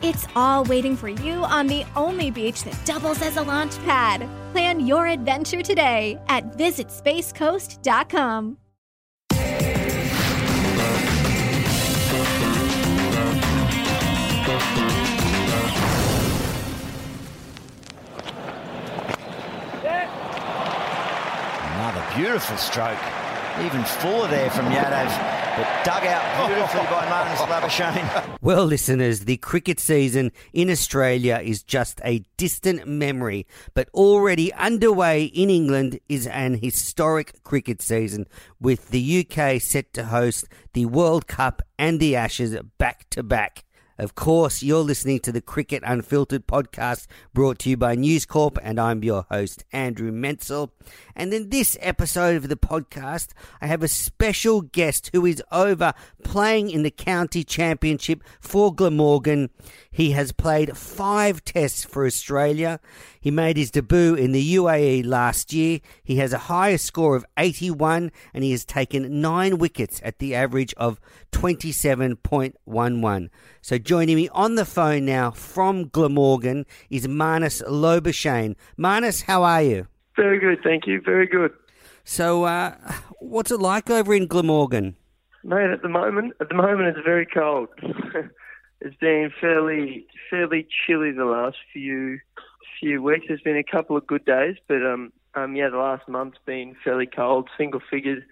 It's 0.00 0.28
all 0.36 0.62
waiting 0.64 0.96
for 0.96 1.08
you 1.08 1.42
on 1.44 1.66
the 1.66 1.84
only 1.96 2.30
beach 2.30 2.62
that 2.62 2.78
doubles 2.84 3.20
as 3.20 3.36
a 3.36 3.42
launch 3.42 3.76
pad. 3.78 4.28
Plan 4.52 4.86
your 4.86 5.08
adventure 5.08 5.60
today 5.60 6.20
at 6.28 6.56
visitspacecoast.com. 6.56 8.58
Another 21.74 22.06
beautiful 22.16 22.56
stroke. 22.56 22.98
Even 23.64 23.82
fuller 23.82 24.28
there 24.28 24.50
from 24.50 24.66
Yadav. 24.66 25.37
But 25.58 25.84
dug 25.84 26.04
out 26.06 26.46
beautifully 26.46 26.82
by 26.82 27.04
Labuschagne. 27.06 28.38
Well, 28.40 28.64
listeners, 28.64 29.24
the 29.24 29.38
cricket 29.38 29.80
season 29.80 30.30
in 30.52 30.70
Australia 30.70 31.40
is 31.42 31.64
just 31.64 32.00
a 32.04 32.22
distant 32.36 32.86
memory, 32.86 33.48
but 33.74 33.88
already 33.92 34.52
underway 34.52 35.24
in 35.24 35.50
England 35.50 35.98
is 36.08 36.28
an 36.28 36.54
historic 36.54 37.42
cricket 37.42 37.82
season 37.82 38.28
with 38.60 38.90
the 38.90 39.26
UK 39.26 39.60
set 39.60 39.92
to 39.94 40.04
host 40.04 40.46
the 40.74 40.86
World 40.86 41.26
Cup 41.26 41.62
and 41.76 41.98
the 41.98 42.14
Ashes 42.14 42.56
back 42.78 43.10
to 43.10 43.24
back. 43.24 43.64
Of 43.98 44.14
course, 44.14 44.62
you're 44.62 44.84
listening 44.84 45.18
to 45.20 45.32
the 45.32 45.40
Cricket 45.40 45.82
Unfiltered 45.84 46.46
podcast 46.46 47.08
brought 47.34 47.58
to 47.60 47.70
you 47.70 47.76
by 47.76 47.96
News 47.96 48.26
Corp, 48.26 48.56
and 48.62 48.78
I'm 48.78 49.02
your 49.02 49.26
host, 49.28 49.64
Andrew 49.72 50.12
Menczel. 50.12 50.70
And 51.16 51.34
in 51.34 51.50
this 51.50 51.76
episode 51.80 52.36
of 52.36 52.48
the 52.48 52.54
podcast, 52.54 53.30
I 53.60 53.66
have 53.66 53.82
a 53.82 53.88
special 53.88 54.60
guest 54.60 55.10
who 55.12 55.26
is 55.26 55.42
over 55.50 55.94
playing 56.22 56.70
in 56.70 56.84
the 56.84 56.92
county 56.92 57.42
championship 57.42 58.22
for 58.40 58.72
Glamorgan. 58.72 59.50
He 59.90 60.12
has 60.12 60.30
played 60.30 60.76
five 60.76 61.44
tests 61.44 61.84
for 61.84 62.06
Australia. 62.06 62.78
He 63.20 63.30
made 63.30 63.56
his 63.56 63.70
debut 63.70 64.14
in 64.14 64.32
the 64.32 64.54
UAE 64.54 65.06
last 65.06 65.52
year. 65.52 65.80
He 66.02 66.16
has 66.16 66.32
a 66.32 66.38
higher 66.38 66.78
score 66.78 67.16
of 67.16 67.24
81 67.36 68.10
and 68.32 68.44
he 68.44 68.50
has 68.52 68.64
taken 68.64 69.20
nine 69.20 69.58
wickets 69.58 70.00
at 70.04 70.18
the 70.18 70.34
average 70.34 70.74
of 70.76 71.00
27.11. 71.32 73.30
So 73.60 73.78
joining 73.78 74.16
me 74.16 74.28
on 74.30 74.54
the 74.54 74.64
phone 74.64 75.04
now 75.04 75.30
from 75.30 75.88
Glamorgan 75.88 76.66
is 76.90 77.06
Marnus 77.06 77.62
Labuschagne. 77.62 78.56
Marnus, 78.78 79.22
how 79.22 79.42
are 79.42 79.62
you? 79.62 79.86
Very 80.16 80.38
good, 80.38 80.58
thank 80.62 80.86
you. 80.86 81.00
Very 81.00 81.26
good. 81.26 81.52
So, 82.04 82.44
uh, 82.44 82.74
what's 83.20 83.50
it 83.50 83.60
like 83.60 83.90
over 83.90 84.14
in 84.14 84.26
Glamorgan? 84.26 84.96
Mate, 85.44 85.70
at 85.70 85.82
the 85.82 85.88
moment, 85.88 86.32
at 86.40 86.48
the 86.48 86.54
moment 86.54 86.88
it's 86.88 87.04
very 87.04 87.26
cold. 87.26 87.68
it's 88.80 88.96
been 88.96 89.30
fairly, 89.40 90.06
fairly 90.30 90.66
chilly 90.86 91.12
the 91.12 91.24
last 91.24 91.58
few 91.72 92.18
few 92.78 93.02
weeks. 93.02 93.26
There's 93.28 93.40
been 93.40 93.56
a 93.56 93.64
couple 93.64 93.96
of 93.96 94.06
good 94.06 94.24
days, 94.24 94.56
but 94.66 94.84
um, 94.84 95.12
um, 95.34 95.56
yeah, 95.56 95.68
the 95.68 95.78
last 95.78 96.08
month's 96.08 96.38
been 96.44 96.76
fairly 96.84 97.06
cold, 97.06 97.48
single 97.56 97.80
figure, 97.90 98.24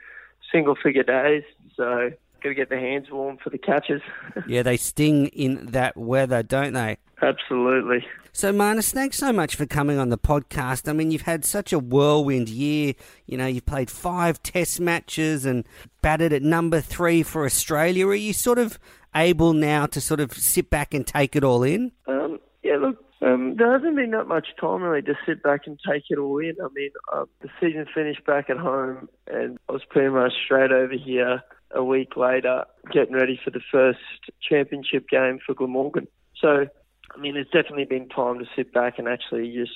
single 0.53 0.77
figure 0.77 1.03
days. 1.03 1.45
So, 1.77 2.11
got 2.43 2.49
to 2.49 2.55
get 2.55 2.69
the 2.69 2.79
hands 2.79 3.11
warm 3.11 3.39
for 3.43 3.51
the 3.51 3.59
catches. 3.59 4.03
yeah, 4.47 4.63
they 4.63 4.77
sting 4.77 5.27
in 5.29 5.67
that 5.67 5.97
weather, 5.97 6.43
don't 6.43 6.73
they? 6.73 6.99
Absolutely. 7.23 8.05
So, 8.33 8.53
Marnus, 8.53 8.93
thanks 8.93 9.17
so 9.17 9.33
much 9.33 9.57
for 9.57 9.65
coming 9.65 9.99
on 9.99 10.11
the 10.11 10.19
podcast. 10.19 10.89
I 10.89 10.93
mean, 10.93 11.11
you've 11.11 11.23
had 11.23 11.45
such 11.45 11.73
a 11.73 11.79
whirlwind 11.79 12.51
year. 12.51 12.93
You 13.25 13.39
know, 13.39 13.47
you've 13.47 13.65
played 13.65 13.91
five 13.91 14.43
test 14.43 14.79
matches 14.79 15.47
and 15.47 15.67
batted 16.03 16.35
at 16.35 16.43
number 16.43 16.83
three 16.83 17.23
for 17.23 17.47
Australia. 17.47 18.07
Are 18.07 18.15
you 18.15 18.35
sort 18.35 18.59
of 18.59 18.79
able 19.15 19.55
now 19.55 19.87
to 19.87 20.01
sort 20.03 20.21
of 20.21 20.35
sit 20.35 20.69
back 20.69 20.93
and 20.93 21.07
take 21.07 21.35
it 21.35 21.45
all 21.45 21.63
in? 21.63 21.93
Um, 22.07 22.39
yeah, 22.63 22.77
look, 22.77 23.03
um, 23.27 23.57
there 23.57 23.73
hasn't 23.73 23.97
been 23.97 24.13
that 24.13 24.29
much 24.29 24.49
time 24.61 24.83
really 24.83 25.03
to 25.03 25.15
sit 25.27 25.43
back 25.43 25.63
and 25.67 25.79
take 25.89 26.05
it 26.11 26.19
all 26.19 26.39
in. 26.39 26.57
I 26.63 26.69
mean, 26.75 26.91
uh, 27.13 27.25
the 27.41 27.49
season 27.61 27.87
finished 27.93 28.25
back 28.25 28.49
at 28.51 28.57
home, 28.57 29.09
and 29.27 29.59
I 29.69 29.73
was 29.73 29.83
pretty 29.89 30.11
much 30.11 30.33
straight 30.45 30.73
over 30.73 30.95
here 30.95 31.43
a 31.73 31.83
week 31.83 32.17
later, 32.17 32.65
getting 32.93 33.15
ready 33.15 33.41
for 33.43 33.51
the 33.51 33.61
first 33.73 33.99
championship 34.41 35.09
game 35.09 35.39
for 35.45 35.55
Glamorgan. 35.55 36.07
So 36.41 36.67
I 37.15 37.19
mean, 37.19 37.37
it's 37.37 37.51
definitely 37.51 37.85
been 37.85 38.09
time 38.09 38.39
to 38.39 38.47
sit 38.55 38.73
back 38.73 38.99
and 38.99 39.09
actually 39.09 39.53
just 39.53 39.73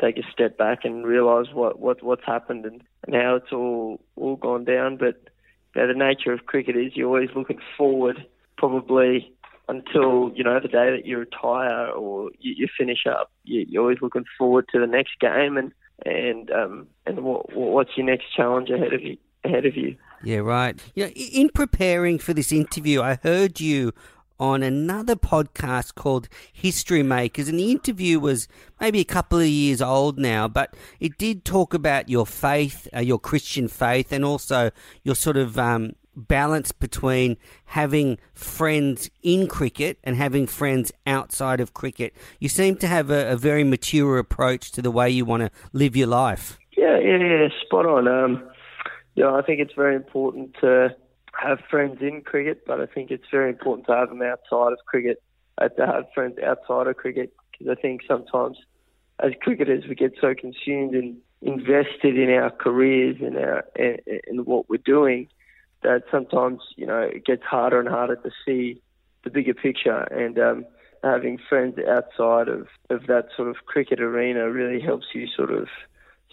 take 0.00 0.18
a 0.18 0.32
step 0.32 0.58
back 0.58 0.84
and 0.84 1.06
realise 1.06 1.48
what, 1.52 1.78
what 1.78 2.02
what's 2.02 2.24
happened 2.24 2.66
and, 2.66 2.82
and 3.06 3.14
how 3.14 3.36
it's 3.36 3.52
all 3.52 4.00
all 4.16 4.36
gone 4.36 4.64
down. 4.64 4.96
But 4.96 5.20
you 5.74 5.82
know, 5.82 5.88
the 5.88 5.94
nature 5.94 6.32
of 6.32 6.46
cricket 6.46 6.76
is 6.76 6.92
you're 6.94 7.08
always 7.08 7.30
looking 7.34 7.60
forward, 7.76 8.24
probably 8.56 9.33
until 9.68 10.30
you 10.34 10.44
know 10.44 10.60
the 10.60 10.68
day 10.68 10.90
that 10.90 11.06
you 11.06 11.18
retire 11.18 11.88
or 11.88 12.30
you, 12.38 12.54
you 12.56 12.68
finish 12.78 13.06
up. 13.08 13.30
You, 13.44 13.64
you're 13.68 13.82
always 13.82 13.98
looking 14.02 14.24
forward 14.38 14.66
to 14.72 14.80
the 14.80 14.86
next 14.86 15.18
game 15.20 15.56
and 15.56 15.72
and 16.04 16.50
um, 16.50 16.86
and 17.06 17.20
what, 17.24 17.54
what's 17.54 17.96
your 17.96 18.06
next 18.06 18.26
challenge 18.36 18.70
ahead 18.70 18.92
of 18.92 19.02
you 19.02 19.16
ahead 19.44 19.66
of 19.66 19.76
you. 19.76 19.96
Yeah, 20.22 20.38
right. 20.38 20.80
You 20.94 21.04
know, 21.04 21.10
in 21.10 21.50
preparing 21.50 22.18
for 22.18 22.32
this 22.32 22.50
interview, 22.50 23.02
I 23.02 23.18
heard 23.22 23.60
you 23.60 23.92
on 24.40 24.62
another 24.62 25.14
podcast 25.14 25.94
called 25.94 26.28
History 26.52 27.02
Makers. 27.02 27.48
And 27.48 27.58
the 27.58 27.70
interview 27.70 28.18
was 28.18 28.48
maybe 28.80 29.00
a 29.00 29.04
couple 29.04 29.38
of 29.38 29.46
years 29.46 29.80
old 29.80 30.18
now, 30.18 30.48
but 30.48 30.74
it 30.98 31.18
did 31.18 31.44
talk 31.44 31.72
about 31.74 32.08
your 32.08 32.26
faith, 32.26 32.88
uh, 32.94 33.00
your 33.00 33.18
Christian 33.18 33.68
faith, 33.68 34.12
and 34.12 34.24
also 34.24 34.70
your 35.02 35.14
sort 35.14 35.36
of 35.36 35.58
um, 35.58 35.92
balance 36.16 36.72
between 36.72 37.36
having 37.66 38.18
friends 38.34 39.10
in 39.22 39.46
cricket 39.46 39.98
and 40.04 40.16
having 40.16 40.46
friends 40.46 40.92
outside 41.06 41.60
of 41.60 41.74
cricket. 41.74 42.14
You 42.38 42.48
seem 42.48 42.76
to 42.76 42.86
have 42.86 43.10
a, 43.10 43.32
a 43.32 43.36
very 43.36 43.64
mature 43.64 44.18
approach 44.18 44.72
to 44.72 44.82
the 44.82 44.90
way 44.90 45.10
you 45.10 45.24
want 45.24 45.42
to 45.42 45.50
live 45.72 45.96
your 45.96 46.08
life. 46.08 46.58
Yeah, 46.76 46.98
yeah, 46.98 47.18
yeah, 47.18 47.48
spot 47.64 47.86
on. 47.86 48.08
Um, 48.08 48.50
yeah, 49.14 49.32
I 49.32 49.42
think 49.42 49.60
it's 49.60 49.74
very 49.74 49.94
important 49.94 50.54
to 50.60 50.94
have 51.40 51.58
friends 51.70 51.98
in 52.00 52.22
cricket, 52.22 52.64
but 52.66 52.80
I 52.80 52.86
think 52.86 53.10
it's 53.10 53.26
very 53.30 53.50
important 53.50 53.86
to 53.86 53.94
have 53.94 54.08
them 54.08 54.22
outside 54.22 54.72
of 54.72 54.78
cricket, 54.86 55.22
uh, 55.58 55.68
to 55.68 55.86
have 55.86 56.04
friends 56.14 56.38
outside 56.44 56.86
of 56.86 56.96
cricket, 56.96 57.32
because 57.52 57.76
I 57.76 57.80
think 57.80 58.02
sometimes 58.08 58.58
as 59.20 59.32
cricketers 59.40 59.84
we 59.88 59.94
get 59.94 60.12
so 60.20 60.34
consumed 60.34 60.94
and 60.94 61.16
invested 61.42 62.18
in 62.18 62.30
our 62.30 62.50
careers 62.50 63.16
and 63.20 63.36
our 63.36 63.64
in, 63.76 63.98
in 64.26 64.44
what 64.44 64.68
we're 64.68 64.78
doing 64.78 65.28
that 65.84 66.02
sometimes 66.10 66.60
you 66.76 66.86
know 66.86 67.00
it 67.00 67.24
gets 67.24 67.42
harder 67.44 67.78
and 67.78 67.88
harder 67.88 68.16
to 68.16 68.30
see 68.44 68.80
the 69.22 69.30
bigger 69.30 69.54
picture 69.54 70.00
and 70.10 70.38
um, 70.38 70.66
having 71.02 71.38
friends 71.48 71.78
outside 71.78 72.48
of, 72.48 72.66
of 72.90 73.06
that 73.06 73.28
sort 73.36 73.48
of 73.48 73.56
cricket 73.66 74.00
arena 74.00 74.50
really 74.50 74.80
helps 74.80 75.06
you 75.14 75.26
sort 75.34 75.52
of 75.52 75.68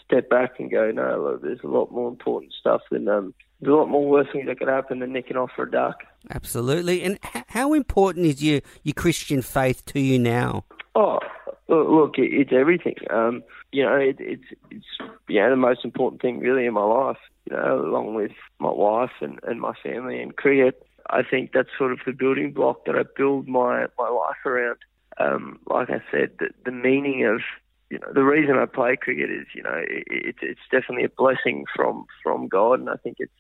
step 0.04 0.30
back 0.30 0.60
and 0.60 0.72
go 0.72 0.92
no 0.92 1.22
look, 1.22 1.42
there's 1.42 1.60
a 1.64 1.68
lot 1.68 1.92
more 1.92 2.10
important 2.10 2.52
stuff 2.60 2.82
than 2.92 3.08
um, 3.08 3.34
there's 3.62 3.72
a 3.72 3.76
lot 3.76 3.88
more 3.88 4.10
worse 4.10 4.28
things 4.34 4.48
that 4.48 4.60
could 4.60 4.68
happen 4.68 5.00
than 5.00 5.14
nicking 5.14 5.38
off 5.38 5.52
for 5.56 5.64
a 5.64 5.72
duck. 5.72 6.04
Absolutely. 6.32 7.04
And 7.04 7.20
how 7.48 7.74
important 7.74 8.26
is 8.26 8.44
your, 8.44 8.62
your 8.84 8.94
Christian 8.94 9.42
faith 9.42 9.86
to 9.88 10.00
you 10.00 10.18
now? 10.18 10.66
Oh, 10.96 11.20
look, 11.68 12.16
it's 12.18 12.52
everything. 12.52 12.96
Um, 13.10 13.44
you 13.72 13.84
know, 13.84 13.96
it, 13.96 14.18
it's 14.20 14.44
it's 14.70 14.86
you 15.30 15.40
know 15.40 15.50
the 15.50 15.56
most 15.56 15.86
important 15.86 16.22
thing 16.22 16.40
really 16.40 16.66
in 16.66 16.74
my 16.74 16.84
life. 16.84 17.18
You 17.50 17.56
know, 17.56 17.82
along 17.84 18.14
with 18.16 18.32
my 18.60 18.72
wife 18.72 19.12
and, 19.22 19.40
and 19.44 19.60
my 19.60 19.74
family 19.84 20.22
and 20.22 20.36
cricket. 20.36 20.86
I 21.10 21.24
think 21.24 21.52
that's 21.54 21.70
sort 21.78 21.92
of 21.92 22.00
the 22.06 22.14
building 22.14 22.54
block 22.54 22.86
that 22.86 22.96
I 22.96 23.04
build 23.18 23.48
my 23.48 23.88
my 23.98 24.10
life 24.10 24.46
around. 24.46 24.78
Um, 25.20 25.60
like 25.68 25.90
I 25.90 26.02
said, 26.12 26.32
the, 26.40 26.50
the 26.64 26.72
meaning 26.72 27.26
of 27.26 27.42
you 27.90 28.00
know 28.00 28.14
the 28.14 28.24
reason 28.24 28.58
I 28.58 28.66
play 28.66 28.96
cricket 28.96 29.30
is 29.30 29.48
you 29.54 29.64
know 29.64 29.74
it, 29.76 30.04
it, 30.08 30.36
it's 30.42 30.62
definitely 30.72 31.06
a 31.06 31.10
blessing 31.10 31.66
from 31.76 32.06
from 32.24 32.48
God, 32.48 32.80
and 32.80 32.90
I 32.90 32.96
think 32.96 33.18
it's 33.20 33.32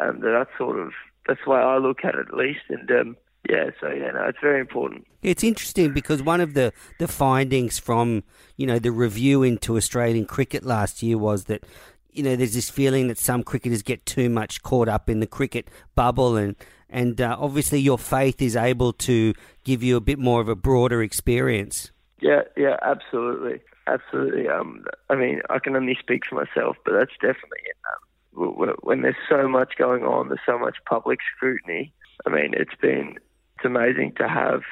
um, 0.00 0.20
that's 0.20 0.50
sort 0.58 0.78
of 0.78 0.92
that's 1.26 1.40
the 1.44 1.50
way 1.50 1.60
I 1.60 1.78
look 1.78 2.04
at 2.04 2.14
it 2.14 2.26
at 2.28 2.34
least. 2.34 2.62
And 2.68 2.90
um, 2.90 3.16
yeah, 3.48 3.70
so 3.80 3.88
yeah, 3.88 4.10
no, 4.10 4.24
it's 4.24 4.38
very 4.42 4.60
important. 4.60 5.06
It's 5.22 5.42
interesting 5.42 5.92
because 5.92 6.22
one 6.22 6.40
of 6.40 6.54
the, 6.54 6.72
the 6.98 7.08
findings 7.08 7.78
from 7.78 8.24
you 8.56 8.66
know 8.66 8.78
the 8.78 8.92
review 8.92 9.42
into 9.42 9.76
Australian 9.76 10.26
cricket 10.26 10.64
last 10.64 11.02
year 11.02 11.16
was 11.16 11.44
that 11.44 11.64
you 12.10 12.22
know 12.22 12.36
there's 12.36 12.54
this 12.54 12.70
feeling 12.70 13.08
that 13.08 13.18
some 13.18 13.42
cricketers 13.42 13.82
get 13.82 14.04
too 14.06 14.28
much 14.28 14.62
caught 14.62 14.88
up 14.88 15.08
in 15.08 15.20
the 15.20 15.26
cricket 15.26 15.68
bubble 15.94 16.36
and 16.36 16.56
and 16.90 17.20
uh, 17.20 17.36
obviously 17.38 17.78
your 17.78 17.98
faith 17.98 18.40
is 18.40 18.56
able 18.56 18.92
to 18.92 19.34
give 19.64 19.82
you 19.82 19.96
a 19.96 20.00
bit 20.00 20.18
more 20.18 20.40
of 20.40 20.48
a 20.48 20.56
broader 20.56 21.02
experience. 21.02 21.90
Yeah, 22.20 22.42
yeah, 22.56 22.76
absolutely, 22.82 23.60
absolutely. 23.86 24.48
Um, 24.48 24.84
I 25.10 25.14
mean, 25.14 25.42
I 25.50 25.58
can 25.58 25.76
only 25.76 25.96
speak 26.00 26.24
for 26.26 26.34
myself, 26.34 26.76
but 26.84 26.94
that's 26.98 27.12
definitely. 27.20 27.60
Um, 27.90 28.74
when 28.82 29.02
there's 29.02 29.16
so 29.28 29.48
much 29.48 29.74
going 29.76 30.04
on, 30.04 30.28
there's 30.28 30.40
so 30.46 30.58
much 30.58 30.76
public 30.88 31.18
scrutiny. 31.36 31.92
I 32.26 32.30
mean, 32.30 32.54
it's 32.54 32.74
been 32.80 33.18
it's 33.56 33.64
amazing 33.64 34.14
to 34.16 34.28
have 34.28 34.62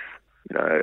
you 0.50 0.56
know 0.56 0.82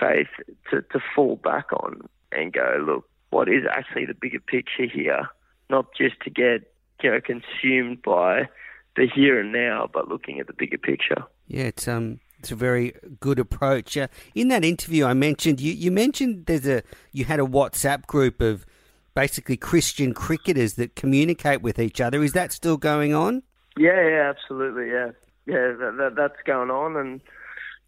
faith 0.00 0.28
to 0.70 0.82
to 0.82 1.00
fall 1.14 1.36
back 1.36 1.72
on 1.72 2.00
and 2.32 2.52
go 2.52 2.84
look 2.84 3.08
what 3.30 3.48
is 3.48 3.64
actually 3.70 4.06
the 4.06 4.14
bigger 4.14 4.40
picture 4.40 4.86
here, 4.86 5.28
not 5.70 5.86
just 5.96 6.20
to 6.24 6.30
get 6.30 6.72
you 7.02 7.10
know 7.10 7.20
consumed 7.20 8.02
by 8.02 8.48
the 8.96 9.08
here 9.12 9.40
and 9.40 9.52
now, 9.52 9.88
but 9.92 10.08
looking 10.08 10.40
at 10.40 10.46
the 10.46 10.52
bigger 10.52 10.78
picture. 10.78 11.24
Yeah, 11.48 11.64
it's 11.64 11.88
um 11.88 12.20
it's 12.38 12.52
a 12.52 12.56
very 12.56 12.94
good 13.20 13.38
approach. 13.38 13.96
Uh, 13.96 14.08
in 14.34 14.48
that 14.48 14.64
interview, 14.64 15.06
I 15.06 15.14
mentioned 15.14 15.60
you. 15.60 15.72
You 15.72 15.90
mentioned 15.90 16.46
there's 16.46 16.66
a 16.66 16.82
you 17.12 17.24
had 17.24 17.40
a 17.40 17.44
WhatsApp 17.44 18.06
group 18.06 18.40
of 18.40 18.66
basically 19.14 19.56
Christian 19.56 20.12
cricketers 20.12 20.74
that 20.74 20.94
communicate 20.94 21.62
with 21.62 21.78
each 21.78 22.00
other. 22.00 22.22
Is 22.22 22.32
that 22.32 22.52
still 22.52 22.76
going 22.76 23.14
on? 23.14 23.42
Yeah, 23.78 24.08
yeah, 24.08 24.32
absolutely. 24.34 24.88
Yeah, 24.88 25.10
yeah, 25.46 25.72
that, 25.78 25.94
that, 25.98 26.12
that's 26.16 26.42
going 26.44 26.70
on, 26.70 26.96
and 26.96 27.20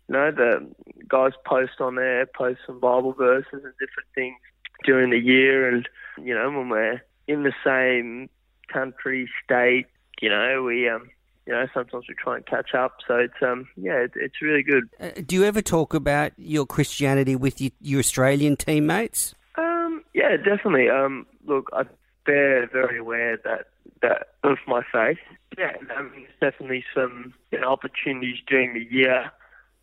you 0.09 0.15
know 0.15 0.31
the 0.31 0.69
guys 1.09 1.33
post 1.45 1.81
on 1.81 1.97
there, 1.97 2.27
post 2.27 2.61
some 2.67 2.81
Bible 2.81 3.13
verses 3.13 3.47
and 3.53 3.73
different 3.79 4.09
things 4.15 4.37
during 4.85 5.11
the 5.11 5.19
year, 5.19 5.69
and 5.69 5.89
you 6.19 6.35
know 6.35 6.51
when 6.51 6.69
we're 6.69 7.03
in 7.27 7.43
the 7.43 7.53
same 7.65 8.29
country, 8.73 9.29
state, 9.45 9.87
you 10.21 10.29
know 10.29 10.63
we 10.63 10.89
um 10.89 11.09
you 11.47 11.53
know, 11.53 11.67
sometimes 11.73 12.05
we 12.09 12.15
try 12.15 12.37
and 12.37 12.47
catch 12.47 12.75
up. 12.75 12.97
So 13.07 13.15
it's 13.17 13.41
um, 13.41 13.69
yeah, 13.77 13.99
it, 13.99 14.13
it's 14.17 14.43
really 14.43 14.63
good. 14.63 14.89
Uh, 14.99 15.11
do 15.25 15.37
you 15.37 15.45
ever 15.45 15.63
talk 15.63 15.95
about 15.95 16.33
your 16.37 16.67
Christianity 16.67 17.37
with 17.37 17.61
your, 17.61 17.71
your 17.81 18.01
Australian 18.01 18.57
teammates? 18.57 19.35
Um, 19.57 20.03
yeah, 20.13 20.37
definitely. 20.37 20.91
Um, 20.91 21.25
look, 21.47 21.71
I, 21.73 21.85
they're 22.27 22.67
very 22.67 22.99
aware 22.99 23.39
that 23.45 23.69
that 24.03 24.29
of 24.43 24.59
my 24.67 24.83
faith. 24.93 25.19
Yeah, 25.57 25.73
I 25.97 26.03
mean, 26.03 26.27
there's 26.41 26.53
definitely 26.53 26.85
some 26.93 27.33
you 27.53 27.61
know, 27.61 27.69
opportunities 27.69 28.39
during 28.47 28.75
the 28.75 28.87
year. 28.91 29.31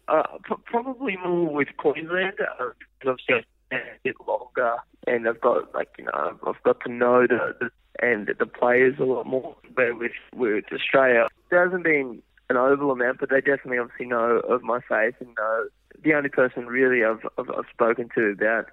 Uh, 0.10 0.24
p- 0.45 0.56
probably 0.66 1.18
more 1.24 1.50
with 1.50 1.69
Queensland. 1.78 2.34
Uh, 2.42 2.66
obviously, 3.07 3.45
a 3.71 3.77
bit 4.04 4.15
longer, 4.27 4.75
and 5.07 5.27
I've 5.27 5.42
got 5.42 5.74
like 5.74 5.89
you 5.98 6.06
know 6.06 6.38
I've 6.45 6.63
got 6.63 6.81
to 6.81 6.92
know 6.92 7.27
the, 7.27 7.56
the 7.60 7.69
and 8.06 8.27
the 8.27 8.45
players 8.45 8.95
a 9.00 9.04
lot 9.04 9.25
more. 9.25 9.56
Where 9.75 9.95
with 9.95 10.12
with 10.36 10.65
Australia, 10.71 11.27
there 11.50 11.63
hasn't 11.63 11.83
been 11.83 12.21
an 12.50 12.57
oval 12.57 12.92
amount, 12.92 13.19
but 13.19 13.30
they 13.30 13.42
definitely 13.42 13.80
obviously 13.80 14.06
know 14.06 14.39
of 14.48 14.63
my 14.63 14.80
faith 14.88 15.15
and 15.19 15.30
know 15.38 15.68
the 16.04 16.13
only 16.13 16.30
person 16.30 16.68
really 16.68 17.04
I've, 17.04 17.25
I've, 17.38 17.50
I've 17.50 17.65
spoken 17.71 18.10
to 18.15 18.31
about, 18.31 18.65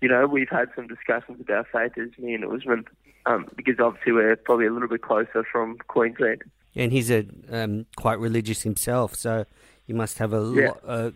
you 0.00 0.08
know, 0.08 0.26
we've 0.26 0.48
had 0.48 0.68
some 0.74 0.86
discussions 0.86 1.40
about 1.40 1.66
faith 1.72 1.92
is 1.96 2.10
me 2.18 2.34
and 2.34 2.44
Usman, 2.44 2.84
um, 3.26 3.46
because 3.56 3.78
obviously 3.78 4.12
we're 4.12 4.36
probably 4.36 4.66
a 4.66 4.72
little 4.72 4.88
bit 4.88 5.02
closer 5.02 5.44
from 5.50 5.78
Queensland. 5.88 6.42
And 6.74 6.92
he's 6.92 7.10
a 7.10 7.26
um, 7.50 7.86
quite 7.96 8.18
religious 8.18 8.62
himself, 8.62 9.14
so 9.14 9.44
you 9.86 9.94
must 9.94 10.18
have 10.18 10.32
a 10.32 10.52
yeah. 10.54 10.68
lot 10.68 10.80
uh, 10.86 11.10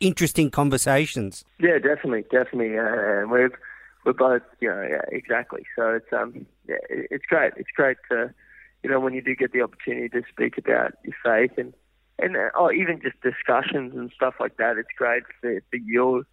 interesting 0.00 0.50
conversations. 0.50 1.44
Yeah, 1.58 1.78
definitely, 1.78 2.22
definitely, 2.30 2.78
uh, 2.78 3.26
we've 3.26 3.56
we're 4.04 4.12
both, 4.12 4.42
you 4.60 4.68
know, 4.68 4.82
yeah, 4.82 5.02
exactly. 5.12 5.64
So 5.76 5.90
it's 5.90 6.12
um, 6.12 6.46
yeah, 6.68 6.76
it's 6.88 7.24
great. 7.26 7.52
It's 7.56 7.70
great 7.76 7.98
to 8.10 8.34
you 8.82 8.90
know, 8.90 9.00
when 9.00 9.14
you 9.14 9.22
do 9.22 9.34
get 9.34 9.52
the 9.52 9.62
opportunity 9.62 10.08
to 10.08 10.22
speak 10.28 10.58
about 10.58 10.92
your 11.04 11.14
faith 11.24 11.56
and 11.56 11.72
and 12.18 12.36
uh, 12.36 12.50
oh, 12.54 12.70
even 12.70 13.00
just 13.00 13.20
discussions 13.22 13.94
and 13.94 14.12
stuff 14.14 14.34
like 14.38 14.56
that, 14.56 14.76
it's 14.76 14.88
great 14.96 15.22
for 15.40 15.62
for 15.70 15.76
you, 15.76 16.24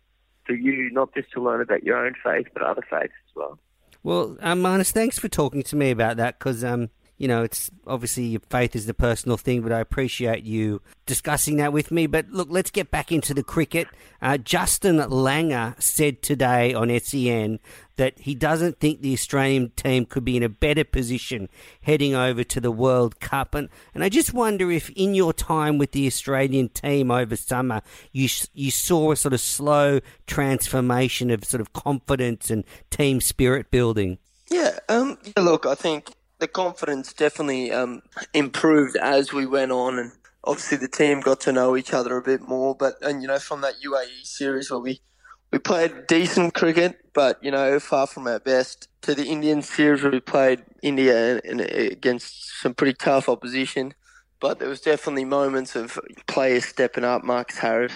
for 0.46 0.54
you 0.54 0.90
not 0.92 1.14
just 1.14 1.32
to 1.34 1.42
learn 1.42 1.62
about 1.62 1.84
your 1.84 2.04
own 2.04 2.14
faith 2.24 2.48
but 2.54 2.64
other 2.64 2.84
faiths 2.90 3.14
as 3.30 3.36
well. 3.36 3.60
Well, 4.02 4.38
um, 4.40 4.62
Marnus, 4.62 4.92
thanks 4.92 5.20
for 5.20 5.28
talking 5.28 5.62
to 5.64 5.76
me 5.76 5.92
about 5.92 6.18
that 6.18 6.40
because 6.40 6.64
um, 6.64 6.90
you 7.20 7.28
know, 7.28 7.44
it's 7.44 7.70
obviously 7.86 8.24
your 8.24 8.42
faith 8.50 8.78
is 8.78 8.86
the 8.86 8.94
personal 8.94 9.36
thing, 9.36 9.62
but 9.62 9.74
I 9.74 9.82
appreciate 9.82 10.46
you 10.46 10.82
discussing 11.06 11.58
that 11.58 11.74
with 11.74 11.92
me. 11.92 12.08
But 12.08 12.30
look, 12.30 12.48
let's 12.50 12.72
get 12.72 12.92
back 12.92 13.12
into 13.12 13.34
the 13.34 13.44
cricket. 13.44 13.90
Uh, 14.22 14.38
Justin 14.38 14.98
Langer 14.98 15.80
said 15.82 16.22
today 16.22 16.74
on 16.74 16.98
SEN 16.98 17.60
that 17.98 18.18
he 18.20 18.34
doesn't 18.34 18.80
think 18.80 19.02
the 19.02 19.12
Australian 19.12 19.72
team 19.72 20.06
could 20.06 20.24
be 20.24 20.38
in 20.38 20.44
a 20.44 20.50
better 20.50 20.86
position 20.86 21.50
heading 21.82 22.16
over 22.16 22.46
to 22.46 22.62
the 22.62 22.72
World 22.72 23.20
Cup. 23.20 23.54
And, 23.54 23.68
and 23.94 24.02
I 24.02 24.08
just 24.08 24.34
wonder 24.34 24.72
if 24.72 24.90
in 24.92 25.14
your 25.14 25.34
time 25.34 25.78
with 25.78 25.92
the 25.92 26.08
Australian 26.08 26.70
team 26.70 27.12
over 27.12 27.36
summer, 27.36 27.82
you, 28.14 28.30
you 28.54 28.72
saw 28.72 29.12
a 29.12 29.18
sort 29.18 29.34
of 29.34 29.42
slow 29.42 30.00
transformation 30.26 31.32
of 31.32 31.44
sort 31.44 31.60
of 31.60 31.74
confidence 31.74 32.50
and 32.50 32.64
team 32.90 33.20
spirit 33.20 33.72
building. 33.72 34.20
Yeah, 34.50 34.80
um, 34.88 35.18
look, 35.38 35.66
I 35.66 35.76
think 35.76 36.14
the 36.40 36.48
confidence 36.48 37.14
definitely 37.14 37.72
um, 37.72 38.02
improved 38.34 38.96
as 38.96 39.32
we 39.32 39.46
went 39.46 39.72
on, 39.72 40.00
and 40.00 40.12
obviously 40.44 40.78
the 40.78 40.88
team 40.88 41.20
got 41.20 41.42
to 41.42 41.52
know 41.52 41.78
each 41.78 41.94
other 41.94 42.18
a 42.18 42.22
bit 42.22 42.42
more. 42.42 42.76
But 42.76 42.96
and 43.02 43.22
you 43.22 43.28
know 43.28 43.40
from 43.40 43.62
that 43.62 43.76
UAE 43.86 44.26
series 44.26 44.72
where 44.72 44.80
we 44.80 45.02
we 45.52 45.60
played 45.60 46.08
decent 46.08 46.54
cricket, 46.54 46.98
but 47.14 47.44
you 47.44 47.52
know 47.52 47.80
far 47.80 48.08
from 48.08 48.28
our 48.28 48.40
best. 48.40 48.88
To 49.04 49.16
the 49.16 49.26
Indian 49.26 49.62
series 49.62 50.04
where 50.04 50.12
we 50.12 50.20
played 50.20 50.62
India 50.82 51.40
in, 51.40 51.62
in, 51.62 51.92
against 51.92 52.60
some 52.62 52.74
pretty 52.74 52.94
tough 52.94 53.30
opposition, 53.30 53.94
but 54.42 54.60
there 54.60 54.68
was 54.68 54.82
definitely 54.82 55.24
moments 55.24 55.74
of 55.74 55.98
players 56.28 56.66
stepping 56.66 57.06
up. 57.06 57.24
Marcus 57.24 57.60
Harris 57.60 57.94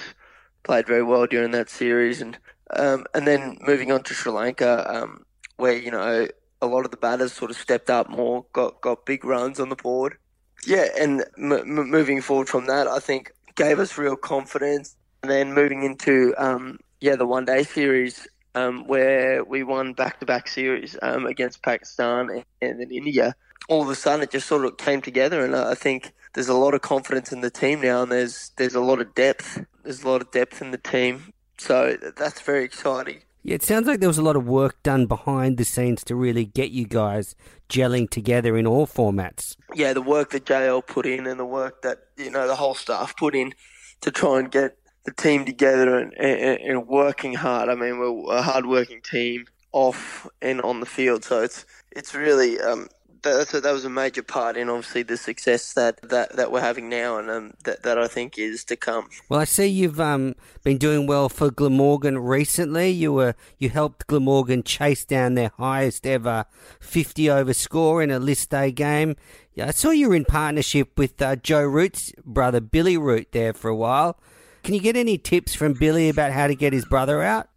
played 0.63 0.87
very 0.87 1.03
well 1.03 1.25
during 1.25 1.51
that 1.51 1.69
series, 1.69 2.21
and 2.21 2.37
um, 2.69 3.05
and 3.13 3.27
then 3.27 3.57
moving 3.61 3.91
on 3.91 4.03
to 4.03 4.13
Sri 4.13 4.31
Lanka, 4.31 4.89
um, 4.89 5.25
where 5.57 5.73
you 5.75 5.91
know 5.91 6.27
a 6.63 6.65
lot 6.65 6.85
of 6.85 6.91
the 6.91 6.97
batters 6.97 7.33
sort 7.33 7.51
of 7.51 7.57
stepped 7.57 7.89
up 7.89 8.09
more, 8.09 8.45
got 8.53 8.81
got 8.81 9.05
big 9.05 9.25
runs 9.25 9.59
on 9.59 9.69
the 9.69 9.75
board. 9.75 10.17
Yeah, 10.65 10.87
and 10.99 11.25
m- 11.37 11.51
m- 11.51 11.89
moving 11.89 12.21
forward 12.21 12.47
from 12.49 12.67
that, 12.67 12.87
I 12.87 12.99
think 12.99 13.31
gave 13.55 13.79
us 13.79 13.97
real 13.97 14.15
confidence. 14.15 14.95
And 15.21 15.31
then 15.31 15.53
moving 15.53 15.83
into 15.83 16.33
um, 16.37 16.79
yeah 16.99 17.15
the 17.15 17.25
one 17.25 17.45
day 17.45 17.63
series 17.63 18.27
um, 18.55 18.87
where 18.87 19.43
we 19.43 19.63
won 19.63 19.93
back 19.93 20.19
to 20.19 20.25
back 20.25 20.47
series 20.47 20.97
um, 21.01 21.25
against 21.25 21.61
Pakistan 21.63 22.29
and, 22.29 22.45
and 22.61 22.79
then 22.79 22.91
India. 22.91 23.35
All 23.69 23.81
of 23.81 23.89
a 23.89 23.95
sudden, 23.95 24.23
it 24.23 24.31
just 24.31 24.47
sort 24.47 24.65
of 24.65 24.77
came 24.77 25.01
together, 25.01 25.45
and 25.45 25.55
I 25.55 25.75
think 25.75 26.11
there's 26.33 26.49
a 26.49 26.53
lot 26.53 26.73
of 26.73 26.81
confidence 26.81 27.31
in 27.31 27.41
the 27.41 27.49
team 27.49 27.81
now, 27.81 28.03
and 28.03 28.11
there's 28.11 28.51
there's 28.57 28.75
a 28.75 28.81
lot 28.81 28.99
of 28.99 29.15
depth. 29.15 29.65
There's 29.83 30.03
a 30.03 30.09
lot 30.09 30.21
of 30.21 30.31
depth 30.31 30.61
in 30.61 30.71
the 30.71 30.77
team, 30.77 31.33
so 31.57 31.97
that's 32.17 32.41
very 32.41 32.65
exciting. 32.65 33.21
Yeah, 33.43 33.55
it 33.55 33.63
sounds 33.63 33.87
like 33.87 33.99
there 33.99 34.07
was 34.07 34.17
a 34.17 34.23
lot 34.23 34.37
of 34.37 34.47
work 34.47 34.81
done 34.83 35.05
behind 35.05 35.57
the 35.57 35.65
scenes 35.65 36.03
to 36.05 36.15
really 36.15 36.45
get 36.45 36.71
you 36.71 36.85
guys 36.85 37.35
gelling 37.69 38.09
together 38.09 38.55
in 38.55 38.65
all 38.65 38.87
formats. 38.87 39.57
Yeah, 39.75 39.91
the 39.91 40.01
work 40.01 40.29
that 40.29 40.45
JL 40.45 40.85
put 40.85 41.05
in 41.05 41.27
and 41.27 41.37
the 41.37 41.45
work 41.45 41.81
that, 41.81 41.99
you 42.15 42.31
know, 42.31 42.47
the 42.47 42.55
whole 42.55 42.73
staff 42.73 43.17
put 43.17 43.35
in 43.35 43.53
to 43.99 44.11
try 44.11 44.39
and 44.39 44.49
get 44.49 44.77
the 45.03 45.11
team 45.11 45.43
together 45.43 45.97
and, 45.97 46.13
and, 46.13 46.59
and 46.61 46.87
working 46.87 47.33
hard. 47.33 47.67
I 47.67 47.75
mean, 47.75 47.99
we're 47.99 48.33
a 48.33 48.41
hard-working 48.41 49.01
team 49.01 49.45
off 49.73 50.25
and 50.41 50.61
on 50.61 50.79
the 50.79 50.85
field, 50.85 51.25
so 51.25 51.41
it's 51.41 51.65
it's 51.91 52.13
really 52.13 52.59
um, 52.61 52.87
that, 53.23 53.49
that 53.63 53.71
was 53.71 53.85
a 53.85 53.89
major 53.89 54.23
part 54.23 54.57
in 54.57 54.69
obviously 54.69 55.03
the 55.03 55.17
success 55.17 55.73
that, 55.73 56.01
that, 56.01 56.35
that 56.35 56.51
we're 56.51 56.61
having 56.61 56.89
now 56.89 57.17
and 57.17 57.29
um, 57.29 57.53
that, 57.63 57.83
that 57.83 57.97
I 57.97 58.07
think 58.07 58.37
is 58.37 58.63
to 58.65 58.75
come. 58.75 59.09
Well, 59.29 59.39
I 59.39 59.45
see 59.45 59.67
you've 59.67 59.99
um, 59.99 60.35
been 60.63 60.77
doing 60.77 61.07
well 61.07 61.29
for 61.29 61.49
Glamorgan 61.49 62.19
recently. 62.19 62.89
You 62.89 63.13
were 63.13 63.35
you 63.57 63.69
helped 63.69 64.07
Glamorgan 64.07 64.63
chase 64.63 65.05
down 65.05 65.35
their 65.35 65.51
highest 65.57 66.05
ever 66.05 66.45
50 66.79 67.29
over 67.29 67.53
score 67.53 68.03
in 68.03 68.11
a 68.11 68.19
List 68.19 68.53
A 68.53 68.71
game. 68.71 69.15
I 69.61 69.71
saw 69.71 69.91
you 69.91 70.09
were 70.09 70.15
in 70.15 70.25
partnership 70.25 70.97
with 70.97 71.21
uh, 71.21 71.35
Joe 71.35 71.63
Root's 71.63 72.11
brother 72.25 72.59
Billy 72.59 72.97
Root 72.97 73.31
there 73.31 73.53
for 73.53 73.69
a 73.69 73.75
while. 73.75 74.19
Can 74.63 74.73
you 74.73 74.79
get 74.79 74.95
any 74.95 75.17
tips 75.17 75.53
from 75.53 75.73
Billy 75.73 76.07
about 76.07 76.31
how 76.31 76.47
to 76.47 76.55
get 76.55 76.71
his 76.71 76.85
brother 76.85 77.21
out? 77.21 77.49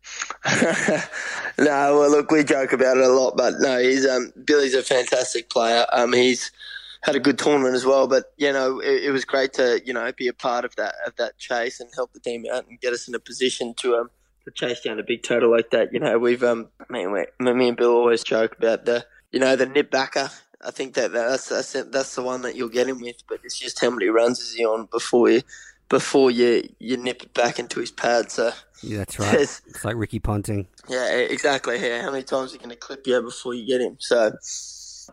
no, 1.56 1.98
well, 1.98 2.10
look, 2.10 2.32
we 2.32 2.42
joke 2.42 2.72
about 2.72 2.96
it 2.96 3.04
a 3.04 3.08
lot, 3.08 3.36
but 3.36 3.54
no, 3.60 3.78
he's 3.78 4.04
um, 4.04 4.32
Billy's 4.44 4.74
a 4.74 4.82
fantastic 4.82 5.48
player. 5.48 5.86
Um, 5.92 6.12
he's 6.12 6.50
had 7.02 7.14
a 7.14 7.20
good 7.20 7.38
tournament 7.38 7.76
as 7.76 7.84
well, 7.84 8.08
but 8.08 8.32
you 8.36 8.52
know, 8.52 8.80
it, 8.80 9.04
it, 9.04 9.10
was 9.12 9.24
great 9.24 9.52
to 9.54 9.80
you 9.84 9.92
know 9.92 10.10
be 10.16 10.26
a 10.26 10.32
part 10.32 10.64
of 10.64 10.74
that 10.76 10.94
of 11.06 11.14
that 11.16 11.38
chase 11.38 11.78
and 11.78 11.88
help 11.94 12.12
the 12.12 12.18
team 12.18 12.44
out 12.52 12.66
and 12.68 12.80
get 12.80 12.92
us 12.92 13.06
in 13.06 13.14
a 13.14 13.20
position 13.20 13.72
to 13.74 13.94
um 13.94 14.10
to 14.44 14.50
chase 14.50 14.80
down 14.80 14.98
a 14.98 15.04
big 15.04 15.22
total 15.22 15.50
like 15.50 15.70
that. 15.70 15.92
You 15.92 16.00
know, 16.00 16.18
we've 16.18 16.42
um, 16.42 16.68
me, 16.90 17.06
me 17.06 17.68
and 17.68 17.76
Bill 17.76 17.92
always 17.92 18.24
joke 18.24 18.56
about 18.58 18.84
the 18.84 19.06
you 19.30 19.38
know 19.38 19.54
the 19.54 19.66
nip 19.66 19.92
backer. 19.92 20.30
I 20.60 20.72
think 20.72 20.94
that 20.94 21.12
that's 21.12 21.48
that's 21.50 21.72
that's 21.72 22.16
the 22.16 22.22
one 22.22 22.42
that 22.42 22.56
you'll 22.56 22.68
get 22.68 22.88
him 22.88 23.00
with, 23.00 23.22
but 23.28 23.38
it's 23.44 23.58
just 23.58 23.80
how 23.80 23.90
many 23.90 24.06
runs 24.06 24.40
is 24.40 24.54
he 24.54 24.64
on 24.64 24.86
before 24.86 25.30
you 25.30 25.42
before 25.88 26.30
you 26.30 26.68
you 26.78 26.96
nip 26.96 27.22
it 27.22 27.34
back 27.34 27.58
into 27.58 27.80
his 27.80 27.90
pad. 27.90 28.30
So 28.30 28.52
yeah, 28.82 28.98
that's 28.98 29.18
right. 29.18 29.40
It's 29.40 29.84
like 29.84 29.96
Ricky 29.96 30.18
Ponting. 30.18 30.66
Yeah, 30.88 31.14
exactly. 31.14 31.80
Yeah, 31.80 32.02
how 32.02 32.10
many 32.10 32.24
times 32.24 32.50
are 32.50 32.54
you 32.54 32.58
going 32.58 32.70
to 32.70 32.76
clip 32.76 33.06
you 33.06 33.20
before 33.22 33.54
you 33.54 33.66
get 33.66 33.80
him? 33.80 33.96
So, 33.98 34.32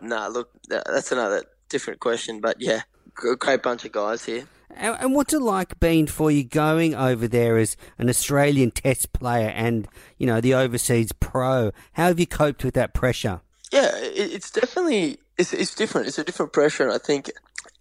nah, 0.01 0.27
look, 0.27 0.49
that's 0.67 1.11
another 1.11 1.43
different 1.69 1.99
question. 1.99 2.41
But 2.41 2.57
yeah, 2.59 2.81
great 3.15 3.63
bunch 3.63 3.85
of 3.85 3.91
guys 3.91 4.25
here. 4.25 4.45
And, 4.75 4.97
and 4.99 5.13
what's 5.13 5.33
it 5.33 5.41
like 5.41 5.79
being 5.79 6.07
for 6.07 6.31
you 6.31 6.43
going 6.43 6.95
over 6.95 7.27
there 7.27 7.57
as 7.57 7.77
an 7.99 8.09
Australian 8.09 8.71
Test 8.71 9.13
player 9.13 9.49
and 9.49 9.87
you 10.17 10.25
know 10.25 10.41
the 10.41 10.53
overseas 10.53 11.11
pro? 11.11 11.71
How 11.93 12.05
have 12.05 12.19
you 12.19 12.27
coped 12.27 12.63
with 12.63 12.73
that 12.73 12.93
pressure? 12.93 13.41
Yeah, 13.71 13.91
it's 13.93 14.51
definitely 14.51 15.17
it's, 15.37 15.53
it's 15.53 15.73
different. 15.73 16.07
It's 16.07 16.19
a 16.19 16.23
different 16.23 16.53
pressure, 16.53 16.83
and 16.83 16.93
I 16.93 16.97
think 16.97 17.31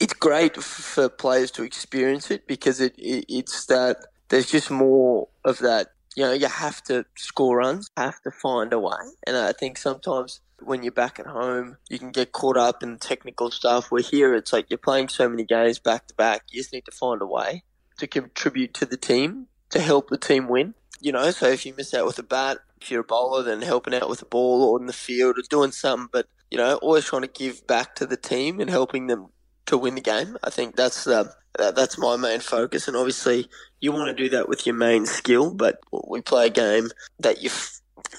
it's 0.00 0.14
great 0.14 0.56
for 0.56 1.08
players 1.08 1.50
to 1.52 1.62
experience 1.62 2.30
it 2.30 2.46
because 2.46 2.80
it, 2.80 2.94
it 2.98 3.24
it's 3.28 3.66
that 3.66 3.98
there's 4.28 4.50
just 4.50 4.70
more 4.70 5.28
of 5.44 5.58
that. 5.58 5.88
You 6.14 6.24
know, 6.24 6.32
you 6.32 6.46
have 6.46 6.82
to 6.84 7.06
score 7.16 7.58
runs, 7.58 7.88
have 7.96 8.20
to 8.22 8.30
find 8.30 8.72
a 8.72 8.78
way, 8.78 9.00
and 9.26 9.36
I 9.36 9.52
think 9.52 9.78
sometimes 9.78 10.40
when 10.64 10.82
you're 10.82 10.92
back 10.92 11.18
at 11.18 11.26
home, 11.26 11.76
you 11.88 11.98
can 11.98 12.10
get 12.10 12.32
caught 12.32 12.56
up 12.56 12.82
in 12.82 12.98
technical 12.98 13.50
stuff. 13.50 13.90
Where 13.90 14.02
here, 14.02 14.34
it's 14.34 14.52
like 14.52 14.66
you're 14.70 14.78
playing 14.78 15.08
so 15.08 15.28
many 15.28 15.44
games 15.44 15.78
back 15.78 16.06
to 16.08 16.14
back. 16.14 16.42
You 16.50 16.60
just 16.60 16.72
need 16.72 16.84
to 16.84 16.90
find 16.90 17.22
a 17.22 17.26
way 17.26 17.64
to 17.98 18.06
contribute 18.06 18.74
to 18.74 18.86
the 18.86 18.96
team 18.96 19.46
to 19.70 19.80
help 19.80 20.10
the 20.10 20.18
team 20.18 20.48
win. 20.48 20.74
You 21.00 21.12
know, 21.12 21.30
so 21.30 21.48
if 21.48 21.66
you 21.66 21.74
miss 21.76 21.94
out 21.94 22.06
with 22.06 22.18
a 22.18 22.22
bat, 22.22 22.58
if 22.80 22.90
you're 22.90 23.00
a 23.00 23.04
bowler, 23.04 23.42
then 23.42 23.62
helping 23.62 23.94
out 23.94 24.08
with 24.08 24.22
a 24.22 24.26
ball 24.26 24.62
or 24.62 24.80
in 24.80 24.86
the 24.86 24.92
field 24.92 25.38
or 25.38 25.42
doing 25.48 25.72
something. 25.72 26.08
But 26.12 26.26
you 26.50 26.58
know, 26.58 26.76
always 26.76 27.04
trying 27.04 27.22
to 27.22 27.28
give 27.28 27.66
back 27.66 27.94
to 27.96 28.06
the 28.06 28.16
team 28.16 28.60
and 28.60 28.70
helping 28.70 29.06
them 29.06 29.28
to 29.66 29.78
win 29.78 29.94
the 29.94 30.00
game. 30.00 30.36
I 30.42 30.50
think 30.50 30.76
that's 30.76 31.06
uh, 31.06 31.32
that's 31.56 31.98
my 31.98 32.16
main 32.16 32.40
focus, 32.40 32.88
and 32.88 32.96
obviously 32.96 33.48
you 33.80 33.92
want 33.92 34.16
to 34.16 34.22
do 34.22 34.28
that 34.30 34.48
with 34.48 34.66
your 34.66 34.74
main 34.74 35.06
skill. 35.06 35.52
But 35.52 35.80
we 36.08 36.20
play 36.20 36.46
a 36.46 36.50
game 36.50 36.88
that 37.20 37.42
you 37.42 37.50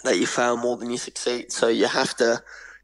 that 0.04 0.18
you 0.18 0.28
fail 0.28 0.58
more 0.58 0.78
than 0.78 0.92
you 0.92 0.98
succeed. 0.98 1.52
So 1.52 1.68
you 1.68 1.88
have 1.88 2.16
to 2.18 2.42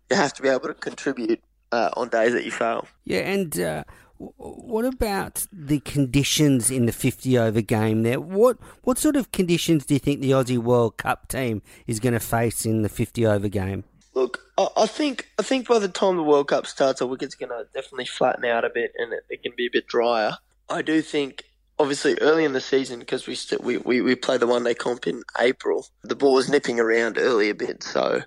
you 0.09 0.15
have 0.15 0.33
to 0.33 0.41
be 0.41 0.49
able 0.49 0.67
to 0.67 0.73
contribute 0.73 1.41
uh, 1.71 1.91
on 1.95 2.09
days 2.09 2.33
that 2.33 2.45
you 2.45 2.51
fail. 2.51 2.87
Yeah, 3.05 3.19
and 3.19 3.59
uh, 3.59 3.83
what 4.17 4.85
about 4.85 5.45
the 5.51 5.79
conditions 5.79 6.69
in 6.69 6.85
the 6.85 6.91
fifty 6.91 7.37
over 7.37 7.61
game? 7.61 8.03
There, 8.03 8.19
what 8.19 8.57
what 8.83 8.97
sort 8.97 9.15
of 9.15 9.31
conditions 9.31 9.85
do 9.85 9.93
you 9.93 9.99
think 9.99 10.21
the 10.21 10.31
Aussie 10.31 10.57
World 10.57 10.97
Cup 10.97 11.27
team 11.27 11.61
is 11.87 11.99
going 11.99 12.13
to 12.13 12.19
face 12.19 12.65
in 12.65 12.81
the 12.81 12.89
fifty 12.89 13.25
over 13.25 13.47
game? 13.47 13.83
Look, 14.19 14.41
I 14.75 14.85
think 14.85 15.29
I 15.39 15.43
think 15.43 15.69
by 15.69 15.79
the 15.79 15.87
time 15.87 16.17
the 16.17 16.23
World 16.23 16.49
Cup 16.49 16.67
starts, 16.67 16.99
the 16.99 17.07
wicket's 17.07 17.35
going 17.35 17.51
to 17.51 17.63
definitely 17.73 18.05
flatten 18.05 18.43
out 18.43 18.65
a 18.65 18.69
bit, 18.69 18.91
and 18.97 19.13
it, 19.13 19.23
it 19.29 19.43
can 19.43 19.53
be 19.55 19.67
a 19.67 19.69
bit 19.71 19.87
drier. 19.87 20.37
I 20.69 20.81
do 20.81 21.01
think 21.01 21.45
obviously 21.79 22.17
early 22.19 22.43
in 22.43 22.51
the 22.51 22.59
season 22.59 22.99
because 22.99 23.27
we, 23.27 23.35
st- 23.35 23.63
we 23.63 23.77
we 23.77 24.01
we 24.01 24.15
play 24.15 24.37
the 24.37 24.45
one 24.45 24.65
day 24.65 24.73
comp 24.73 25.07
in 25.07 25.23
April. 25.39 25.87
The 26.03 26.17
ball 26.17 26.33
was 26.33 26.49
nipping 26.49 26.81
around 26.81 27.17
early 27.17 27.49
a 27.49 27.55
bit, 27.55 27.81
so 27.81 28.21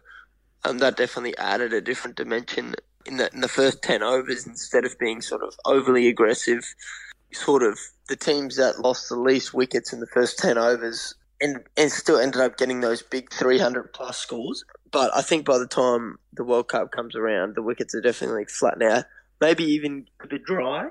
um, 0.65 0.79
that 0.79 0.97
definitely 0.97 1.37
added 1.37 1.75
a 1.75 1.83
different 1.83 2.17
dimension 2.17 2.75
in 3.05 3.19
the 3.19 3.31
in 3.35 3.43
the 3.43 3.49
first 3.49 3.83
ten 3.83 4.03
overs 4.03 4.47
instead 4.47 4.87
of 4.87 4.99
being 4.99 5.21
sort 5.21 5.43
of 5.43 5.55
overly 5.67 6.09
aggressive. 6.09 6.65
Sort 7.35 7.63
of 7.63 7.79
the 8.09 8.17
teams 8.17 8.57
that 8.57 8.81
lost 8.81 9.11
the 9.11 9.17
least 9.17 9.53
wickets 9.53 9.93
in 9.93 10.01
the 10.01 10.07
first 10.07 10.39
ten 10.39 10.57
overs 10.57 11.15
and 11.43 11.61
and 11.77 11.93
still 11.93 12.19
ended 12.19 12.41
up 12.41 12.57
getting 12.57 12.81
those 12.81 13.03
big 13.03 13.33
three 13.33 13.59
hundred 13.59 13.93
plus 13.93 14.17
scores. 14.17 14.65
But 14.91 15.15
I 15.15 15.23
think 15.23 15.45
by 15.45 15.59
the 15.59 15.67
time 15.67 16.19
the 16.33 16.45
World 16.45 16.69
Cup 16.69 16.93
comes 16.93 17.17
around, 17.17 17.55
the 17.55 17.63
wickets 17.63 17.95
are 17.95 18.01
definitely 18.01 18.47
flattened 18.47 18.85
out. 18.85 19.05
Maybe 19.41 19.65
even 19.65 20.07
a 20.23 20.27
bit 20.27 20.45
dry 20.45 20.85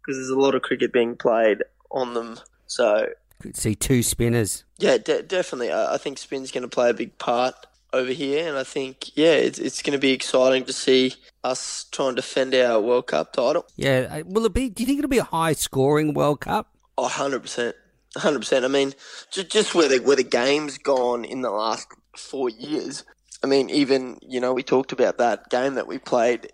because 0.00 0.18
there's 0.18 0.28
a 0.28 0.38
lot 0.38 0.54
of 0.54 0.62
cricket 0.62 0.92
being 0.92 1.16
played 1.16 1.58
on 1.90 2.14
them. 2.14 2.38
So 2.66 3.06
could 3.42 3.56
see 3.56 3.74
two 3.74 4.02
spinners. 4.02 4.64
Yeah, 4.78 4.98
de- 4.98 5.22
definitely. 5.22 5.72
I, 5.72 5.94
I 5.94 5.98
think 5.98 6.18
spin's 6.18 6.50
going 6.50 6.62
to 6.62 6.68
play 6.68 6.90
a 6.90 6.94
big 6.94 7.18
part 7.18 7.54
over 7.92 8.12
here, 8.12 8.48
and 8.48 8.56
I 8.56 8.64
think 8.64 9.16
yeah, 9.16 9.32
it's 9.32 9.58
it's 9.58 9.82
going 9.82 9.92
to 9.92 9.98
be 9.98 10.12
exciting 10.12 10.64
to 10.64 10.72
see 10.72 11.14
us 11.44 11.84
try 11.90 12.06
and 12.06 12.16
defend 12.16 12.54
our 12.54 12.80
World 12.80 13.08
Cup 13.08 13.32
title. 13.32 13.66
Yeah, 13.76 14.08
uh, 14.10 14.22
will 14.24 14.46
it 14.46 14.54
be? 14.54 14.70
Do 14.70 14.82
you 14.82 14.86
think 14.86 14.98
it'll 14.98 15.08
be 15.08 15.18
a 15.18 15.24
high 15.24 15.52
scoring 15.52 16.14
World 16.14 16.40
Cup? 16.40 16.68
100 16.96 17.42
percent, 17.42 17.76
hundred 18.16 18.40
percent. 18.40 18.64
I 18.64 18.68
mean, 18.68 18.94
just 19.30 19.50
just 19.50 19.74
where 19.74 19.88
the 19.88 19.98
where 19.98 20.16
the 20.16 20.24
game's 20.24 20.78
gone 20.78 21.24
in 21.24 21.42
the 21.42 21.50
last 21.50 21.88
four 22.16 22.48
years. 22.50 23.04
I 23.42 23.46
mean, 23.46 23.70
even 23.70 24.18
you 24.22 24.40
know, 24.40 24.52
we 24.52 24.62
talked 24.62 24.92
about 24.92 25.18
that 25.18 25.50
game 25.50 25.74
that 25.74 25.86
we 25.86 25.98
played. 25.98 26.52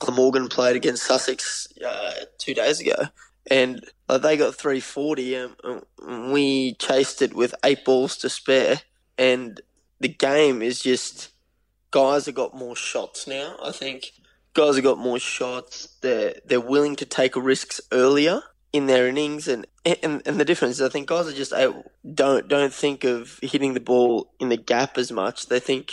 Glamorgan 0.00 0.48
played 0.48 0.74
against 0.74 1.04
Sussex 1.04 1.68
uh, 1.86 2.12
two 2.38 2.52
days 2.52 2.80
ago, 2.80 2.96
and 3.50 3.84
uh, 4.08 4.18
they 4.18 4.36
got 4.36 4.54
340 4.54 5.34
and 5.34 5.56
um, 5.64 6.32
we 6.32 6.74
chased 6.74 7.22
it 7.22 7.34
with 7.34 7.54
eight 7.64 7.84
balls 7.84 8.16
to 8.18 8.28
spare 8.28 8.80
and 9.16 9.60
the 10.00 10.08
game 10.08 10.62
is 10.62 10.80
just 10.80 11.30
guys 11.90 12.26
have 12.26 12.34
got 12.34 12.54
more 12.54 12.76
shots 12.76 13.26
now 13.26 13.56
i 13.62 13.72
think 13.72 14.12
guys 14.54 14.74
have 14.76 14.84
got 14.84 14.98
more 14.98 15.18
shots 15.18 15.96
they're 16.02 16.34
they're 16.44 16.60
willing 16.60 16.96
to 16.96 17.04
take 17.04 17.34
risks 17.36 17.80
earlier 17.92 18.42
in 18.72 18.86
their 18.86 19.08
innings 19.08 19.48
and 19.48 19.66
and, 19.84 20.22
and 20.26 20.38
the 20.38 20.44
difference 20.44 20.76
is 20.76 20.82
I 20.82 20.90
think 20.90 21.08
guys 21.08 21.26
are 21.26 21.32
just 21.32 21.52
able, 21.52 21.90
don't 22.14 22.48
don't 22.48 22.72
think 22.72 23.04
of 23.04 23.38
hitting 23.42 23.74
the 23.74 23.80
ball 23.80 24.30
in 24.38 24.50
the 24.50 24.56
gap 24.56 24.98
as 24.98 25.10
much 25.10 25.46
they 25.46 25.60
think 25.60 25.92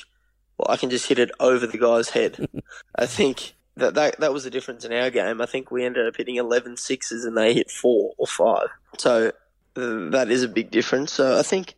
well 0.58 0.70
I 0.70 0.78
can 0.78 0.90
just 0.90 1.08
hit 1.08 1.20
it 1.20 1.32
over 1.40 1.66
the 1.66 1.78
guy's 1.78 2.10
head 2.10 2.48
I 2.96 3.06
think 3.06 3.56
that, 3.78 3.94
that 3.96 4.20
that 4.20 4.34
was 4.34 4.44
the 4.44 4.50
difference 4.50 4.86
in 4.86 4.94
our 4.94 5.10
game. 5.10 5.42
I 5.42 5.46
think 5.46 5.70
we 5.70 5.86
ended 5.86 6.08
up 6.08 6.16
hitting 6.16 6.36
11 6.36 6.78
sixes 6.78 7.26
and 7.26 7.38
they 7.38 7.54
hit 7.54 7.70
four 7.70 8.14
or 8.18 8.28
five. 8.28 8.68
So 8.98 9.32
that 9.76 10.28
is 10.30 10.44
a 10.44 10.48
big 10.48 10.72
difference. 10.72 11.12
So 11.12 11.38
I 11.38 11.42
think 11.42 11.76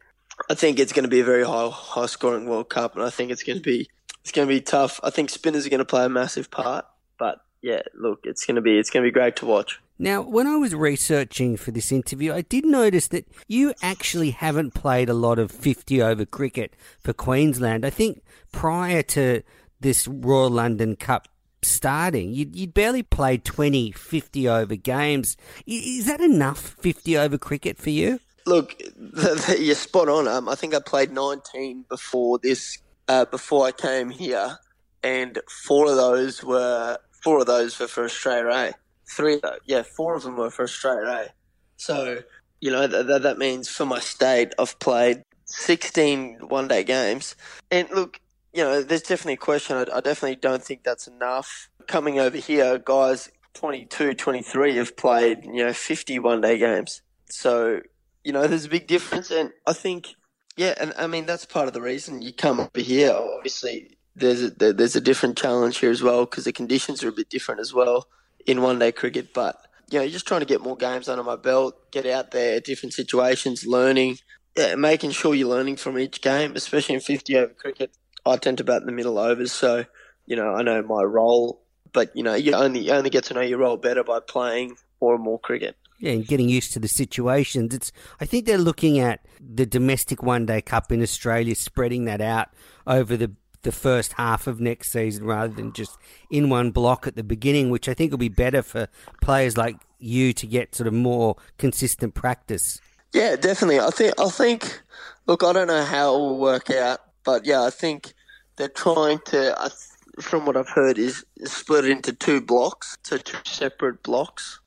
I 0.49 0.53
think 0.53 0.79
it's 0.79 0.93
going 0.93 1.03
to 1.03 1.09
be 1.09 1.21
a 1.21 1.25
very 1.25 1.43
high 1.43 1.69
high 1.69 2.05
scoring 2.05 2.47
World 2.47 2.69
Cup, 2.69 2.95
and 2.95 3.03
I 3.03 3.09
think 3.09 3.31
it's 3.31 3.43
going 3.43 3.57
to 3.57 3.63
be 3.63 3.89
it's 4.21 4.31
going 4.31 4.47
to 4.47 4.53
be 4.53 4.61
tough. 4.61 4.99
I 5.03 5.09
think 5.09 5.29
spinners 5.29 5.65
are 5.65 5.69
going 5.69 5.79
to 5.79 5.85
play 5.85 6.05
a 6.05 6.09
massive 6.09 6.51
part, 6.51 6.85
but 7.17 7.39
yeah, 7.61 7.81
look, 7.95 8.19
it's 8.23 8.45
going 8.45 8.55
to 8.55 8.61
be 8.61 8.77
it's 8.77 8.89
going 8.89 9.03
to 9.03 9.07
be 9.07 9.13
great 9.13 9.35
to 9.37 9.45
watch. 9.45 9.79
Now, 9.99 10.21
when 10.21 10.45
I 10.45 10.57
was 10.57 10.75
researching 10.75 11.57
for 11.57 11.71
this 11.71 11.91
interview, 11.91 12.33
I 12.33 12.41
did 12.41 12.65
notice 12.65 13.07
that 13.07 13.27
you 13.47 13.73
actually 13.81 14.31
haven't 14.31 14.73
played 14.73 15.09
a 15.09 15.13
lot 15.13 15.39
of 15.39 15.51
50 15.51 16.01
over 16.01 16.25
cricket 16.25 16.75
for 16.99 17.13
Queensland. 17.13 17.85
I 17.85 17.89
think 17.89 18.21
prior 18.51 19.01
to 19.03 19.41
this 19.79 20.07
Royal 20.07 20.49
London 20.49 20.95
Cup 20.95 21.27
starting. 21.61 22.33
You'd, 22.33 22.55
you'd 22.55 22.73
barely 22.73 23.03
played 23.03 23.43
20, 23.43 23.91
50 23.91 24.49
over 24.49 24.75
games. 24.75 25.37
Is 25.65 26.05
that 26.05 26.21
enough 26.21 26.75
50 26.79 27.17
over 27.17 27.37
cricket 27.37 27.77
for 27.77 27.89
you? 27.89 28.19
Look, 28.45 28.75
you're 29.59 29.75
spot 29.75 30.09
on. 30.09 30.27
Um, 30.27 30.47
I 30.47 30.55
think 30.55 30.73
I 30.73 30.79
played 30.79 31.11
19 31.11 31.85
before 31.89 32.39
this, 32.39 32.77
uh, 33.07 33.25
before 33.25 33.65
I 33.65 33.71
came 33.71 34.09
here, 34.09 34.57
and 35.03 35.39
four 35.65 35.89
of 35.89 35.95
those 35.95 36.43
were 36.43 36.97
four 37.23 37.39
of 37.39 37.47
those 37.47 37.77
were 37.79 37.87
for 37.87 38.05
Australia 38.05 38.51
A. 38.51 38.86
Three, 39.09 39.39
yeah, 39.65 39.83
four 39.83 40.15
of 40.15 40.23
them 40.23 40.37
were 40.37 40.49
for 40.49 40.63
Australia 40.63 41.07
A. 41.07 41.33
So 41.77 42.23
you 42.59 42.71
know 42.71 42.87
that 42.87 43.21
that 43.23 43.37
means 43.37 43.69
for 43.69 43.85
my 43.85 43.99
state, 43.99 44.53
I've 44.59 44.79
played 44.79 45.23
16 45.45 46.47
one 46.49 46.67
day 46.67 46.83
games, 46.83 47.35
and 47.71 47.89
look, 47.91 48.19
you 48.53 48.63
know, 48.63 48.81
there's 48.81 49.01
definitely 49.01 49.33
a 49.33 49.37
question. 49.37 49.77
I, 49.77 49.97
I 49.97 50.01
definitely 50.01 50.35
don't 50.35 50.63
think 50.63 50.83
that's 50.83 51.07
enough. 51.07 51.69
Coming 51.87 52.19
over 52.19 52.37
here, 52.37 52.77
guys 52.79 53.29
22, 53.57 54.13
23 54.13 54.75
have 54.75 54.95
played, 54.95 55.43
you 55.45 55.65
know, 55.65 55.73
50 55.73 56.19
one 56.19 56.41
day 56.41 56.59
games. 56.59 57.01
So, 57.29 57.81
you 58.23 58.31
know, 58.31 58.45
there's 58.47 58.65
a 58.65 58.69
big 58.69 58.87
difference. 58.87 59.31
And 59.31 59.51
I 59.65 59.73
think, 59.73 60.13
yeah, 60.55 60.75
and 60.79 60.93
I 60.97 61.07
mean, 61.07 61.25
that's 61.25 61.45
part 61.45 61.67
of 61.67 61.73
the 61.73 61.81
reason 61.81 62.21
you 62.21 62.33
come 62.33 62.59
over 62.59 62.79
here. 62.79 63.11
Obviously, 63.11 63.97
there's 64.15 64.43
a, 64.43 64.49
there's 64.51 64.95
a 64.95 65.01
different 65.01 65.37
challenge 65.37 65.79
here 65.79 65.89
as 65.89 66.03
well 66.03 66.25
because 66.25 66.43
the 66.43 66.53
conditions 66.53 67.03
are 67.03 67.09
a 67.09 67.13
bit 67.13 67.29
different 67.29 67.59
as 67.59 67.73
well 67.73 68.07
in 68.47 68.61
one 68.61 68.79
day 68.79 68.91
cricket. 68.91 69.33
But, 69.33 69.57
you 69.91 69.99
know, 69.99 70.07
just 70.07 70.25
trying 70.25 70.41
to 70.41 70.47
get 70.47 70.61
more 70.61 70.75
games 70.75 71.07
under 71.07 71.23
my 71.23 71.35
belt, 71.35 71.91
get 71.91 72.07
out 72.07 72.31
there, 72.31 72.59
different 72.59 72.93
situations, 72.93 73.67
learning, 73.67 74.17
yeah, 74.57 74.73
making 74.73 75.11
sure 75.11 75.35
you're 75.35 75.47
learning 75.47 75.75
from 75.75 75.99
each 75.99 76.21
game, 76.21 76.55
especially 76.55 76.95
in 76.95 77.01
50 77.01 77.37
over 77.37 77.53
cricket. 77.53 77.91
I 78.25 78.37
tend 78.37 78.57
to 78.57 78.63
bat 78.63 78.81
in 78.81 78.87
the 78.87 78.91
middle 78.91 79.17
overs, 79.19 79.51
so 79.51 79.85
you 80.25 80.35
know 80.35 80.53
I 80.53 80.63
know 80.63 80.81
my 80.81 81.03
role. 81.03 81.61
But 81.93 82.15
you 82.15 82.23
know 82.23 82.33
you 82.33 82.53
only 82.53 82.81
you 82.81 82.91
only 82.91 83.09
get 83.09 83.23
to 83.25 83.33
know 83.33 83.41
your 83.41 83.59
role 83.59 83.77
better 83.77 84.03
by 84.03 84.19
playing 84.19 84.75
more 84.99 85.15
and 85.15 85.23
more 85.23 85.39
cricket. 85.39 85.77
Yeah, 85.99 86.11
and 86.11 86.27
getting 86.27 86.49
used 86.49 86.73
to 86.73 86.79
the 86.79 86.87
situations. 86.87 87.73
It's 87.73 87.91
I 88.19 88.25
think 88.25 88.45
they're 88.45 88.57
looking 88.57 88.99
at 88.99 89.25
the 89.39 89.65
domestic 89.65 90.21
one 90.21 90.45
day 90.45 90.61
cup 90.61 90.91
in 90.91 91.01
Australia, 91.01 91.55
spreading 91.55 92.05
that 92.05 92.21
out 92.21 92.49
over 92.85 93.15
the 93.15 93.31
the 93.63 93.71
first 93.71 94.13
half 94.13 94.47
of 94.47 94.59
next 94.59 94.91
season 94.91 95.25
rather 95.25 95.53
than 95.53 95.73
just 95.73 95.97
in 96.29 96.49
one 96.49 96.71
block 96.71 97.07
at 97.07 97.15
the 97.15 97.23
beginning, 97.23 97.69
which 97.69 97.89
I 97.89 97.93
think 97.93 98.11
will 98.11 98.17
be 98.17 98.29
better 98.29 98.61
for 98.61 98.87
players 99.21 99.57
like 99.57 99.77
you 99.99 100.33
to 100.33 100.47
get 100.47 100.75
sort 100.75 100.87
of 100.87 100.93
more 100.93 101.35
consistent 101.57 102.13
practice. 102.13 102.79
Yeah, 103.13 103.35
definitely. 103.35 103.79
I 103.79 103.89
think 103.89 104.13
I 104.19 104.29
think 104.29 104.81
look, 105.25 105.43
I 105.43 105.53
don't 105.53 105.67
know 105.67 105.83
how 105.83 106.15
it 106.15 106.19
will 106.19 106.39
work 106.39 106.69
out, 106.69 106.99
but 107.23 107.45
yeah, 107.45 107.63
I 107.63 107.69
think 107.69 108.13
they're 108.55 108.67
trying 108.67 109.19
to, 109.27 109.71
from 110.19 110.45
what 110.45 110.57
I've 110.57 110.69
heard, 110.69 110.97
is 110.97 111.25
split 111.45 111.85
it 111.85 111.91
into 111.91 112.13
two 112.13 112.41
blocks, 112.41 112.97
so 113.03 113.17
two 113.17 113.37
separate 113.45 114.03
blocks, 114.03 114.59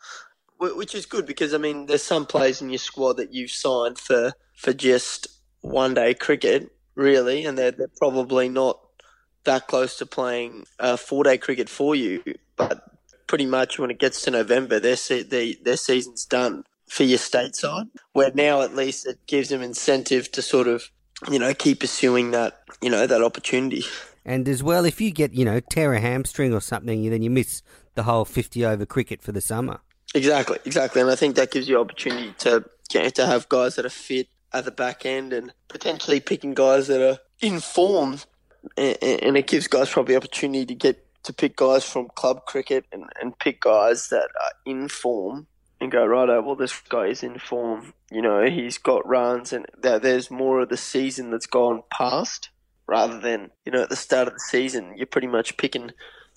which 0.58 0.94
is 0.94 1.06
good 1.06 1.26
because 1.26 1.54
I 1.54 1.58
mean, 1.58 1.86
there's 1.86 2.02
some 2.02 2.26
players 2.26 2.62
in 2.62 2.70
your 2.70 2.78
squad 2.78 3.16
that 3.16 3.32
you've 3.32 3.50
signed 3.50 3.98
for 3.98 4.32
for 4.54 4.72
just 4.72 5.28
one 5.60 5.94
day 5.94 6.14
cricket, 6.14 6.70
really, 7.00 7.44
and 7.44 7.58
they're 7.58 7.72
they're 7.72 7.88
probably 7.98 8.48
not 8.48 8.78
that 9.44 9.66
close 9.66 9.96
to 9.98 10.06
playing 10.06 10.66
uh, 10.78 10.96
four 10.96 11.24
day 11.24 11.38
cricket 11.38 11.68
for 11.68 11.96
you, 11.96 12.22
but 12.56 12.84
pretty 13.26 13.46
much 13.46 13.78
when 13.78 13.90
it 13.90 13.98
gets 13.98 14.22
to 14.22 14.30
November, 14.30 14.78
their 14.78 14.96
se- 14.96 15.24
they, 15.24 15.54
their 15.54 15.76
season's 15.76 16.24
done. 16.24 16.64
for 16.88 17.04
your 17.04 17.18
stateside. 17.18 17.88
Where 18.12 18.30
now 18.34 18.62
at 18.62 18.74
least 18.74 19.06
it 19.06 19.18
gives 19.26 19.48
them 19.48 19.62
incentive 19.62 20.30
to 20.32 20.42
sort 20.42 20.68
of 20.68 20.90
you 21.30 21.38
know 21.38 21.54
keep 21.54 21.80
pursuing 21.80 22.32
that 22.32 22.60
you 22.80 22.90
know 22.90 23.06
that 23.06 23.22
opportunity. 23.22 23.84
And 24.24 24.46
as 24.48 24.62
well, 24.62 24.84
if 24.84 25.00
you 25.00 25.10
get, 25.10 25.32
you 25.32 25.46
know, 25.46 25.60
tear 25.60 25.94
a 25.94 26.00
hamstring 26.00 26.52
or 26.52 26.60
something, 26.60 27.08
then 27.08 27.22
you 27.22 27.30
miss 27.30 27.62
the 27.94 28.02
whole 28.02 28.26
50 28.26 28.66
over 28.66 28.84
cricket 28.84 29.22
for 29.22 29.32
the 29.32 29.40
summer. 29.40 29.80
Exactly, 30.14 30.58
exactly. 30.66 31.00
And 31.00 31.10
I 31.10 31.16
think 31.16 31.36
that 31.36 31.50
gives 31.50 31.68
you 31.70 31.80
opportunity 31.80 32.34
to 32.40 32.64
get 32.90 33.14
to 33.14 33.26
have 33.26 33.48
guys 33.48 33.76
that 33.76 33.86
are 33.86 33.88
fit 33.90 34.28
at 34.52 34.64
the 34.64 34.70
back 34.70 35.06
end 35.06 35.32
and 35.32 35.52
potentially 35.68 36.20
picking 36.20 36.54
guys 36.54 36.86
that 36.88 37.00
are 37.00 37.18
in 37.40 37.60
form. 37.60 38.18
And 38.76 39.36
it 39.36 39.46
gives 39.46 39.66
guys 39.66 39.90
probably 39.90 40.16
opportunity 40.16 40.66
to 40.66 40.74
get 40.74 41.06
to 41.22 41.32
pick 41.32 41.56
guys 41.56 41.84
from 41.84 42.08
club 42.14 42.46
cricket 42.46 42.86
and, 42.92 43.04
and 43.20 43.38
pick 43.38 43.60
guys 43.60 44.08
that 44.08 44.28
are 44.40 44.52
in 44.64 44.88
form 44.88 45.46
and 45.80 45.90
go, 45.90 46.04
right, 46.04 46.28
well, 46.40 46.56
this 46.56 46.78
guy 46.88 47.06
is 47.06 47.22
in 47.22 47.38
form. 47.38 47.94
You 48.10 48.22
know, 48.22 48.44
he's 48.44 48.78
got 48.78 49.06
runs 49.06 49.52
and 49.52 49.66
there's 49.82 50.30
more 50.30 50.60
of 50.60 50.68
the 50.68 50.76
season 50.76 51.30
that's 51.30 51.46
gone 51.46 51.82
past 51.90 52.50
rather 52.90 53.20
than 53.20 53.50
you 53.64 53.70
know 53.70 53.82
at 53.82 53.88
the 53.88 53.96
start 53.96 54.26
of 54.26 54.34
the 54.34 54.40
season 54.40 54.92
you're 54.96 55.06
pretty 55.06 55.28
much 55.28 55.56
picking 55.56 55.92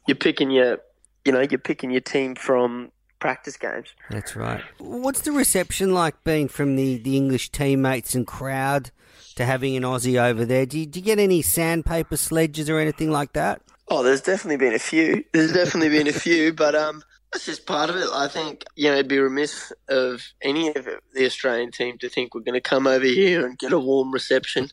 you're 0.08 0.16
picking 0.16 0.52
your 0.52 0.78
you 1.26 1.32
know 1.32 1.42
you're 1.42 1.58
picking 1.58 1.90
your 1.90 2.00
team 2.00 2.36
from 2.36 2.92
practice 3.24 3.56
games. 3.56 3.88
That's 4.10 4.36
right. 4.36 4.62
What's 4.80 5.22
the 5.22 5.32
reception 5.32 5.94
like 5.94 6.22
being 6.26 6.50
from 6.50 6.76
the, 6.76 6.98
the 6.98 7.16
English 7.16 7.52
teammates 7.52 8.16
and 8.16 8.28
crowd 8.28 8.92
to 9.36 9.46
having 9.46 9.78
an 9.78 9.84
Aussie 9.84 10.22
over 10.22 10.44
there? 10.44 10.66
Do 10.66 10.78
you, 10.78 10.86
do 10.86 11.00
you 11.00 11.06
get 11.06 11.20
any 11.20 11.42
sandpaper 11.42 12.18
sledges 12.18 12.70
or 12.70 12.80
anything 12.80 13.12
like 13.12 13.32
that? 13.32 13.62
Oh, 13.88 14.04
there's 14.04 14.20
definitely 14.20 14.58
been 14.58 14.74
a 14.74 14.80
few. 14.80 15.24
There's 15.32 15.54
definitely 15.54 15.88
been 15.88 16.10
a 16.10 16.20
few, 16.20 16.52
but 16.52 16.76
um, 16.76 17.02
that's 17.32 17.46
just 17.46 17.66
part 17.66 17.90
of 17.90 17.96
it. 17.96 18.10
I 18.12 18.28
think 18.28 18.66
you 18.76 18.90
know 18.90 18.96
it'd 18.96 19.08
be 19.08 19.20
remiss 19.20 19.72
of 19.88 20.22
any 20.42 20.68
of 20.76 20.86
the 21.14 21.26
Australian 21.26 21.72
team 21.72 21.98
to 22.00 22.10
think 22.10 22.36
we're 22.36 22.42
going 22.42 22.62
to 22.62 22.62
come 22.62 22.88
over 22.88 23.06
here 23.06 23.46
and 23.46 23.58
get 23.58 23.72
a 23.72 23.80
warm 23.80 24.12
reception. 24.12 24.70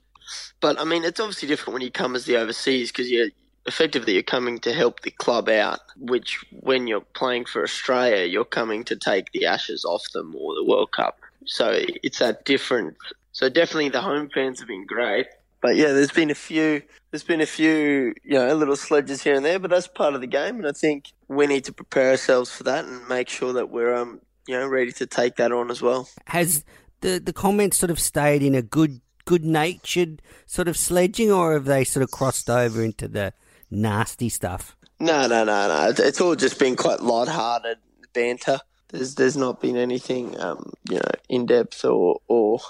But 0.61 0.81
I 0.81 0.85
mean, 0.85 1.05
it's 1.05 1.21
obviously 1.21 1.47
different 1.47 1.75
when 1.75 1.83
you 1.83 1.93
come 1.93 2.17
as 2.17 2.25
the 2.25 2.37
overseas 2.37 2.91
because 2.91 3.09
you're 3.13 3.29
effectively 3.67 4.15
you're 4.15 4.23
coming 4.23 4.59
to 4.61 4.73
help 4.73 5.01
the 5.01 5.11
club 5.11 5.49
out. 5.49 5.81
Which 5.97 6.45
when 6.61 6.87
you're 6.87 7.01
playing 7.01 7.47
for 7.47 7.63
Australia, 7.63 8.27
you're 8.27 8.45
coming 8.45 8.85
to 8.85 8.97
take 8.97 9.33
the 9.33 9.47
Ashes 9.47 9.85
off 9.85 10.05
them 10.13 10.35
or 10.37 10.55
the 10.55 10.65
World 10.65 10.93
Cup. 10.93 11.19
So 11.45 11.73
it's 12.03 12.19
that 12.19 12.45
different. 12.45 12.97
So 13.33 13.49
definitely 13.49 13.89
the 13.89 14.03
home 14.03 14.29
fans 14.33 14.59
have 14.61 14.69
been 14.69 14.87
great. 14.87 15.27
But 15.61 15.77
yeah, 15.77 15.93
there's 15.93 16.13
been 16.13 16.31
a 16.31 16.35
few. 16.35 16.83
There's 17.11 17.23
been 17.23 17.41
a 17.41 17.47
few, 17.47 18.15
you 18.25 18.35
know, 18.35 18.55
little 18.55 18.77
sledges 18.77 19.23
here 19.23 19.35
and 19.35 19.45
there, 19.45 19.59
but 19.59 19.71
that's 19.71 19.89
part 19.89 20.15
of 20.15 20.21
the 20.21 20.27
game, 20.27 20.57
and 20.57 20.67
I 20.67 20.73
think 20.73 21.13
we 21.29 21.47
need 21.47 21.65
to 21.65 21.73
prepare 21.73 22.13
ourselves 22.13 22.51
for 22.51 22.65
that 22.65 22.85
and 22.85 23.09
make 23.09 23.29
sure 23.29 23.53
that 23.53 23.69
we're, 23.69 23.95
um, 23.95 24.21
you 24.47 24.57
know, 24.57 24.67
ready 24.67 24.93
to 24.93 25.07
take 25.07 25.37
that 25.37 25.53
on 25.53 25.71
as 25.71 25.83
well. 25.83 26.09
Has 26.27 26.65
the 27.01 27.19
the 27.19 27.33
comments 27.33 27.77
sort 27.77 27.91
of 27.91 28.01
stayed 28.01 28.43
in 28.43 28.55
a 28.55 28.63
good 28.63 29.01
good 29.25 29.45
natured 29.45 30.23
sort 30.47 30.69
of 30.69 30.77
sledging, 30.77 31.31
or 31.31 31.53
have 31.53 31.67
they 31.67 31.85
sort 31.85 32.05
of 32.05 32.11
crossed 32.11 32.49
over 32.49 32.83
into 32.83 33.07
the 33.07 33.35
nasty 33.71 34.29
stuff? 34.29 34.77
No, 34.99 35.27
no, 35.27 35.45
no, 35.45 35.69
no. 35.69 35.93
It's 35.97 36.21
all 36.21 36.37
just 36.37 36.59
been 36.59 36.77
quite 36.77 37.01
light-hearted 37.01 37.79
banter. 38.13 38.61
There's 38.89 39.15
there's 39.15 39.37
not 39.37 39.61
been 39.61 39.77
anything 39.77 40.39
um, 40.41 40.73
you 40.89 40.97
know 40.97 41.13
in 41.29 41.47
depth 41.47 41.85
or 41.85 42.21
or 42.29 42.61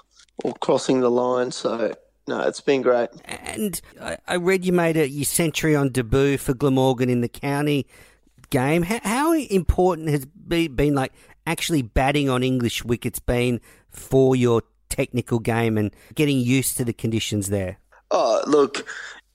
or 0.45 0.55
crossing 0.55 1.01
the 1.01 1.11
line. 1.11 1.51
So 1.51 1.95
no, 2.29 2.41
it's 2.43 2.61
been 2.61 2.83
great. 2.83 3.09
And 3.25 3.81
I, 4.01 4.19
I 4.29 4.37
read 4.37 4.65
you 4.65 4.73
made 4.73 4.97
a 4.97 5.09
your 5.09 5.25
century 5.25 5.75
on 5.75 5.89
debut 5.89 6.39
for 6.39 6.55
Glamorgan 6.55 7.09
in 7.09 7.23
the 7.23 7.29
county 7.29 7.87
game. 8.51 8.83
How, 8.83 9.01
how 9.03 9.33
important 9.33 10.11
has 10.11 10.27
be, 10.27 10.69
been 10.69 10.95
like 10.95 11.13
actually 11.47 11.83
batting 11.83 12.29
on 12.29 12.43
English 12.43 12.85
wickets 12.85 13.19
been 13.19 13.61
for 13.89 14.37
your 14.37 14.63
technical 14.89 15.39
game 15.39 15.79
and 15.79 15.95
getting 16.15 16.39
used 16.39 16.77
to 16.77 16.85
the 16.85 16.93
conditions 16.93 17.49
there? 17.49 17.79
Oh, 18.11 18.43
look, 18.47 18.87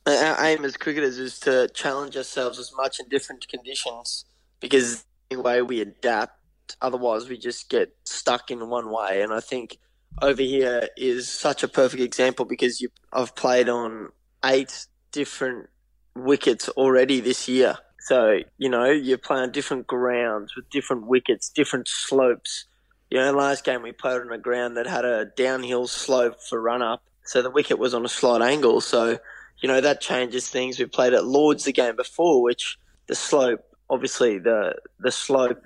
our 0.08 0.46
aim 0.46 0.66
as 0.66 0.78
cricketers 0.78 1.18
is 1.18 1.40
to 1.42 1.68
challenge 1.70 2.16
ourselves 2.16 2.60
as 2.60 2.72
much 2.76 3.00
in 3.00 3.08
different 3.10 3.48
conditions 3.48 4.26
because 4.60 5.06
the 5.30 5.42
way 5.42 5.62
we 5.62 5.82
adapt. 5.82 6.34
Otherwise, 6.82 7.30
we 7.30 7.38
just 7.38 7.70
get 7.70 7.96
stuck 8.06 8.50
in 8.50 8.70
one 8.70 8.92
way. 8.92 9.22
And 9.22 9.32
I 9.32 9.40
think 9.40 9.78
over 10.22 10.42
here 10.42 10.90
is 10.98 11.30
such 11.30 11.62
a 11.62 11.68
perfect 11.68 12.02
example 12.02 12.46
because 12.46 12.82
you, 12.82 12.90
I've 13.14 13.36
played 13.36 13.70
on 13.70 14.10
eight 14.44 14.88
different 15.12 15.70
wickets 16.16 16.70
already 16.70 17.20
this 17.20 17.48
year. 17.48 17.78
So, 18.00 18.40
you 18.58 18.70
know, 18.70 18.86
you 18.86 19.18
play 19.18 19.40
on 19.40 19.52
different 19.52 19.88
grounds 19.88 20.56
with 20.56 20.70
different 20.70 21.08
wickets, 21.08 21.50
different 21.50 21.88
slopes 21.88 22.66
you 23.10 23.20
know, 23.20 23.32
last 23.32 23.64
game 23.64 23.82
we 23.82 23.92
played 23.92 24.22
on 24.22 24.32
a 24.32 24.38
ground 24.38 24.78
that 24.78 24.88
had 24.88 25.06
a 25.06 25.26
downhill 25.26 25.88
slope 25.88 26.42
for 26.42 26.62
run 26.62 26.82
up, 26.82 27.04
so 27.24 27.42
the 27.42 27.50
wicket 27.50 27.78
was 27.80 27.94
on 27.94 28.04
a 28.06 28.10
slight 28.10 28.42
angle. 28.42 28.82
So, 28.82 29.20
you 29.62 29.68
know, 29.68 29.82
that 29.82 30.02
changes 30.02 30.50
things. 30.50 30.80
We 30.80 30.86
played 30.86 31.14
at 31.14 31.26
Lords 31.26 31.64
the 31.64 31.72
game 31.72 31.96
before, 31.96 32.42
which 32.42 32.78
the 33.08 33.16
slope, 33.16 33.62
obviously 33.90 34.40
the 34.40 34.76
the 35.00 35.12
slope 35.12 35.62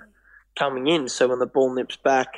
coming 0.58 0.86
in, 0.86 1.08
so 1.08 1.28
when 1.28 1.38
the 1.38 1.46
ball 1.46 1.74
nips 1.74 1.96
back, 1.96 2.28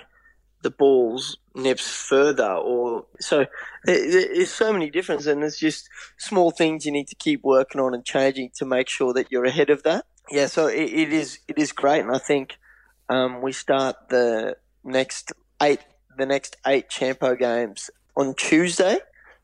the 0.63 0.71
ball's 0.71 1.37
nips 1.55 1.89
further, 1.89 2.53
or 2.53 3.05
so 3.21 3.47
there's 3.85 4.53
so 4.53 4.73
many 4.73 4.91
differences, 4.91 5.27
and 5.27 5.43
there's 5.43 5.59
just 5.59 5.89
small 6.19 6.51
things 6.51 6.87
you 6.87 6.93
need 6.93 7.09
to 7.09 7.17
keep 7.17 7.43
working 7.43 7.81
on 7.81 7.95
and 7.95 8.05
changing 8.05 8.51
to 8.57 8.65
make 8.65 8.89
sure 8.89 9.13
that 9.13 9.31
you're 9.31 9.45
ahead 9.45 9.71
of 9.71 9.83
that. 9.83 10.05
Yeah, 10.31 10.47
so 10.47 10.67
it, 10.69 10.91
it 10.91 11.13
is 11.13 11.41
it 11.49 11.59
is 11.59 11.73
great, 11.73 12.01
and 12.01 12.15
I 12.15 12.19
think 12.19 12.57
um, 13.09 13.43
we 13.43 13.53
start 13.53 14.09
the 14.09 14.57
next 14.85 15.33
eight 15.61 15.81
the 16.17 16.27
next 16.27 16.57
eight 16.67 16.89
Champo 16.89 17.39
games 17.39 17.91
on 18.17 18.35
Tuesday. 18.35 18.99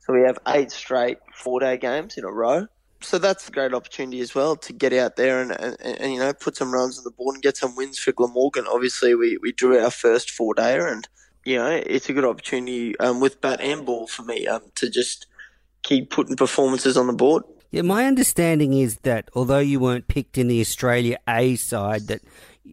So 0.09 0.15
we 0.15 0.23
have 0.23 0.39
eight 0.49 0.73
straight 0.73 1.19
four 1.35 1.61
day 1.61 1.77
games 1.77 2.17
in 2.17 2.25
a 2.25 2.33
row. 2.33 2.67
So 3.01 3.19
that's 3.19 3.47
a 3.47 3.53
great 3.53 3.75
opportunity 3.75 4.21
as 4.21 4.35
well 4.35 4.57
to 4.57 4.73
get 4.73 4.93
out 4.93 5.17
there 5.17 5.41
and, 5.43 5.53
and, 5.53 5.77
and, 5.81 6.13
you 6.13 6.19
know 6.19 6.33
put 6.33 6.57
some 6.57 6.73
runs 6.73 6.99
on 6.99 7.05
the 7.05 7.11
board 7.11 7.35
and 7.35 7.43
get 7.43 7.57
some 7.57 7.77
wins 7.77 7.99
for 7.99 8.13
Glamorgan. 8.13 8.67
Obviously, 8.67 9.15
we, 9.15 9.37
we 9.37 9.53
drew 9.53 9.79
our 9.79 9.91
first 9.91 10.31
four 10.31 10.55
dayer, 10.55 10.91
and 10.91 11.07
you 11.45 11.59
know 11.59 11.69
it's 11.69 12.09
a 12.09 12.15
good 12.15 12.25
opportunity 12.25 12.99
um, 12.99 13.21
with 13.21 13.41
bat 13.41 13.61
and 13.61 13.85
ball 13.85 14.07
for 14.07 14.23
me 14.23 14.47
um, 14.47 14.63
to 14.77 14.89
just 14.89 15.27
keep 15.83 16.11
putting 16.11 16.37
performances 16.37 16.97
on 16.97 17.07
the 17.07 17.13
board. 17.13 17.45
Yeah, 17.71 17.83
my 17.83 18.07
understanding 18.07 18.73
is 18.73 18.97
that 19.03 19.29
although 19.35 19.59
you 19.59 19.79
weren't 19.79 20.09
picked 20.09 20.39
in 20.39 20.49
the 20.49 20.61
Australia 20.63 21.19
A 21.29 21.57
side, 21.57 22.07
that 22.09 22.23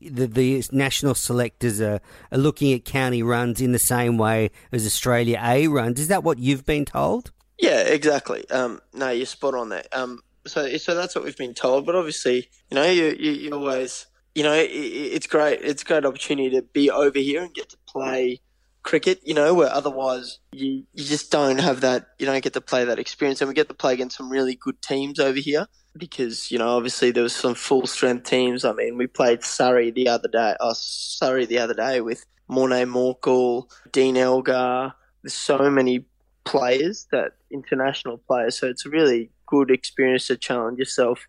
the, 0.02 0.28
the 0.28 0.64
national 0.72 1.16
selectors 1.16 1.82
are, 1.82 2.00
are 2.32 2.38
looking 2.38 2.74
at 2.74 2.86
county 2.86 3.24
runs 3.24 3.62
in 3.62 3.72
the 3.72 3.80
same 3.80 4.18
way 4.18 4.52
as 4.72 4.86
Australia 4.86 5.40
A 5.44 5.68
runs. 5.68 6.00
Is 6.00 6.08
that 6.08 6.24
what 6.24 6.40
you've 6.40 6.66
been 6.66 6.86
told? 6.86 7.32
Yeah, 7.60 7.82
exactly. 7.82 8.50
Um, 8.50 8.82
no, 8.94 9.10
you're 9.10 9.26
spot 9.26 9.56
on 9.56 9.70
there. 9.70 9.86
Um, 9.92 10.22
so, 10.46 10.78
so 10.78 10.96
that's 10.96 11.16
what 11.16 11.24
we've 11.24 11.38
been 11.38 11.54
told. 11.54 11.86
But 11.86 11.96
obviously, 11.96 12.50
you 12.70 12.76
know, 12.76 12.86
you, 12.86 13.16
you, 13.20 13.32
you 13.32 13.54
always, 13.54 14.08
you 14.34 14.44
know, 14.44 14.54
it, 14.54 14.70
it's 14.70 15.28
great. 15.28 15.62
It's 15.62 15.82
a 15.82 15.86
great 15.86 16.06
opportunity 16.06 16.50
to 16.52 16.62
be 16.62 16.92
over 16.92 17.20
here 17.20 17.44
and 17.44 17.54
get 17.54 17.70
to 17.70 17.78
play 17.88 18.42
cricket. 18.86 19.20
You 19.24 19.34
know, 19.34 19.54
where 19.54 19.70
otherwise 19.70 20.40
you 20.54 20.84
you 20.94 21.04
just 21.04 21.32
don't 21.32 21.58
have 21.58 21.82
that. 21.82 22.08
You 22.20 22.26
don't 22.26 22.44
get 22.44 22.54
to 22.54 22.62
play 22.62 22.86
that 22.86 23.00
experience, 23.00 23.42
and 23.42 23.50
we 23.50 23.54
get 23.54 23.68
to 23.68 23.74
play 23.74 23.94
against 23.94 24.16
some 24.16 24.30
really 24.30 24.56
good 24.56 24.82
teams 24.82 25.20
over 25.20 25.40
here 25.40 25.68
because 25.98 26.52
you 26.52 26.58
know 26.58 26.78
obviously 26.78 27.12
there 27.12 27.24
was 27.24 27.36
some 27.36 27.56
full 27.56 27.88
strength 27.88 28.30
teams. 28.30 28.64
I 28.64 28.72
mean, 28.72 28.98
we 28.98 29.08
played 29.08 29.44
Surrey 29.44 29.92
the 29.92 30.08
other 30.08 30.30
day. 30.30 30.56
Oh, 30.62 30.74
Surrey 30.74 31.46
the 31.46 31.60
other 31.60 31.74
day 31.74 32.00
with 32.00 32.26
Morné 32.50 32.86
Morkel, 32.90 33.70
Dean 33.92 34.16
Elgar. 34.16 34.94
There's 35.24 35.34
so 35.34 35.70
many 35.70 36.06
players 36.46 37.08
that 37.12 37.34
international 37.52 38.20
players. 38.28 38.58
So 38.58 38.68
it's 38.68 38.86
a 38.86 38.90
really 38.90 39.32
good 39.48 39.72
experience 39.72 40.28
to 40.28 40.38
challenge 40.38 40.78
yourself 40.80 41.26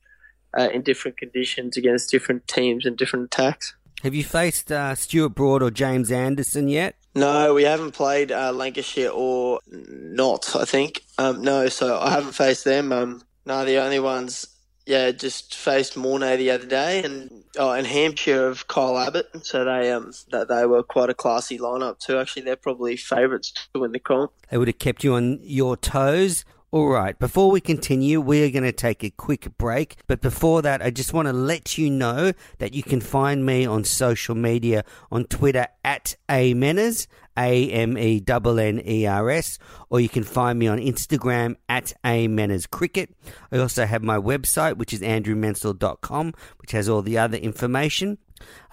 uh, 0.56 0.68
in 0.72 0.82
different 0.82 1.16
conditions 1.16 1.76
against 1.76 2.10
different 2.10 2.46
teams 2.46 2.84
and 2.84 2.96
different 2.96 3.26
attacks. 3.26 3.74
Have 4.02 4.14
you 4.14 4.24
faced 4.24 4.70
uh, 4.70 4.94
Stuart 4.94 5.30
Broad 5.30 5.62
or 5.62 5.70
James 5.70 6.12
Anderson 6.12 6.68
yet? 6.68 6.96
No, 7.16 7.54
we 7.54 7.64
haven't 7.64 7.92
played 7.92 8.30
uh, 8.30 8.52
Lancashire 8.52 9.10
or 9.10 9.60
not. 9.66 10.54
I 10.54 10.64
think 10.64 11.02
um, 11.18 11.42
no, 11.42 11.68
so 11.68 11.98
I 11.98 12.10
haven't 12.10 12.32
faced 12.32 12.64
them. 12.64 12.92
Um, 12.92 13.22
no, 13.46 13.64
the 13.64 13.78
only 13.78 14.00
ones 14.00 14.46
yeah, 14.86 15.10
just 15.10 15.54
faced 15.56 15.94
Morné 15.94 16.36
the 16.36 16.52
other 16.52 16.66
day, 16.66 17.02
and 17.02 17.42
oh, 17.58 17.72
and 17.72 17.86
Hampshire 17.86 18.46
of 18.46 18.68
Kyle 18.68 18.96
Abbott. 18.96 19.26
So 19.44 19.64
they 19.64 19.90
um 19.90 20.12
that 20.30 20.48
they 20.48 20.64
were 20.64 20.84
quite 20.84 21.10
a 21.10 21.14
classy 21.14 21.58
lineup 21.58 21.98
too. 21.98 22.18
Actually, 22.18 22.42
they're 22.42 22.56
probably 22.56 22.96
favourites 22.96 23.52
to 23.74 23.80
win 23.80 23.92
the 23.92 23.98
comp. 23.98 24.30
They 24.50 24.58
would 24.58 24.68
have 24.68 24.78
kept 24.78 25.02
you 25.02 25.14
on 25.14 25.40
your 25.42 25.76
toes. 25.76 26.44
All 26.76 26.88
right, 26.88 27.18
before 27.18 27.50
we 27.50 27.62
continue, 27.62 28.20
we 28.20 28.44
are 28.44 28.50
going 28.50 28.62
to 28.62 28.70
take 28.70 29.02
a 29.02 29.08
quick 29.08 29.56
break. 29.56 29.96
But 30.06 30.20
before 30.20 30.60
that, 30.60 30.82
I 30.82 30.90
just 30.90 31.14
want 31.14 31.24
to 31.26 31.32
let 31.32 31.78
you 31.78 31.88
know 31.88 32.34
that 32.58 32.74
you 32.74 32.82
can 32.82 33.00
find 33.00 33.46
me 33.46 33.64
on 33.64 33.82
social 33.82 34.34
media 34.34 34.84
on 35.10 35.24
Twitter 35.24 35.68
at 35.82 36.16
Ameners, 36.28 37.06
A 37.38 37.70
M 37.70 37.96
E 37.96 38.22
N 38.28 38.58
N 38.58 38.82
E 38.86 39.06
R 39.06 39.30
S, 39.30 39.58
or 39.88 40.00
you 40.00 40.10
can 40.10 40.22
find 40.22 40.58
me 40.58 40.66
on 40.66 40.76
Instagram 40.76 41.56
at 41.66 41.94
Ameners 42.04 42.68
Cricket. 42.68 43.16
I 43.50 43.56
also 43.56 43.86
have 43.86 44.02
my 44.02 44.18
website, 44.18 44.76
which 44.76 44.92
is 44.92 45.00
andrewmenczel.com, 45.00 46.34
which 46.58 46.72
has 46.72 46.90
all 46.90 47.00
the 47.00 47.16
other 47.16 47.38
information. 47.38 48.18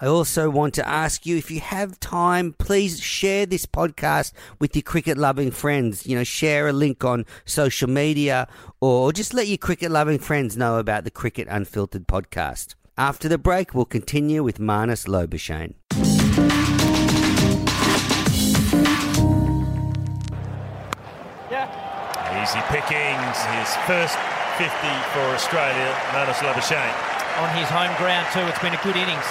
I 0.00 0.06
also 0.06 0.50
want 0.50 0.74
to 0.74 0.88
ask 0.88 1.26
you 1.26 1.36
if 1.36 1.50
you 1.50 1.60
have 1.60 2.00
time, 2.00 2.54
please 2.58 3.00
share 3.00 3.46
this 3.46 3.66
podcast 3.66 4.32
with 4.58 4.74
your 4.76 4.82
cricket 4.82 5.16
loving 5.18 5.50
friends. 5.50 6.06
You 6.06 6.16
know, 6.16 6.24
share 6.24 6.68
a 6.68 6.72
link 6.72 7.04
on 7.04 7.26
social 7.44 7.88
media 7.88 8.48
or 8.80 9.12
just 9.12 9.34
let 9.34 9.48
your 9.48 9.58
cricket 9.58 9.90
loving 9.90 10.18
friends 10.18 10.56
know 10.56 10.78
about 10.78 11.04
the 11.04 11.10
Cricket 11.10 11.48
Unfiltered 11.50 12.06
podcast. 12.06 12.74
After 12.96 13.28
the 13.28 13.38
break, 13.38 13.74
we'll 13.74 13.86
continue 13.86 14.42
with 14.42 14.58
Marnus 14.58 15.06
Labuschagne. 15.06 15.74
Easy 22.44 22.60
pickings, 22.68 23.38
his 23.56 23.74
first 23.86 24.18
50 24.58 24.68
for 25.14 25.24
Australia, 25.32 25.96
Marnus 26.12 26.38
Labuschagne. 26.44 26.92
On 27.40 27.48
his 27.56 27.68
home 27.70 27.96
ground 27.96 28.26
too, 28.34 28.40
it's 28.40 28.58
been 28.58 28.74
a 28.74 28.82
good 28.82 28.96
innings. 28.96 29.24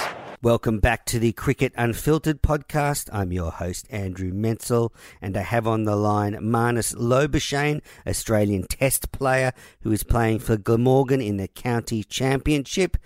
Welcome 0.44 0.80
back 0.80 1.06
to 1.06 1.20
the 1.20 1.32
Cricket 1.32 1.72
Unfiltered 1.78 2.42
podcast. 2.42 3.08
I'm 3.14 3.32
your 3.32 3.50
host, 3.50 3.88
Andrew 3.90 4.34
Menczel, 4.34 4.90
and 5.22 5.38
I 5.38 5.42
have 5.42 5.66
on 5.66 5.86
the 5.86 5.96
line 5.96 6.34
Marnus 6.34 6.94
Labuschagne, 6.96 7.82
Australian 8.06 8.64
Test 8.64 9.14
player 9.14 9.54
who 9.84 9.92
is 9.94 10.04
playing 10.04 10.40
for 10.40 10.58
Glamorgan 10.58 11.22
in 11.22 11.38
the 11.38 11.48
County 11.48 12.04
Championship. 12.04 12.98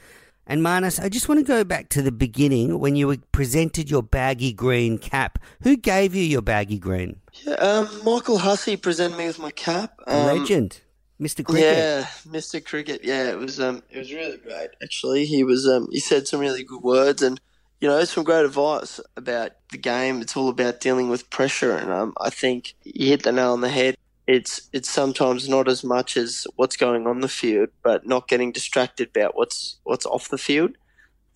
And 0.47 0.63
Marnus, 0.63 0.99
I 0.99 1.09
just 1.09 1.29
want 1.29 1.39
to 1.39 1.45
go 1.45 1.63
back 1.63 1.89
to 1.89 2.01
the 2.01 2.11
beginning 2.11 2.79
when 2.79 2.95
you 2.95 3.05
were 3.05 3.17
presented 3.31 3.91
your 3.91 4.01
baggy 4.01 4.51
green 4.51 4.97
cap. 4.97 5.37
Who 5.61 5.77
gave 5.77 6.15
you 6.15 6.23
your 6.23 6.41
baggy 6.41 6.79
green? 6.79 7.19
Yeah, 7.45 7.53
um, 7.53 7.87
Michael 8.03 8.39
Hussey 8.39 8.77
presented 8.77 9.15
me 9.15 9.27
with 9.27 9.37
my 9.37 9.51
cap. 9.51 9.93
Um, 10.07 10.25
Legend, 10.25 10.81
Mr. 11.19 11.43
Cricket. 11.43 11.77
Yeah, 11.77 12.03
Mr. 12.27 12.63
Cricket. 12.63 13.01
Yeah, 13.03 13.29
it 13.29 13.37
was 13.37 13.59
um, 13.59 13.81
it 13.89 13.97
was 13.97 14.13
really 14.13 14.37
great. 14.37 14.69
Actually, 14.83 15.25
he 15.25 15.43
was 15.43 15.67
um, 15.67 15.87
he 15.91 15.99
said 15.99 16.27
some 16.27 16.39
really 16.39 16.63
good 16.63 16.83
words 16.83 17.21
and 17.21 17.39
you 17.81 17.87
know 17.87 18.03
some 18.05 18.23
great 18.23 18.45
advice 18.45 18.99
about 19.15 19.51
the 19.71 19.77
game. 19.77 20.21
It's 20.21 20.37
all 20.37 20.49
about 20.49 20.79
dealing 20.79 21.09
with 21.09 21.29
pressure, 21.29 21.75
and 21.75 21.91
um, 21.91 22.13
I 22.21 22.29
think 22.29 22.75
you 22.83 23.07
hit 23.07 23.23
the 23.23 23.31
nail 23.31 23.53
on 23.53 23.61
the 23.61 23.69
head. 23.69 23.97
It's 24.27 24.69
it's 24.73 24.89
sometimes 24.89 25.49
not 25.49 25.67
as 25.67 25.83
much 25.83 26.17
as 26.17 26.45
what's 26.55 26.77
going 26.77 27.07
on 27.07 27.21
the 27.21 27.27
field, 27.27 27.69
but 27.83 28.05
not 28.05 28.27
getting 28.27 28.51
distracted 28.51 29.09
about 29.15 29.35
what's 29.35 29.79
what's 29.83 30.05
off 30.05 30.29
the 30.29 30.37
field, 30.37 30.77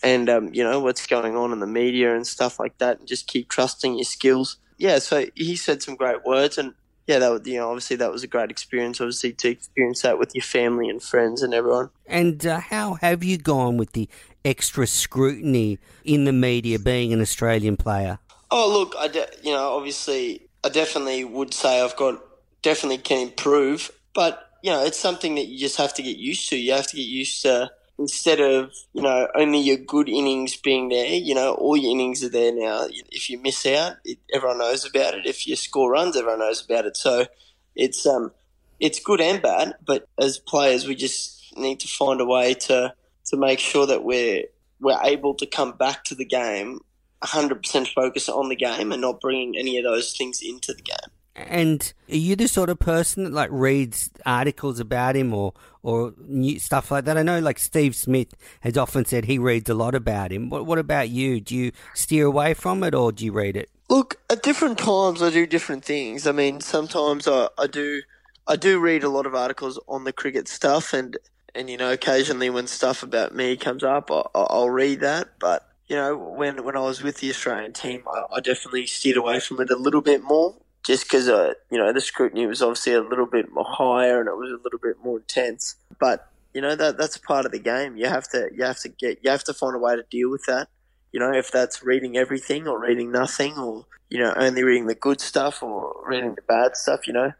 and 0.03 0.29
um, 0.29 0.53
you 0.53 0.63
know 0.63 0.79
what's 0.79 1.07
going 1.07 1.35
on 1.35 1.51
in 1.51 1.59
the 1.59 1.67
media 1.67 2.15
and 2.15 2.27
stuff 2.27 2.59
like 2.59 2.77
that, 2.77 2.99
and 2.99 3.07
just 3.07 3.27
keep 3.27 3.49
trusting 3.49 3.95
your 3.95 4.05
skills. 4.05 4.57
Yeah, 4.77 4.99
so 4.99 5.25
he 5.35 5.55
said 5.55 5.81
some 5.81 5.95
great 5.95 6.23
words, 6.25 6.57
and 6.57 6.73
yeah, 7.07 7.19
that 7.19 7.29
was, 7.29 7.41
you 7.45 7.57
know, 7.57 7.69
obviously 7.69 7.95
that 7.97 8.11
was 8.11 8.23
a 8.23 8.27
great 8.27 8.51
experience. 8.51 9.01
Obviously, 9.01 9.33
to 9.33 9.49
experience 9.49 10.01
that 10.03 10.19
with 10.19 10.33
your 10.35 10.43
family 10.43 10.89
and 10.89 11.01
friends 11.01 11.41
and 11.41 11.53
everyone. 11.53 11.89
And 12.05 12.45
uh, 12.45 12.59
how 12.59 12.95
have 12.95 13.23
you 13.23 13.37
gone 13.37 13.77
with 13.77 13.93
the 13.93 14.07
extra 14.45 14.87
scrutiny 14.87 15.79
in 16.03 16.25
the 16.25 16.33
media 16.33 16.79
being 16.79 17.13
an 17.13 17.21
Australian 17.21 17.77
player? 17.77 18.19
Oh, 18.49 18.71
look, 18.71 18.95
I 18.97 19.07
de- 19.07 19.29
you 19.43 19.51
know, 19.51 19.75
obviously, 19.75 20.47
I 20.63 20.69
definitely 20.69 21.23
would 21.23 21.53
say 21.53 21.81
I've 21.81 21.95
got 21.95 22.21
definitely 22.61 22.99
can 22.99 23.27
improve, 23.27 23.91
but 24.13 24.47
you 24.61 24.71
know, 24.71 24.83
it's 24.83 24.99
something 24.99 25.35
that 25.35 25.47
you 25.47 25.57
just 25.57 25.77
have 25.77 25.93
to 25.95 26.03
get 26.03 26.17
used 26.17 26.49
to. 26.49 26.57
You 26.57 26.73
have 26.73 26.87
to 26.87 26.95
get 26.95 27.07
used 27.07 27.41
to 27.43 27.71
instead 28.01 28.39
of 28.39 28.73
you 28.93 29.01
know 29.01 29.27
only 29.35 29.59
your 29.59 29.77
good 29.77 30.09
innings 30.09 30.55
being 30.57 30.89
there, 30.89 31.13
you 31.13 31.35
know 31.35 31.53
all 31.53 31.77
your 31.77 31.91
innings 31.91 32.23
are 32.23 32.29
there 32.29 32.53
now. 32.53 32.87
If 33.09 33.29
you 33.29 33.39
miss 33.39 33.65
out, 33.65 33.97
it, 34.03 34.17
everyone 34.33 34.59
knows 34.59 34.85
about 34.85 35.13
it. 35.13 35.25
If 35.25 35.47
you 35.47 35.55
score 35.55 35.91
runs, 35.91 36.17
everyone 36.17 36.39
knows 36.39 36.65
about 36.65 36.85
it. 36.85 36.97
So 36.97 37.27
it's 37.75 38.05
um 38.05 38.31
it's 38.79 38.99
good 38.99 39.21
and 39.21 39.41
bad. 39.41 39.75
But 39.85 40.07
as 40.19 40.39
players, 40.39 40.87
we 40.87 40.95
just 40.95 41.55
need 41.55 41.79
to 41.81 41.87
find 41.87 42.19
a 42.19 42.25
way 42.25 42.53
to 42.55 42.93
to 43.27 43.37
make 43.37 43.59
sure 43.59 43.85
that 43.85 44.03
we're 44.03 44.45
we're 44.79 45.01
able 45.03 45.35
to 45.35 45.45
come 45.45 45.73
back 45.73 46.03
to 46.05 46.15
the 46.15 46.25
game 46.25 46.79
100% 47.23 47.93
focus 47.93 48.27
on 48.27 48.49
the 48.49 48.55
game 48.55 48.91
and 48.91 49.01
not 49.01 49.21
bringing 49.21 49.55
any 49.55 49.77
of 49.77 49.83
those 49.83 50.13
things 50.17 50.41
into 50.41 50.73
the 50.73 50.81
game. 50.81 51.11
And 51.35 51.93
are 52.09 52.15
you 52.15 52.35
the 52.35 52.47
sort 52.47 52.69
of 52.69 52.79
person 52.79 53.23
that 53.23 53.33
like 53.33 53.49
reads 53.51 54.09
articles 54.25 54.79
about 54.79 55.15
him 55.15 55.33
or 55.33 55.53
or 55.81 56.13
new 56.17 56.59
stuff 56.59 56.91
like 56.91 57.05
that? 57.05 57.17
I 57.17 57.23
know 57.23 57.39
like 57.39 57.57
Steve 57.57 57.95
Smith 57.95 58.33
has 58.61 58.77
often 58.77 59.05
said 59.05 59.25
he 59.25 59.37
reads 59.37 59.69
a 59.69 59.73
lot 59.73 59.95
about 59.95 60.31
him. 60.31 60.49
What 60.49 60.65
what 60.65 60.77
about 60.77 61.09
you? 61.09 61.39
Do 61.39 61.55
you 61.55 61.71
steer 61.93 62.25
away 62.25 62.53
from 62.53 62.83
it 62.83 62.93
or 62.93 63.11
do 63.11 63.23
you 63.23 63.31
read 63.31 63.55
it? 63.55 63.69
Look, 63.89 64.19
at 64.29 64.43
different 64.43 64.77
times 64.77 65.21
I 65.21 65.29
do 65.29 65.45
different 65.45 65.85
things. 65.85 66.27
I 66.27 66.31
mean, 66.31 66.61
sometimes 66.61 67.27
I, 67.27 67.47
I 67.57 67.67
do 67.67 68.01
I 68.47 68.55
do 68.57 68.79
read 68.79 69.03
a 69.03 69.09
lot 69.09 69.25
of 69.25 69.35
articles 69.35 69.79
on 69.87 70.03
the 70.03 70.13
cricket 70.13 70.47
stuff, 70.47 70.93
and 70.93 71.17
and 71.55 71.69
you 71.69 71.77
know 71.77 71.91
occasionally 71.91 72.49
when 72.49 72.67
stuff 72.67 73.03
about 73.03 73.33
me 73.33 73.55
comes 73.55 73.83
up, 73.83 74.11
I, 74.11 74.23
I'll 74.35 74.69
read 74.69 74.99
that. 74.99 75.39
But 75.39 75.67
you 75.87 75.95
know 75.95 76.17
when 76.17 76.65
when 76.65 76.75
I 76.75 76.81
was 76.81 77.01
with 77.01 77.19
the 77.19 77.29
Australian 77.29 77.71
team, 77.71 78.03
I, 78.05 78.23
I 78.35 78.39
definitely 78.41 78.87
steered 78.87 79.17
away 79.17 79.39
from 79.39 79.61
it 79.61 79.69
a 79.69 79.77
little 79.77 80.01
bit 80.01 80.23
more 80.23 80.55
just 80.83 81.03
because 81.05 81.29
uh, 81.29 81.53
you 81.69 81.77
know 81.77 81.93
the 81.93 82.01
scrutiny 82.01 82.45
was 82.45 82.61
obviously 82.61 82.93
a 82.93 83.01
little 83.01 83.25
bit 83.25 83.51
more 83.51 83.65
higher 83.67 84.19
and 84.19 84.27
it 84.27 84.35
was 84.35 84.51
a 84.51 84.63
little 84.63 84.79
bit 84.79 84.97
more 85.03 85.19
intense. 85.19 85.75
But 85.99 86.27
you 86.53 86.61
know 86.61 86.75
that 86.75 86.97
that's 86.97 87.17
part 87.17 87.45
of 87.45 87.51
the 87.51 87.59
game. 87.59 87.97
You 87.97 88.07
have 88.07 88.27
to 88.29 88.49
you 88.55 88.63
have 88.63 88.79
to 88.79 88.89
get 88.89 89.19
you 89.23 89.29
have 89.29 89.43
to 89.45 89.53
find 89.53 89.75
a 89.75 89.79
way 89.79 89.95
to 89.95 90.03
deal 90.09 90.29
with 90.29 90.43
that. 90.47 90.67
You 91.11 91.19
know 91.19 91.31
if 91.31 91.51
that's 91.51 91.83
reading 91.83 92.17
everything 92.17 92.67
or 92.67 92.79
reading 92.79 93.11
nothing 93.11 93.57
or 93.57 93.85
you 94.09 94.19
know 94.19 94.33
only 94.35 94.63
reading 94.63 94.87
the 94.87 94.95
good 94.95 95.21
stuff 95.21 95.61
or 95.61 95.93
reading 96.05 96.35
the 96.35 96.41
bad 96.41 96.75
stuff. 96.75 97.07
You 97.07 97.13
know, 97.13 97.33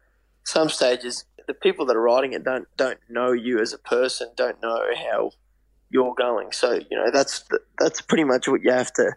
some 0.44 0.68
stages 0.68 1.24
the 1.46 1.54
people 1.54 1.86
that 1.86 1.96
are 1.96 2.00
writing 2.00 2.32
it 2.32 2.44
don't 2.44 2.68
don't 2.76 2.98
know 3.08 3.32
you 3.32 3.60
as 3.60 3.72
a 3.72 3.78
person, 3.78 4.30
don't 4.36 4.60
know 4.62 4.80
how 4.96 5.32
you're 5.90 6.14
going. 6.14 6.52
So 6.52 6.72
you 6.72 6.96
know 6.96 7.10
that's 7.10 7.44
that's 7.78 8.00
pretty 8.00 8.24
much 8.24 8.48
what 8.48 8.62
you 8.62 8.72
have 8.72 8.92
to 8.94 9.12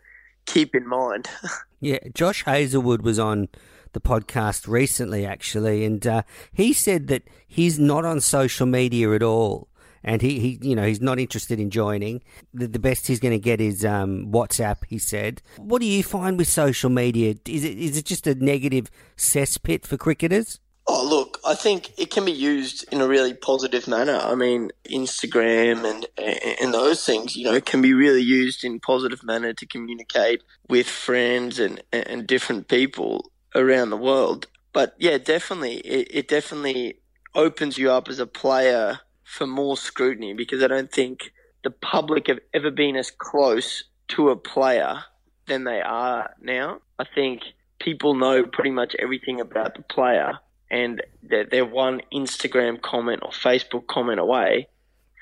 keep 0.45 0.75
in 0.75 0.88
mind. 0.88 1.27
yeah, 1.79 1.99
Josh 2.13 2.43
Hazlewood 2.43 3.01
was 3.01 3.19
on 3.19 3.49
the 3.95 3.99
podcast 3.99 4.67
recently, 4.67 5.25
actually, 5.25 5.84
and 5.86 6.05
uh, 6.05 6.21
he 6.53 6.73
said 6.73 7.08
that 7.08 7.23
he's 7.47 7.79
not 7.79 8.05
on 8.05 8.21
social 8.21 8.67
media 8.67 9.12
at 9.13 9.23
all. 9.23 9.69
And 10.03 10.21
he, 10.21 10.39
he, 10.39 10.60
you 10.62 10.75
know, 10.75 10.86
he's 10.86 11.01
not 11.01 11.17
interested 11.17 11.60
in 11.60 11.71
joining. 11.71 12.21
The, 12.53 12.67
the 12.67 12.77
best 12.77 13.08
he's 13.08 13.19
going 13.19 13.31
to 13.31 13.39
get 13.39 13.60
is 13.60 13.84
um, 13.84 14.31
WhatsApp. 14.31 14.86
He 14.88 14.99
said. 14.99 15.41
What 15.58 15.81
do 15.81 15.88
you 15.88 16.03
find 16.03 16.38
with 16.38 16.47
social 16.47 16.91
media? 16.91 17.34
Is 17.47 17.63
it 17.63 17.79
is 17.79 17.97
it 17.97 18.05
just 18.05 18.27
a 18.27 18.36
negative 18.36 18.91
cesspit 19.17 19.84
for 19.84 19.97
cricketers? 19.97 20.60
Oh, 20.88 21.03
look, 21.03 21.39
I 21.43 21.55
think 21.55 21.97
it 21.97 22.12
can 22.12 22.25
be 22.25 22.31
used 22.31 22.86
in 22.91 23.01
a 23.01 23.08
really 23.08 23.34
positive 23.34 23.88
manner. 23.88 24.19
I 24.21 24.36
mean, 24.36 24.69
Instagram 24.88 25.84
and 25.84 26.05
and 26.62 26.71
those 26.71 27.03
things, 27.03 27.36
you 27.36 27.45
know, 27.45 27.60
can 27.60 27.81
be 27.81 27.95
really 27.95 28.21
used 28.21 28.63
in 28.63 28.79
positive 28.79 29.23
manner 29.23 29.53
to 29.53 29.65
communicate 29.65 30.43
with 30.69 30.86
friends 30.86 31.58
and 31.58 31.81
and 31.91 32.27
different 32.27 32.67
people 32.67 33.31
around 33.55 33.89
the 33.89 33.97
world. 33.97 34.47
But 34.73 34.95
yeah, 34.99 35.17
definitely, 35.17 35.77
it, 35.77 36.07
it 36.11 36.27
definitely 36.27 36.99
opens 37.33 37.77
you 37.77 37.91
up 37.91 38.09
as 38.09 38.19
a 38.19 38.27
player 38.27 38.99
for 39.23 39.47
more 39.47 39.77
scrutiny 39.77 40.33
because 40.33 40.61
I 40.61 40.67
don't 40.67 40.91
think 40.91 41.31
the 41.63 41.71
public 41.71 42.27
have 42.27 42.39
ever 42.53 42.69
been 42.69 42.95
as 42.95 43.09
close 43.09 43.85
to 44.09 44.29
a 44.29 44.35
player 44.35 45.03
than 45.47 45.63
they 45.63 45.81
are 45.81 46.31
now. 46.41 46.79
I 46.99 47.05
think 47.15 47.41
people 47.79 48.13
know 48.13 48.45
pretty 48.45 48.69
much 48.69 48.95
everything 48.99 49.41
about 49.41 49.75
the 49.75 49.81
player 49.81 50.39
and 50.69 51.01
they're, 51.23 51.45
they're 51.45 51.65
one 51.65 52.01
Instagram 52.13 52.81
comment 52.81 53.21
or 53.23 53.31
Facebook 53.31 53.87
comment 53.87 54.19
away 54.19 54.67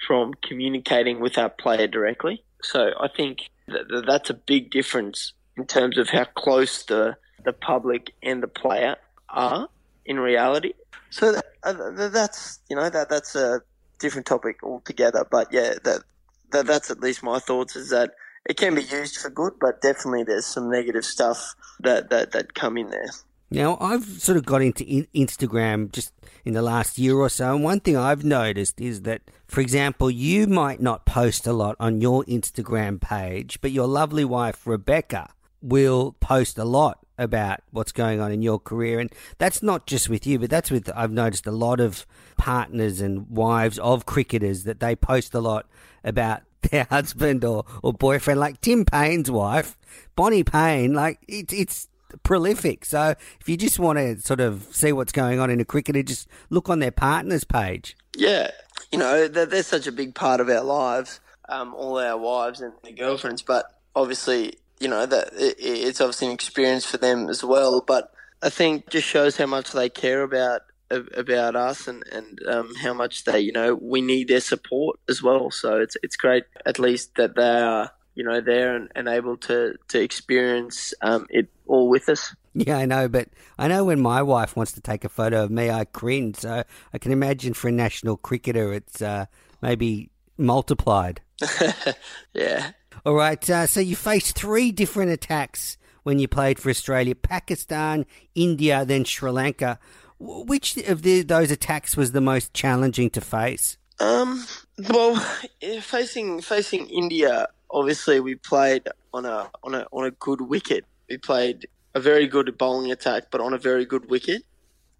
from 0.07 0.33
communicating 0.43 1.19
with 1.19 1.35
that 1.35 1.57
player 1.57 1.87
directly. 1.87 2.43
So 2.61 2.91
I 2.99 3.07
think 3.07 3.49
that 3.67 4.03
that's 4.05 4.29
a 4.29 4.33
big 4.33 4.71
difference 4.71 5.33
in 5.55 5.65
terms 5.65 5.97
of 5.97 6.09
how 6.09 6.25
close 6.25 6.83
the 6.83 7.17
the 7.43 7.53
public 7.53 8.13
and 8.21 8.41
the 8.41 8.47
player 8.47 8.95
are 9.29 9.67
in 10.05 10.19
reality. 10.19 10.73
So 11.09 11.31
that, 11.33 11.45
uh, 11.63 12.09
that's 12.09 12.59
you 12.69 12.75
know 12.75 12.89
that 12.89 13.09
that's 13.09 13.35
a 13.35 13.61
different 13.99 14.25
topic 14.25 14.63
altogether. 14.63 15.25
But 15.29 15.47
yeah, 15.51 15.75
that, 15.83 16.03
that 16.51 16.65
that's 16.65 16.91
at 16.91 16.99
least 16.99 17.23
my 17.23 17.39
thoughts 17.39 17.75
is 17.75 17.89
that 17.89 18.11
it 18.45 18.57
can 18.57 18.75
be 18.75 18.83
used 18.83 19.17
for 19.17 19.29
good, 19.29 19.53
but 19.59 19.81
definitely 19.81 20.23
there's 20.23 20.45
some 20.45 20.69
negative 20.69 21.05
stuff 21.05 21.55
that 21.79 22.09
that 22.09 22.31
that 22.31 22.53
come 22.53 22.77
in 22.77 22.89
there. 22.89 23.09
Now, 23.49 23.77
I've 23.79 24.03
sort 24.03 24.37
of 24.39 24.45
got 24.45 24.63
into 24.63 24.83
Instagram 24.83 25.91
just 25.91 26.11
in 26.43 26.53
the 26.53 26.63
last 26.63 26.97
year 26.97 27.15
or 27.15 27.29
so, 27.29 27.53
and 27.53 27.63
one 27.63 27.79
thing 27.79 27.95
I've 27.95 28.23
noticed 28.23 28.81
is 28.81 29.03
that, 29.03 29.21
for 29.47 29.61
example, 29.61 30.09
you 30.09 30.47
might 30.47 30.81
not 30.81 31.05
post 31.05 31.45
a 31.45 31.53
lot 31.53 31.75
on 31.79 32.01
your 32.01 32.23
Instagram 32.23 32.99
page, 32.99 33.61
but 33.61 33.69
your 33.69 33.85
lovely 33.85 34.25
wife, 34.25 34.65
Rebecca, 34.65 35.29
will 35.63 36.11
post 36.19 36.57
a 36.57 36.65
lot 36.65 36.99
about 37.17 37.61
what's 37.71 37.91
going 37.91 38.19
on 38.19 38.31
in 38.31 38.41
your 38.41 38.59
career. 38.59 38.99
And 38.99 39.11
that's 39.37 39.63
not 39.63 39.87
just 39.87 40.09
with 40.09 40.27
you, 40.27 40.37
but 40.39 40.49
that's 40.49 40.69
with, 40.69 40.89
I've 40.95 41.11
noticed 41.11 41.47
a 41.47 41.51
lot 41.51 41.79
of 41.79 42.05
partners 42.37 43.01
and 43.01 43.29
wives 43.29 43.79
of 43.79 44.05
cricketers 44.05 44.63
that 44.65 44.79
they 44.79 44.95
post 44.95 45.33
a 45.33 45.39
lot 45.39 45.67
about 46.03 46.41
their 46.71 46.85
husband 46.89 47.43
or, 47.45 47.65
or 47.81 47.93
boyfriend, 47.93 48.39
like 48.39 48.61
Tim 48.61 48.85
Paine's 48.85 49.31
wife, 49.31 49.77
Bonnie 50.15 50.43
Paine. 50.43 50.93
like 50.93 51.19
it's, 51.27 51.53
it's 51.53 51.87
prolific. 52.23 52.85
So 52.85 53.15
if 53.39 53.49
you 53.49 53.57
just 53.57 53.79
want 53.79 53.99
to 53.99 54.19
sort 54.21 54.39
of 54.39 54.67
see 54.71 54.91
what's 54.91 55.11
going 55.11 55.39
on 55.39 55.49
in 55.49 55.59
a 55.59 55.65
cricketer, 55.65 56.03
just 56.03 56.27
look 56.49 56.69
on 56.69 56.79
their 56.79 56.91
partner's 56.91 57.43
page. 57.43 57.95
Yeah. 58.15 58.51
You 58.91 58.99
know, 58.99 59.27
they're, 59.27 59.45
they're 59.45 59.63
such 59.63 59.87
a 59.87 59.91
big 59.91 60.13
part 60.13 60.39
of 60.39 60.49
our 60.49 60.63
lives, 60.63 61.19
um, 61.49 61.73
all 61.73 61.97
our 61.99 62.17
wives 62.17 62.61
and 62.61 62.73
their 62.83 62.93
girlfriends. 62.93 63.41
But 63.41 63.65
obviously, 63.95 64.57
you 64.83 64.89
know 64.89 65.05
that 65.05 65.29
it, 65.33 65.55
it's 65.59 66.01
obviously 66.01 66.27
an 66.27 66.33
experience 66.33 66.85
for 66.85 66.97
them 66.97 67.29
as 67.29 67.43
well. 67.43 67.81
But 67.81 68.11
I 68.41 68.49
think 68.49 68.89
just 68.89 69.07
shows 69.07 69.37
how 69.37 69.45
much 69.45 69.71
they 69.71 69.89
care 69.89 70.21
about 70.21 70.61
about 70.91 71.55
us 71.55 71.87
and 71.87 72.03
and 72.11 72.39
um, 72.47 72.75
how 72.75 72.93
much 72.93 73.23
they 73.23 73.39
you 73.39 73.53
know 73.53 73.75
we 73.75 74.01
need 74.01 74.27
their 74.27 74.41
support 74.41 74.99
as 75.09 75.23
well. 75.23 75.49
So 75.49 75.79
it's 75.79 75.95
it's 76.03 76.17
great 76.17 76.43
at 76.65 76.77
least 76.77 77.15
that 77.15 77.35
they 77.35 77.61
are 77.61 77.91
you 78.15 78.23
know 78.23 78.41
there 78.41 78.75
and, 78.75 78.91
and 78.95 79.07
able 79.07 79.37
to 79.37 79.75
to 79.87 80.01
experience 80.01 80.93
um, 81.01 81.25
it 81.29 81.47
all 81.65 81.89
with 81.89 82.09
us. 82.09 82.35
Yeah, 82.55 82.77
I 82.77 82.85
know, 82.85 83.07
but 83.07 83.29
I 83.57 83.67
know 83.67 83.85
when 83.85 83.99
my 83.99 84.21
wife 84.21 84.55
wants 84.55 84.73
to 84.73 84.81
take 84.81 85.03
a 85.03 85.09
photo 85.09 85.45
of 85.45 85.49
me, 85.49 85.71
I 85.71 85.85
cringe. 85.85 86.37
So 86.37 86.63
I 86.93 86.97
can 86.99 87.11
imagine 87.11 87.55
for 87.55 87.69
a 87.69 87.71
national 87.71 88.17
cricketer, 88.17 88.73
it's 88.73 89.01
uh, 89.01 89.25
maybe 89.61 90.11
multiplied. 90.37 91.21
yeah. 92.33 92.71
All 93.05 93.13
right. 93.13 93.49
Uh, 93.49 93.67
so 93.67 93.79
you 93.79 93.95
faced 93.95 94.37
three 94.37 94.71
different 94.71 95.11
attacks 95.11 95.77
when 96.03 96.19
you 96.19 96.27
played 96.27 96.59
for 96.59 96.69
Australia: 96.69 97.15
Pakistan, 97.15 98.05
India, 98.35 98.85
then 98.85 99.05
Sri 99.05 99.31
Lanka. 99.31 99.79
Which 100.19 100.77
of 100.77 101.01
the, 101.01 101.21
those 101.21 101.51
attacks 101.51 101.97
was 101.97 102.13
the 102.13 102.21
most 102.21 102.53
challenging 102.53 103.09
to 103.11 103.21
face? 103.21 103.77
Um. 103.99 104.45
Well, 104.89 105.15
facing 105.81 106.41
facing 106.41 106.87
India, 106.87 107.47
obviously 107.69 108.19
we 108.19 108.35
played 108.35 108.87
on 109.13 109.25
a 109.25 109.49
on 109.63 109.75
a 109.75 109.85
on 109.91 110.05
a 110.05 110.11
good 110.11 110.41
wicket. 110.41 110.85
We 111.09 111.17
played 111.17 111.67
a 111.93 111.99
very 111.99 112.27
good 112.27 112.57
bowling 112.57 112.91
attack, 112.91 113.25
but 113.31 113.41
on 113.41 113.53
a 113.53 113.57
very 113.57 113.85
good 113.85 114.09
wicket. 114.09 114.43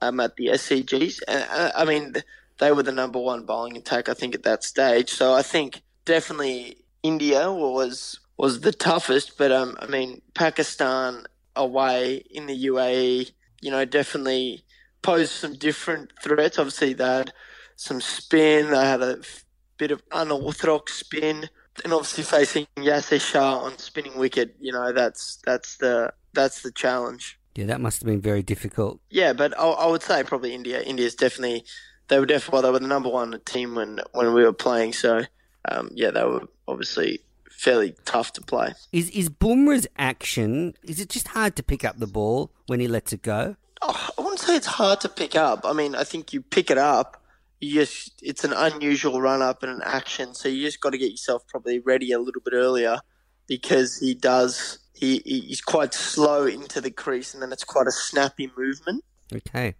Um, 0.01 0.19
at 0.19 0.35
the 0.35 0.47
SCGs, 0.47 1.21
I 1.29 1.85
mean, 1.85 2.13
they 2.59 2.73
were 2.73 2.83
the 2.83 2.91
number 2.91 3.19
one 3.19 3.45
bowling 3.45 3.77
attack, 3.77 4.09
I 4.09 4.13
think, 4.13 4.35
at 4.35 4.43
that 4.43 4.63
stage. 4.63 5.09
So 5.09 5.33
I 5.33 5.41
think 5.41 5.81
definitely 6.03 6.77
India 7.03 7.51
was 7.51 8.19
was 8.37 8.61
the 8.61 8.71
toughest. 8.71 9.37
But 9.37 9.51
um, 9.51 9.77
I 9.79 9.85
mean, 9.87 10.21
Pakistan 10.33 11.25
away 11.55 12.23
in 12.31 12.47
the 12.47 12.65
UAE, 12.65 13.31
you 13.61 13.71
know, 13.71 13.85
definitely 13.85 14.63
posed 15.01 15.31
some 15.31 15.53
different 15.53 16.11
threats. 16.21 16.57
Obviously, 16.57 16.93
they 16.93 17.05
had 17.05 17.33
some 17.75 18.01
spin. 18.01 18.71
They 18.71 18.85
had 18.85 19.01
a 19.01 19.19
bit 19.77 19.91
of 19.91 20.01
unorthodox 20.11 20.93
spin, 20.93 21.49
and 21.83 21.93
obviously 21.93 22.23
facing 22.23 22.67
Yasir 22.77 23.21
Shah 23.21 23.59
on 23.59 23.77
spinning 23.77 24.17
wicket. 24.17 24.55
You 24.59 24.71
know, 24.71 24.91
that's 24.91 25.39
that's 25.45 25.77
the 25.77 26.13
that's 26.33 26.61
the 26.61 26.71
challenge. 26.71 27.39
Yeah, 27.55 27.65
that 27.65 27.81
must 27.81 28.01
have 28.01 28.07
been 28.07 28.21
very 28.21 28.41
difficult. 28.41 28.99
Yeah, 29.11 29.33
but 29.33 29.57
I, 29.59 29.63
I 29.63 29.87
would 29.87 30.01
say 30.01 30.23
probably 30.23 30.55
India. 30.55 30.81
India's 30.81 31.13
definitely 31.13 31.65
they 32.07 32.19
were 32.19 32.25
definitely 32.25 32.53
well, 32.53 32.61
they 32.63 32.71
were 32.71 32.79
the 32.79 32.87
number 32.87 33.09
one 33.09 33.39
team 33.45 33.75
when 33.75 33.99
when 34.13 34.33
we 34.33 34.43
were 34.43 34.53
playing. 34.53 34.93
So 34.93 35.23
um, 35.69 35.89
yeah, 35.93 36.11
they 36.11 36.23
were 36.23 36.47
obviously 36.67 37.19
fairly 37.49 37.95
tough 38.05 38.33
to 38.33 38.41
play. 38.41 38.73
Is 38.91 39.09
is 39.11 39.29
Bumrah's 39.29 39.87
action? 39.97 40.73
Is 40.83 40.99
it 40.99 41.09
just 41.09 41.29
hard 41.29 41.55
to 41.55 41.63
pick 41.63 41.85
up 41.85 41.97
the 41.97 42.07
ball 42.07 42.51
when 42.67 42.79
he 42.79 42.87
lets 42.87 43.13
it 43.13 43.21
go? 43.21 43.55
Oh, 43.81 44.09
I 44.17 44.21
wouldn't 44.21 44.39
say 44.39 44.55
it's 44.55 44.67
hard 44.67 45.01
to 45.01 45.09
pick 45.09 45.35
up. 45.35 45.61
I 45.65 45.73
mean, 45.73 45.95
I 45.95 46.03
think 46.03 46.33
you 46.33 46.41
pick 46.41 46.71
it 46.71 46.77
up. 46.77 47.21
You 47.59 47.73
just 47.73 48.21
it's 48.21 48.43
an 48.43 48.53
unusual 48.53 49.21
run 49.21 49.41
up 49.41 49.63
and 49.63 49.71
an 49.71 49.81
action, 49.83 50.33
so 50.33 50.49
you 50.49 50.65
just 50.65 50.81
got 50.81 50.91
to 50.91 50.97
get 50.97 51.11
yourself 51.11 51.47
probably 51.47 51.79
ready 51.79 52.11
a 52.11 52.19
little 52.19 52.41
bit 52.41 52.53
earlier 52.53 52.99
because 53.47 53.97
he 53.97 54.13
does 54.13 54.79
he, 54.93 55.21
he's 55.25 55.61
quite 55.61 55.93
slow 55.93 56.45
into 56.45 56.81
the 56.81 56.91
crease, 56.91 57.33
and 57.33 57.41
then 57.41 57.51
it's 57.51 57.63
quite 57.63 57.87
a 57.87 57.91
snappy 57.91 58.51
movement. 58.57 59.03
Okay. 59.33 59.75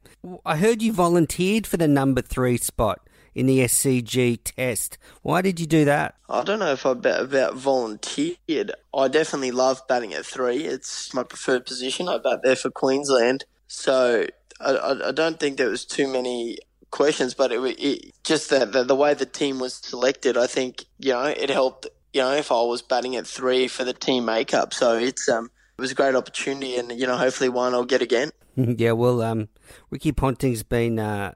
I 0.45 0.57
heard 0.57 0.81
you 0.81 0.93
volunteered 0.93 1.67
for 1.67 1.77
the 1.77 1.87
number 1.87 2.21
three 2.21 2.57
spot 2.57 3.02
in 3.35 3.45
the 3.45 3.59
SCG 3.59 4.39
test. 4.43 4.97
Why 5.21 5.41
did 5.41 5.59
you 5.59 5.65
do 5.65 5.85
that? 5.85 6.15
I 6.29 6.43
don't 6.43 6.59
know 6.59 6.71
if 6.71 6.85
I 6.85 6.91
about, 6.91 7.21
about 7.21 7.55
volunteered. 7.55 8.71
I 8.93 9.07
definitely 9.07 9.51
love 9.51 9.81
batting 9.87 10.13
at 10.13 10.25
three. 10.25 10.65
It's 10.65 11.13
my 11.13 11.23
preferred 11.23 11.65
position. 11.65 12.07
I 12.07 12.17
bat 12.17 12.41
there 12.43 12.55
for 12.55 12.69
Queensland. 12.69 13.45
So 13.67 14.27
I, 14.59 14.71
I, 14.71 15.09
I 15.09 15.11
don't 15.11 15.39
think 15.39 15.57
there 15.57 15.69
was 15.69 15.85
too 15.85 16.07
many 16.07 16.57
questions, 16.91 17.33
but 17.33 17.51
it, 17.51 17.59
it 17.59 18.13
just 18.23 18.49
that 18.49 18.71
the, 18.71 18.83
the 18.83 18.95
way 18.95 19.13
the 19.13 19.25
team 19.25 19.59
was 19.59 19.75
selected, 19.75 20.37
I 20.37 20.47
think, 20.47 20.85
you 20.99 21.13
know, 21.13 21.23
it 21.23 21.49
helped 21.49 21.87
you 22.13 22.21
know, 22.21 22.31
if 22.31 22.51
I 22.51 22.61
was 22.61 22.81
batting 22.81 23.15
at 23.15 23.27
three 23.27 23.67
for 23.67 23.83
the 23.83 23.93
team 23.93 24.25
makeup. 24.25 24.73
So 24.73 24.97
it's 24.97 25.27
um, 25.27 25.49
it 25.77 25.81
was 25.81 25.91
a 25.91 25.95
great 25.95 26.15
opportunity, 26.15 26.77
and 26.77 26.91
you 26.91 27.07
know, 27.07 27.17
hopefully 27.17 27.49
one 27.49 27.73
I'll 27.73 27.85
get 27.85 28.01
again. 28.01 28.29
yeah, 28.55 28.91
well, 28.91 29.21
um, 29.21 29.49
Ricky 29.89 30.11
Ponting's 30.11 30.63
been 30.63 30.99
uh, 30.99 31.33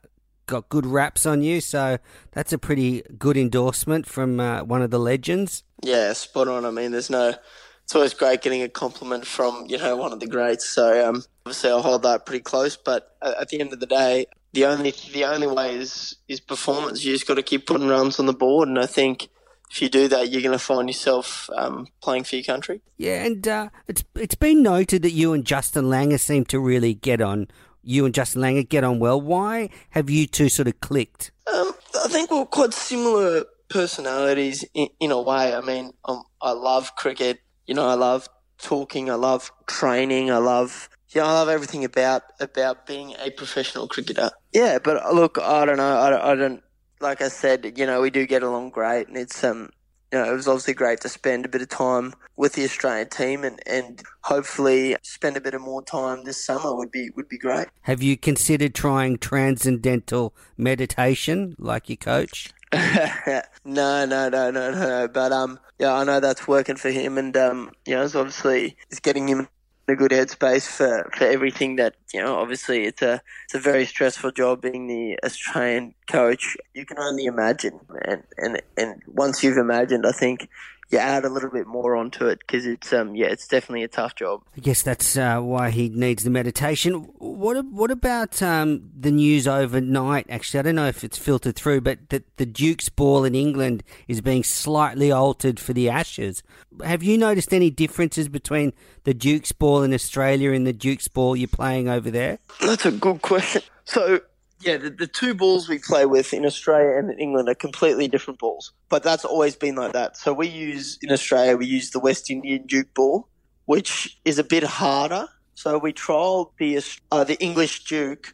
got 0.48 0.70
good 0.70 0.86
raps 0.86 1.26
on 1.26 1.42
you, 1.42 1.62
so 1.62 1.98
that's 2.32 2.52
a 2.52 2.58
pretty 2.58 3.04
good 3.20 3.38
endorsement 3.38 4.08
from 4.08 4.40
uh, 4.40 4.64
one 4.64 4.82
of 4.82 4.90
the 4.90 5.00
legends. 5.00 5.64
Yeah, 5.84 6.14
spot 6.14 6.48
on. 6.48 6.66
I 6.66 6.72
mean, 6.72 6.92
there's 6.92 7.10
no. 7.10 7.36
It's 7.84 7.96
always 7.96 8.14
great 8.14 8.42
getting 8.42 8.64
a 8.64 8.70
compliment 8.70 9.26
from 9.26 9.66
you 9.70 9.78
know 9.78 9.96
one 9.96 10.12
of 10.12 10.20
the 10.20 10.28
greats. 10.28 10.68
So 10.68 11.08
um, 11.08 11.24
obviously 11.46 11.70
I'll 11.70 11.82
hold 11.82 12.04
that 12.04 12.26
pretty 12.26 12.44
close. 12.44 12.76
But 12.76 13.16
at 13.22 13.48
the 13.50 13.62
end 13.62 13.72
of 13.72 13.80
the 13.80 13.86
day, 13.86 14.26
the 14.54 14.66
only 14.66 14.94
the 15.14 15.26
only 15.26 15.48
way 15.48 15.76
is 15.76 16.16
is 16.28 16.40
performance. 16.40 17.06
You 17.06 17.14
just 17.14 17.28
got 17.28 17.36
to 17.36 17.44
keep 17.44 17.68
putting 17.68 17.88
runs 17.88 18.20
on 18.20 18.26
the 18.26 18.34
board, 18.34 18.68
and 18.68 18.80
I 18.80 18.88
think 18.88 19.30
if 19.70 19.82
you 19.82 19.90
do 19.90 20.08
that, 20.08 20.30
you're 20.30 20.42
going 20.42 20.58
to 20.58 20.64
find 20.64 20.88
yourself 20.88 21.50
um, 21.56 21.88
playing 22.02 22.24
for 22.24 22.36
your 22.36 22.44
country. 22.44 22.82
Yeah, 22.98 23.24
and 23.24 23.48
uh, 23.48 23.70
it's 23.88 24.04
it's 24.16 24.36
been 24.36 24.64
noted 24.64 25.02
that 25.04 25.12
you 25.12 25.34
and 25.34 25.46
Justin 25.46 25.86
Langer 25.86 26.20
seem 26.20 26.46
to 26.46 26.60
really 26.60 26.94
get 26.94 27.22
on. 27.22 27.48
You 27.88 28.06
and 28.06 28.14
Justin 28.14 28.42
Langer 28.42 28.68
get 28.68 28.84
on 28.84 29.00
well. 29.00 29.20
Why 29.20 29.70
have 29.92 30.10
you 30.10 30.28
two 30.28 30.50
sort 30.50 30.68
of 30.68 30.80
clicked? 30.82 31.32
Um, 31.52 31.72
I 32.04 32.10
think 32.10 32.30
we're 32.30 32.46
quite 32.46 32.74
similar 32.74 33.46
personalities 33.70 34.66
in, 34.74 34.90
in 35.00 35.12
a 35.12 35.22
way. 35.22 35.56
I 35.56 35.62
mean, 35.62 35.94
um, 36.06 36.24
I 36.42 36.52
love 36.52 36.96
cricket. 36.96 37.40
You 37.66 37.76
know, 37.76 37.88
I 37.88 37.94
love 37.94 38.28
talking. 38.58 39.10
I 39.10 39.16
love 39.16 39.52
training. 39.68 40.32
I 40.32 40.38
love 40.38 40.90
yeah, 41.10 41.24
I 41.24 41.32
love 41.32 41.48
everything 41.48 41.86
about 41.86 42.24
about 42.42 42.86
being 42.86 43.16
a 43.20 43.32
professional 43.32 43.88
cricketer. 43.88 44.32
Yeah, 44.54 44.80
but 44.84 45.14
look, 45.14 45.38
I 45.40 45.64
don't 45.64 45.78
know. 45.78 45.98
I, 45.98 46.32
I 46.32 46.36
don't 46.36 46.62
like 47.00 47.22
I 47.22 47.30
said, 47.30 47.78
you 47.78 47.86
know, 47.86 48.02
we 48.02 48.10
do 48.10 48.26
get 48.26 48.44
along 48.44 48.72
great, 48.72 49.08
and 49.08 49.16
it's 49.16 49.44
um, 49.44 49.70
you 50.12 50.20
know, 50.20 50.32
it 50.32 50.36
was 50.36 50.48
obviously 50.48 50.74
great 50.74 51.02
to 51.02 51.10
spend 51.10 51.46
a 51.46 51.50
bit 51.50 51.62
of 51.62 51.70
time 51.70 52.14
with 52.36 52.54
the 52.54 52.64
Australian 52.64 53.10
team, 53.10 53.44
and, 53.44 53.60
and 53.68 54.04
hopefully 54.22 54.96
spend 55.02 55.38
a 55.38 55.42
bit 55.42 55.54
of 55.54 55.62
more 55.62 55.84
time 55.84 56.24
this 56.24 56.44
summer 56.44 56.76
would 56.76 56.92
be 56.92 57.10
would 57.16 57.28
be 57.28 57.38
great. 57.38 57.68
Have 57.82 58.02
you 58.02 58.18
considered 58.18 58.74
trying 58.74 59.18
transcendental 59.18 60.34
meditation 60.58 61.56
like 61.60 61.90
your 61.90 61.98
coach? 61.98 62.54
no, 62.74 63.42
no, 63.66 64.06
no, 64.06 64.30
no, 64.30 64.52
no, 64.52 64.72
no. 64.72 65.08
But 65.08 65.32
um, 65.32 65.60
yeah, 65.80 65.94
I 65.94 66.04
know 66.04 66.20
that's 66.20 66.48
working 66.48 66.76
for 66.76 66.90
him, 66.90 67.18
and 67.18 67.36
um, 67.36 67.72
you 67.86 67.96
know, 67.96 68.04
it's 68.04 68.16
obviously 68.16 68.78
it's 68.90 69.00
getting 69.00 69.28
him 69.28 69.48
a 69.88 69.96
good 69.96 70.12
headspace 70.12 70.68
for, 70.68 71.10
for 71.16 71.26
everything 71.26 71.78
that 71.78 71.96
you 72.14 72.22
know 72.22 72.36
obviously 72.36 72.84
it's 72.84 73.02
a 73.02 73.22
it's 73.46 73.56
a 73.56 73.60
very 73.60 73.86
stressful 73.86 74.32
job 74.32 74.62
being 74.62 74.88
the 74.88 75.18
Australian 75.24 75.94
coach. 76.10 76.58
You 76.74 76.86
can 76.86 77.00
only 77.00 77.26
imagine. 77.26 77.80
And 78.06 78.24
and 78.38 78.62
and 78.78 79.02
once 79.08 79.44
you've 79.44 79.58
imagined 79.58 80.06
I 80.06 80.12
think 80.12 80.50
you 80.90 80.98
add 80.98 81.26
a 81.26 81.30
little 81.30 81.50
bit 81.50 81.68
more 81.68 81.96
onto 81.96 82.28
it 82.28 82.40
because 82.40 82.66
it's 82.66 82.94
um 82.94 83.16
yeah 83.16 83.28
it's 83.28 83.48
definitely 83.48 83.84
a 83.84 83.88
tough 83.88 84.16
job. 84.16 84.42
I 84.56 84.62
guess 84.62 84.82
that's 84.82 85.18
uh, 85.18 85.40
why 85.40 85.70
he 85.70 85.90
needs 85.90 86.24
the 86.24 86.30
meditation. 86.30 86.94
What 87.18 87.66
what 87.66 87.92
about 87.92 88.42
um, 88.42 88.90
the 88.98 89.12
news 89.12 89.48
overnight? 89.48 90.28
Actually, 90.30 90.60
I 90.60 90.64
don't 90.64 90.76
know 90.76 90.88
if 90.88 91.04
it's 91.04 91.18
filtered 91.18 91.56
through, 91.56 91.82
but 91.82 92.10
that 92.10 92.38
the 92.38 92.46
Duke's 92.46 92.90
ball 92.90 93.26
in 93.26 93.36
England 93.36 93.84
is 94.08 94.22
being 94.22 94.44
slightly 94.44 95.12
altered 95.12 95.60
for 95.60 95.74
the 95.74 95.90
Ashes. 95.90 96.44
Have 96.84 97.04
you 97.04 97.18
noticed 97.18 97.54
any 97.54 97.70
differences 97.70 98.30
between 98.30 98.74
the 99.04 99.14
Duke's 99.14 99.52
ball 99.52 99.84
in 99.84 99.94
Australia 99.94 100.52
and 100.52 100.66
the 100.66 100.74
Duke's 100.74 101.08
ball 101.08 101.36
you're 101.36 101.48
playing 101.48 101.90
over 101.90 102.10
there? 102.10 102.40
That's 102.62 102.86
a 102.86 102.92
good 102.92 103.22
question. 103.22 103.62
So 103.86 104.22
yeah, 104.60 104.78
the, 104.78 104.90
the 104.90 105.08
two 105.08 105.34
balls 105.34 105.70
we 105.70 105.80
play 105.80 106.06
with 106.06 106.34
in 106.34 106.46
Australia 106.46 106.98
and 106.98 107.12
in 107.12 107.20
England 107.20 107.50
are 107.50 107.56
completely 107.56 108.08
different 108.08 108.40
balls, 108.40 108.74
but 108.90 109.04
that's 109.04 109.26
always 109.26 109.56
been 109.56 109.76
like 109.76 109.94
that. 109.94 110.18
So 110.18 110.34
we 110.34 110.48
use 110.48 110.98
in 111.02 111.12
Australia 111.12 111.56
we 111.58 111.68
use 111.68 111.92
the 111.92 112.00
West 112.00 112.30
Indian 112.30 112.66
Duke 112.66 112.94
ball, 112.94 113.28
which 113.66 114.20
is 114.26 114.40
a 114.40 114.44
bit 114.44 114.64
harder. 114.64 115.28
So 115.56 115.78
we 115.78 115.94
trialled 115.94 116.52
the 116.58 116.84
uh, 117.12 117.24
the 117.24 117.40
English 117.40 117.84
Duke 117.86 118.34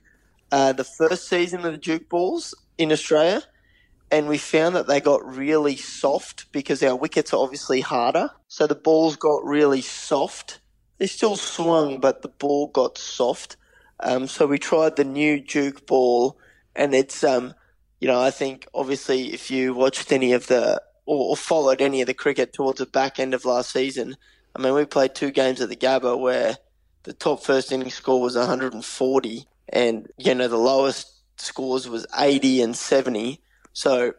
uh, 0.54 0.72
the 0.72 0.84
first 0.84 1.28
season 1.28 1.66
of 1.66 1.72
the 1.72 1.80
Duke 1.80 2.08
balls 2.10 2.54
in 2.78 2.92
Australia, 2.92 3.42
and 4.12 4.28
we 4.28 4.38
found 4.38 4.76
that 4.76 4.86
they 4.88 5.02
got 5.02 5.26
really 5.26 5.76
soft 5.76 6.52
because 6.52 6.84
our 6.84 6.96
wickets 6.96 7.34
are 7.34 7.42
obviously 7.42 7.82
harder. 7.82 8.30
So 8.50 8.68
the 8.68 8.76
balls 8.76 9.16
got 9.16 9.44
really 9.44 9.82
soft. 9.82 10.60
They 11.00 11.08
still 11.08 11.38
swung, 11.38 12.00
but 12.00 12.22
the 12.22 12.28
ball 12.28 12.68
got 12.68 13.00
soft 13.00 13.58
um, 14.04 14.28
so 14.28 14.46
we 14.46 14.60
tried 14.60 14.96
the 14.96 15.04
new 15.04 15.40
Duke 15.40 15.86
ball, 15.86 16.38
and 16.76 16.94
it's 16.94 17.24
um, 17.24 17.54
you 18.00 18.08
know 18.08 18.22
I 18.22 18.32
think 18.32 18.68
obviously 18.74 19.34
if 19.34 19.50
you 19.50 19.74
watched 19.74 20.12
any 20.12 20.34
of 20.34 20.48
the 20.48 20.82
or, 21.06 21.32
or, 21.32 21.38
followed 21.38 21.82
any 21.82 22.02
of 22.02 22.08
the 22.08 22.14
cricket 22.14 22.54
towards 22.54 22.80
the 22.80 22.86
back 22.86 23.20
end 23.20 23.34
of 23.34 23.46
last 23.46 23.72
season, 23.72 24.16
I 24.56 24.62
mean 24.62 24.74
we 24.74 24.86
played 24.86 25.16
two 25.16 25.32
games 25.32 25.62
at 25.62 25.70
the 25.70 25.76
Gabba 25.76 26.20
where 26.20 26.58
the 27.04 27.14
top 27.14 27.44
first 27.44 27.72
inning 27.72 27.92
score 27.92 28.22
was 28.22 28.36
140, 28.36 29.48
and 29.70 30.08
you 30.18 30.36
know 30.36 30.48
the 30.48 30.58
lowest 30.58 31.14
scores 31.38 31.88
was 31.90 32.06
80 32.18 32.62
and 32.62 32.76
70. 32.76 33.42
So 33.74 34.14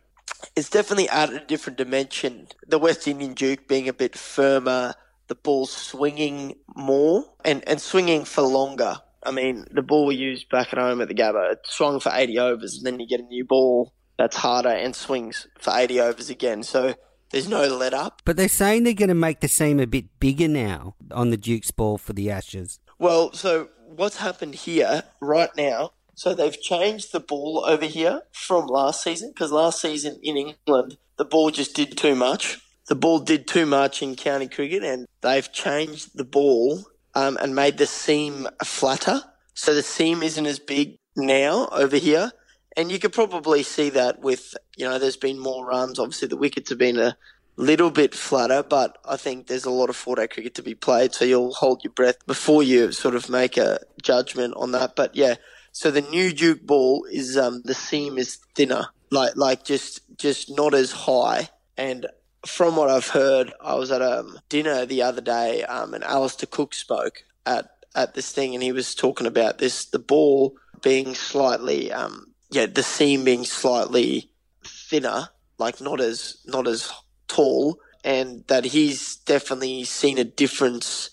it's 0.57 0.71
definitely 0.71 1.09
added 1.09 1.43
a 1.43 1.47
different 1.47 1.79
dimension. 1.79 2.49
The 2.67 2.79
West 2.79 3.07
Indian 3.07 3.35
Duke 3.35 3.69
being 3.69 3.89
a 3.89 3.93
bit 3.93 4.17
firmer, 4.17 4.95
the 5.29 5.35
ball 5.35 5.67
swinging 5.67 6.57
more 6.75 7.25
and, 7.45 7.67
and 7.69 7.81
swinging 7.81 8.25
for 8.25 8.43
longer. 8.43 8.97
I 9.25 9.31
mean, 9.31 9.67
the 9.71 9.83
ball 9.83 10.07
we 10.07 10.17
used 10.17 10.49
back 10.49 10.73
at 10.73 10.79
home 10.79 11.01
at 11.01 11.09
the 11.09 11.15
Gabba, 11.15 11.53
it 11.53 11.61
swung 11.65 12.01
for 12.01 12.13
80 12.13 12.39
overs, 12.39 12.77
and 12.77 12.87
then 12.87 13.01
you 13.01 13.07
get 13.07 13.21
a 13.21 13.25
new 13.25 13.45
ball 13.45 13.93
that's 14.19 14.37
harder 14.37 14.71
and 14.71 14.95
swings 14.95 15.47
for 15.59 15.73
80 15.75 16.01
overs 16.01 16.31
again. 16.31 16.63
So 16.63 16.95
there's 17.31 17.49
no 17.49 17.67
let 17.67 17.95
up. 17.95 18.23
But 18.25 18.37
they're 18.37 18.49
saying 18.49 18.85
they're 18.85 18.95
going 18.95 19.09
to 19.09 19.15
make 19.15 19.41
the 19.41 19.49
seam 19.49 19.81
a 19.81 19.87
bit 19.87 20.21
bigger 20.21 20.49
now 20.49 20.95
on 21.11 21.31
the 21.31 21.37
Duke's 21.37 21.71
ball 21.71 21.99
for 21.99 22.13
the 22.13 22.31
Ashes. 22.31 22.79
Well, 22.99 23.33
so 23.33 23.69
what's 23.87 24.19
happened 24.19 24.55
here 24.55 25.03
right 25.21 25.51
now? 25.57 25.93
So 26.15 26.33
they've 26.33 26.61
changed 26.61 27.13
the 27.13 27.21
ball 27.21 27.65
over 27.67 27.87
here 27.87 28.23
from 28.33 28.67
last 28.67 29.03
season 29.03 29.31
because 29.31 29.51
last 29.51 29.81
season 29.81 30.21
in 30.23 30.37
England 30.37 30.97
the 31.17 31.25
ball 31.25 31.51
just 31.51 31.75
did 31.75 31.97
too 31.97 32.15
much. 32.15 32.61
The 32.87 32.95
ball 32.95 33.19
did 33.19 33.47
too 33.47 33.67
much 33.67 34.03
in 34.03 34.15
county 34.15 34.49
cricket, 34.49 34.85
and 34.85 35.07
they've 35.23 35.51
changed 35.53 36.11
the 36.15 36.25
ball 36.25 36.85
um, 37.15 37.37
and 37.41 37.55
made 37.55 37.79
the 37.79 37.87
seam 37.87 38.49
flatter. 38.65 39.23
So 39.55 39.75
the 39.75 39.83
seam 39.83 40.23
isn't 40.23 40.47
as 40.47 40.59
big 40.59 40.99
now 41.17 41.69
over 41.71 41.97
here. 41.97 42.33
And 42.77 42.91
you 42.91 42.99
could 42.99 43.13
probably 43.13 43.63
see 43.63 43.91
that 43.91 44.21
with, 44.21 44.55
you 44.77 44.85
know, 44.85 44.99
there's 44.99 45.17
been 45.17 45.39
more 45.39 45.65
runs. 45.65 45.99
Obviously, 45.99 46.29
the 46.29 46.37
wickets 46.37 46.71
have 46.71 46.79
been 46.79 46.99
a 46.99 47.17
little 47.57 47.91
bit 47.91 48.15
flatter, 48.17 48.65
but 48.65 48.99
I 49.05 49.17
think 49.17 49.47
there's 49.47 49.65
a 49.65 49.71
lot 49.71 49.91
of 49.91 49.97
four 49.97 50.17
day 50.17 50.27
cricket 50.27 50.57
to 50.57 50.63
be 50.63 50.75
played. 50.75 51.15
So 51.15 51.25
you'll 51.25 51.55
hold 51.55 51.85
your 51.85 51.93
breath 51.93 52.27
before 52.27 52.65
you 52.65 52.91
sort 52.91 53.15
of 53.15 53.31
make 53.31 53.57
a 53.57 53.79
judgment 54.03 54.55
on 54.57 54.73
that. 54.73 54.97
But 54.97 55.15
yeah, 55.15 55.37
so 55.71 55.93
the 55.93 56.01
new 56.01 56.33
Duke 56.33 56.63
ball 56.63 57.07
is, 57.11 57.37
um, 57.37 57.63
the 57.65 57.75
seam 57.75 58.19
is 58.19 58.39
thinner, 58.57 58.87
like, 59.11 59.37
like 59.37 59.65
just, 59.65 60.01
just 60.19 60.51
not 60.57 60.75
as 60.75 60.91
high. 60.91 61.51
And 61.77 62.07
from 62.47 62.77
what 62.77 62.91
I've 62.91 63.09
heard, 63.09 63.53
I 63.61 63.75
was 63.75 63.91
at 63.91 64.03
a 64.03 64.25
dinner 64.49 64.87
the 64.87 65.03
other 65.03 65.21
day, 65.21 65.65
um, 65.65 65.95
and 65.95 66.05
Alastair 66.05 66.49
Cook 66.51 66.75
spoke 66.75 67.25
at, 67.47 67.71
at 67.95 68.15
this 68.15 68.33
thing, 68.33 68.55
and 68.55 68.63
he 68.63 68.73
was 68.73 68.95
talking 68.95 69.27
about 69.27 69.59
this, 69.59 69.87
the 69.87 69.99
ball 69.99 70.57
being 70.83 71.15
slightly, 71.15 71.93
um, 71.93 72.33
yeah, 72.51 72.67
the 72.67 72.83
seam 72.83 73.25
being 73.25 73.45
slightly 73.45 74.31
thinner, 74.65 75.29
like 75.59 75.81
not 75.81 76.01
as 76.01 76.39
not 76.47 76.67
as 76.67 76.93
tall, 77.29 77.81
and 78.05 78.45
that 78.49 78.65
he's 78.65 79.17
definitely 79.17 79.85
seen 79.85 80.19
a 80.19 80.25
difference 80.25 81.11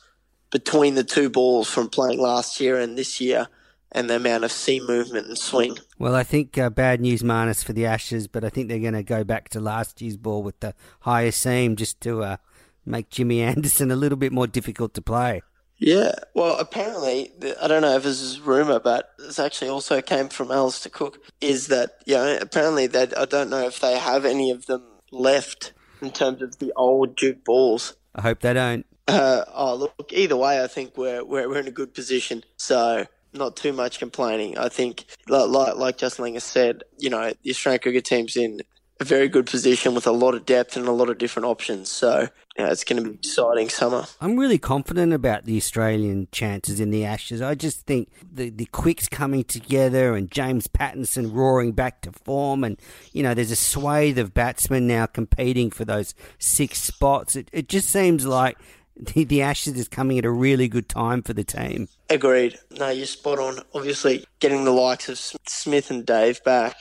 between 0.51 0.95
the 0.95 1.03
two 1.03 1.29
balls 1.29 1.69
from 1.69 1.89
playing 1.89 2.19
last 2.19 2.59
year 2.59 2.79
and 2.79 2.97
this 2.97 3.21
year, 3.21 3.47
and 3.91 4.09
the 4.09 4.15
amount 4.15 4.43
of 4.43 4.51
seam 4.51 4.85
movement 4.85 5.27
and 5.27 5.37
swing. 5.37 5.77
Well, 5.99 6.15
I 6.15 6.23
think 6.23 6.57
uh, 6.57 6.69
bad 6.69 7.01
news, 7.01 7.23
minus 7.23 7.63
for 7.63 7.73
the 7.73 7.85
Ashes, 7.85 8.27
but 8.27 8.43
I 8.43 8.49
think 8.49 8.67
they're 8.67 8.79
going 8.79 8.93
to 8.93 9.03
go 9.03 9.23
back 9.23 9.49
to 9.49 9.59
last 9.59 10.01
year's 10.01 10.17
ball 10.17 10.43
with 10.43 10.59
the 10.59 10.73
higher 11.01 11.31
seam 11.31 11.75
just 11.75 11.99
to 12.01 12.23
uh, 12.23 12.37
make 12.85 13.09
Jimmy 13.09 13.41
Anderson 13.41 13.91
a 13.91 13.95
little 13.95 14.17
bit 14.17 14.31
more 14.31 14.47
difficult 14.47 14.93
to 14.95 15.01
play. 15.01 15.41
Yeah, 15.77 16.11
well, 16.35 16.59
apparently, 16.59 17.31
I 17.59 17.67
don't 17.67 17.81
know 17.81 17.95
if 17.95 18.03
this 18.03 18.21
is 18.21 18.39
rumor, 18.39 18.79
but 18.79 19.13
this 19.17 19.39
actually 19.39 19.69
also 19.69 19.99
came 19.99 20.29
from 20.29 20.51
Alastair 20.51 20.91
Cook. 20.91 21.17
Is 21.41 21.69
that 21.69 21.93
you 22.05 22.13
know 22.13 22.37
apparently 22.39 22.85
that 22.85 23.17
I 23.17 23.25
don't 23.25 23.49
know 23.49 23.65
if 23.65 23.79
they 23.79 23.97
have 23.97 24.23
any 24.23 24.51
of 24.51 24.67
them 24.67 24.83
left 25.11 25.73
in 25.99 26.11
terms 26.11 26.43
of 26.43 26.59
the 26.59 26.71
old 26.75 27.15
Duke 27.15 27.43
balls. 27.43 27.95
I 28.13 28.21
hope 28.21 28.41
they 28.41 28.53
don't. 28.53 28.85
Uh, 29.07 29.43
oh, 29.51 29.75
look, 29.75 30.13
either 30.13 30.37
way, 30.37 30.63
I 30.63 30.67
think 30.67 30.95
we're, 30.97 31.25
we're 31.25 31.49
we're 31.49 31.59
in 31.59 31.67
a 31.67 31.71
good 31.71 31.95
position. 31.95 32.43
So 32.57 33.07
not 33.33 33.55
too 33.55 33.73
much 33.73 33.99
complaining. 33.99 34.57
I 34.57 34.69
think, 34.69 35.05
like 35.27 35.75
like, 35.75 35.97
Justin 35.97 36.25
Langer 36.25 36.41
said, 36.41 36.83
you 36.97 37.09
know, 37.09 37.31
the 37.43 37.49
Australian 37.49 37.81
cricket 37.81 38.05
team's 38.05 38.35
in 38.35 38.61
a 38.99 39.03
very 39.03 39.27
good 39.27 39.47
position 39.47 39.95
with 39.95 40.05
a 40.05 40.11
lot 40.11 40.35
of 40.35 40.45
depth 40.45 40.77
and 40.77 40.87
a 40.87 40.91
lot 40.91 41.09
of 41.09 41.17
different 41.17 41.47
options. 41.47 41.89
So 41.89 42.27
it's 42.55 42.83
going 42.83 43.03
to 43.03 43.09
be 43.09 43.15
exciting 43.15 43.67
summer. 43.67 44.05
I'm 44.21 44.37
really 44.37 44.59
confident 44.59 45.11
about 45.11 45.45
the 45.45 45.57
Australian 45.57 46.27
chances 46.31 46.79
in 46.79 46.91
the 46.91 47.03
Ashes. 47.03 47.41
I 47.41 47.55
just 47.55 47.87
think 47.87 48.11
the 48.31 48.51
the 48.51 48.65
quicks 48.65 49.07
coming 49.07 49.43
together 49.43 50.15
and 50.15 50.29
James 50.29 50.67
Pattinson 50.67 51.33
roaring 51.33 51.71
back 51.71 52.01
to 52.01 52.11
form, 52.11 52.63
and 52.63 52.79
you 53.11 53.23
know, 53.23 53.33
there's 53.33 53.51
a 53.51 53.55
swathe 53.55 54.19
of 54.19 54.35
batsmen 54.35 54.85
now 54.85 55.07
competing 55.07 55.71
for 55.71 55.83
those 55.83 56.13
six 56.37 56.79
spots. 56.79 57.35
It 57.35 57.49
it 57.51 57.67
just 57.67 57.89
seems 57.89 58.25
like. 58.25 58.57
The, 58.95 59.23
the 59.23 59.41
Ashes 59.41 59.77
is 59.77 59.87
coming 59.87 60.17
at 60.17 60.25
a 60.25 60.31
really 60.31 60.67
good 60.67 60.89
time 60.89 61.23
for 61.23 61.33
the 61.33 61.43
team. 61.43 61.87
Agreed. 62.09 62.59
No, 62.71 62.89
you're 62.89 63.05
spot 63.05 63.39
on. 63.39 63.59
Obviously, 63.73 64.25
getting 64.39 64.65
the 64.65 64.71
likes 64.71 65.09
of 65.09 65.17
Smith 65.47 65.89
and 65.89 66.05
Dave 66.05 66.43
back, 66.43 66.75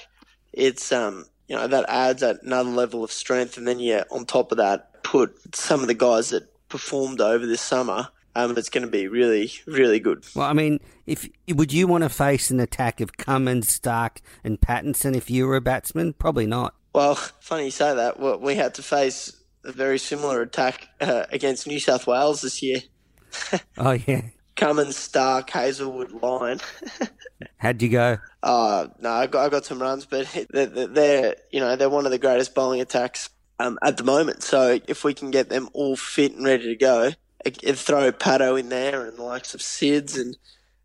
it's 0.52 0.92
um, 0.92 1.26
you 1.50 1.56
know, 1.56 1.66
that 1.66 1.84
adds 1.88 2.22
another 2.22 2.70
level 2.70 3.02
of 3.02 3.10
strength. 3.10 3.58
And 3.58 3.66
then, 3.66 3.80
yeah, 3.80 4.04
on 4.10 4.24
top 4.24 4.52
of 4.52 4.58
that, 4.58 5.02
put 5.02 5.54
some 5.54 5.80
of 5.80 5.88
the 5.88 5.94
guys 5.94 6.30
that 6.30 6.44
performed 6.68 7.20
over 7.20 7.44
this 7.44 7.60
summer. 7.60 8.08
Um, 8.36 8.56
it's 8.56 8.68
going 8.68 8.84
to 8.84 8.90
be 8.90 9.08
really, 9.08 9.50
really 9.66 9.98
good. 9.98 10.24
Well, 10.36 10.46
I 10.46 10.52
mean, 10.52 10.78
if 11.08 11.28
would 11.48 11.72
you 11.72 11.88
want 11.88 12.04
to 12.04 12.08
face 12.08 12.50
an 12.50 12.60
attack 12.60 13.00
of 13.00 13.16
Cummins, 13.16 13.80
Starc, 13.80 14.18
and 14.44 14.60
Pattinson 14.60 15.16
if 15.16 15.28
you 15.28 15.48
were 15.48 15.56
a 15.56 15.60
batsman? 15.60 16.12
Probably 16.12 16.46
not. 16.46 16.74
Well, 16.94 17.14
funny 17.40 17.64
you 17.64 17.70
say 17.72 17.96
that. 17.96 18.20
Well, 18.20 18.38
we 18.38 18.54
had 18.54 18.74
to 18.74 18.82
face 18.84 19.36
a 19.64 19.72
very 19.72 19.98
similar 19.98 20.42
attack 20.42 20.88
uh, 21.00 21.24
against 21.30 21.66
New 21.66 21.80
South 21.80 22.06
Wales 22.06 22.40
this 22.40 22.62
year. 22.62 22.80
oh 23.78 23.92
yeah, 23.92 24.22
Cummins, 24.56 24.96
Starc, 24.96 25.48
Hazlewood, 25.50 26.12
Lyon. 26.22 26.60
How'd 27.56 27.80
you 27.80 27.88
go? 27.88 28.18
Uh, 28.42 28.88
no, 29.00 29.10
I 29.10 29.26
got, 29.26 29.46
I 29.46 29.48
got 29.48 29.64
some 29.64 29.80
runs, 29.80 30.04
but 30.06 30.26
they're, 30.50 30.66
they're, 30.66 31.36
you 31.50 31.60
know, 31.60 31.76
they're 31.76 31.90
one 31.90 32.04
of 32.04 32.12
the 32.12 32.18
greatest 32.18 32.54
bowling 32.54 32.80
attacks 32.80 33.30
um, 33.58 33.78
at 33.82 33.96
the 33.96 34.04
moment. 34.04 34.42
So 34.42 34.78
if 34.86 35.04
we 35.04 35.14
can 35.14 35.30
get 35.30 35.48
them 35.48 35.68
all 35.72 35.96
fit 35.96 36.34
and 36.34 36.44
ready 36.44 36.64
to 36.64 36.76
go, 36.76 37.12
and 37.44 37.78
throw 37.78 38.12
Pato 38.12 38.60
in 38.60 38.68
there 38.68 39.06
and 39.06 39.16
the 39.16 39.22
likes 39.22 39.54
of 39.54 39.60
Sids 39.60 40.20
and 40.20 40.36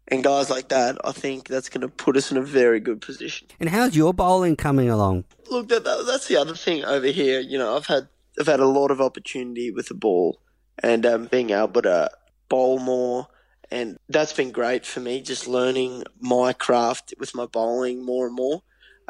and 0.07 0.23
guys 0.23 0.51
like 0.51 0.67
that, 0.69 0.97
I 1.03 1.11
think 1.11 1.47
that's 1.47 1.67
going 1.67 1.81
to 1.81 1.87
put 1.87 2.15
us 2.15 2.31
in 2.31 2.37
a 2.37 2.41
very 2.41 2.79
good 2.79 3.01
position. 3.01 3.47
And 3.59 3.69
how's 3.69 3.95
your 3.95 4.13
bowling 4.13 4.55
coming 4.55 4.87
along? 4.87 5.23
Look, 5.49 5.67
that, 5.69 5.83
that, 5.83 6.03
that's 6.05 6.27
the 6.27 6.37
other 6.37 6.53
thing 6.53 6.85
over 6.85 7.07
here. 7.07 7.39
You 7.39 7.57
know, 7.57 7.75
I've 7.75 7.87
had 7.87 8.07
I've 8.39 8.47
had 8.47 8.59
a 8.59 8.67
lot 8.67 8.91
of 8.91 9.01
opportunity 9.01 9.71
with 9.71 9.87
the 9.87 9.93
ball 9.93 10.39
and 10.79 11.05
um, 11.05 11.25
being 11.25 11.51
able 11.51 11.81
to 11.83 12.09
bowl 12.49 12.79
more 12.79 13.27
and 13.71 13.97
that's 14.09 14.33
been 14.33 14.51
great 14.51 14.85
for 14.85 14.99
me, 14.99 15.21
just 15.21 15.47
learning 15.47 16.03
my 16.19 16.53
craft 16.53 17.13
with 17.19 17.33
my 17.35 17.45
bowling 17.45 18.05
more 18.05 18.27
and 18.27 18.35
more. 18.35 18.61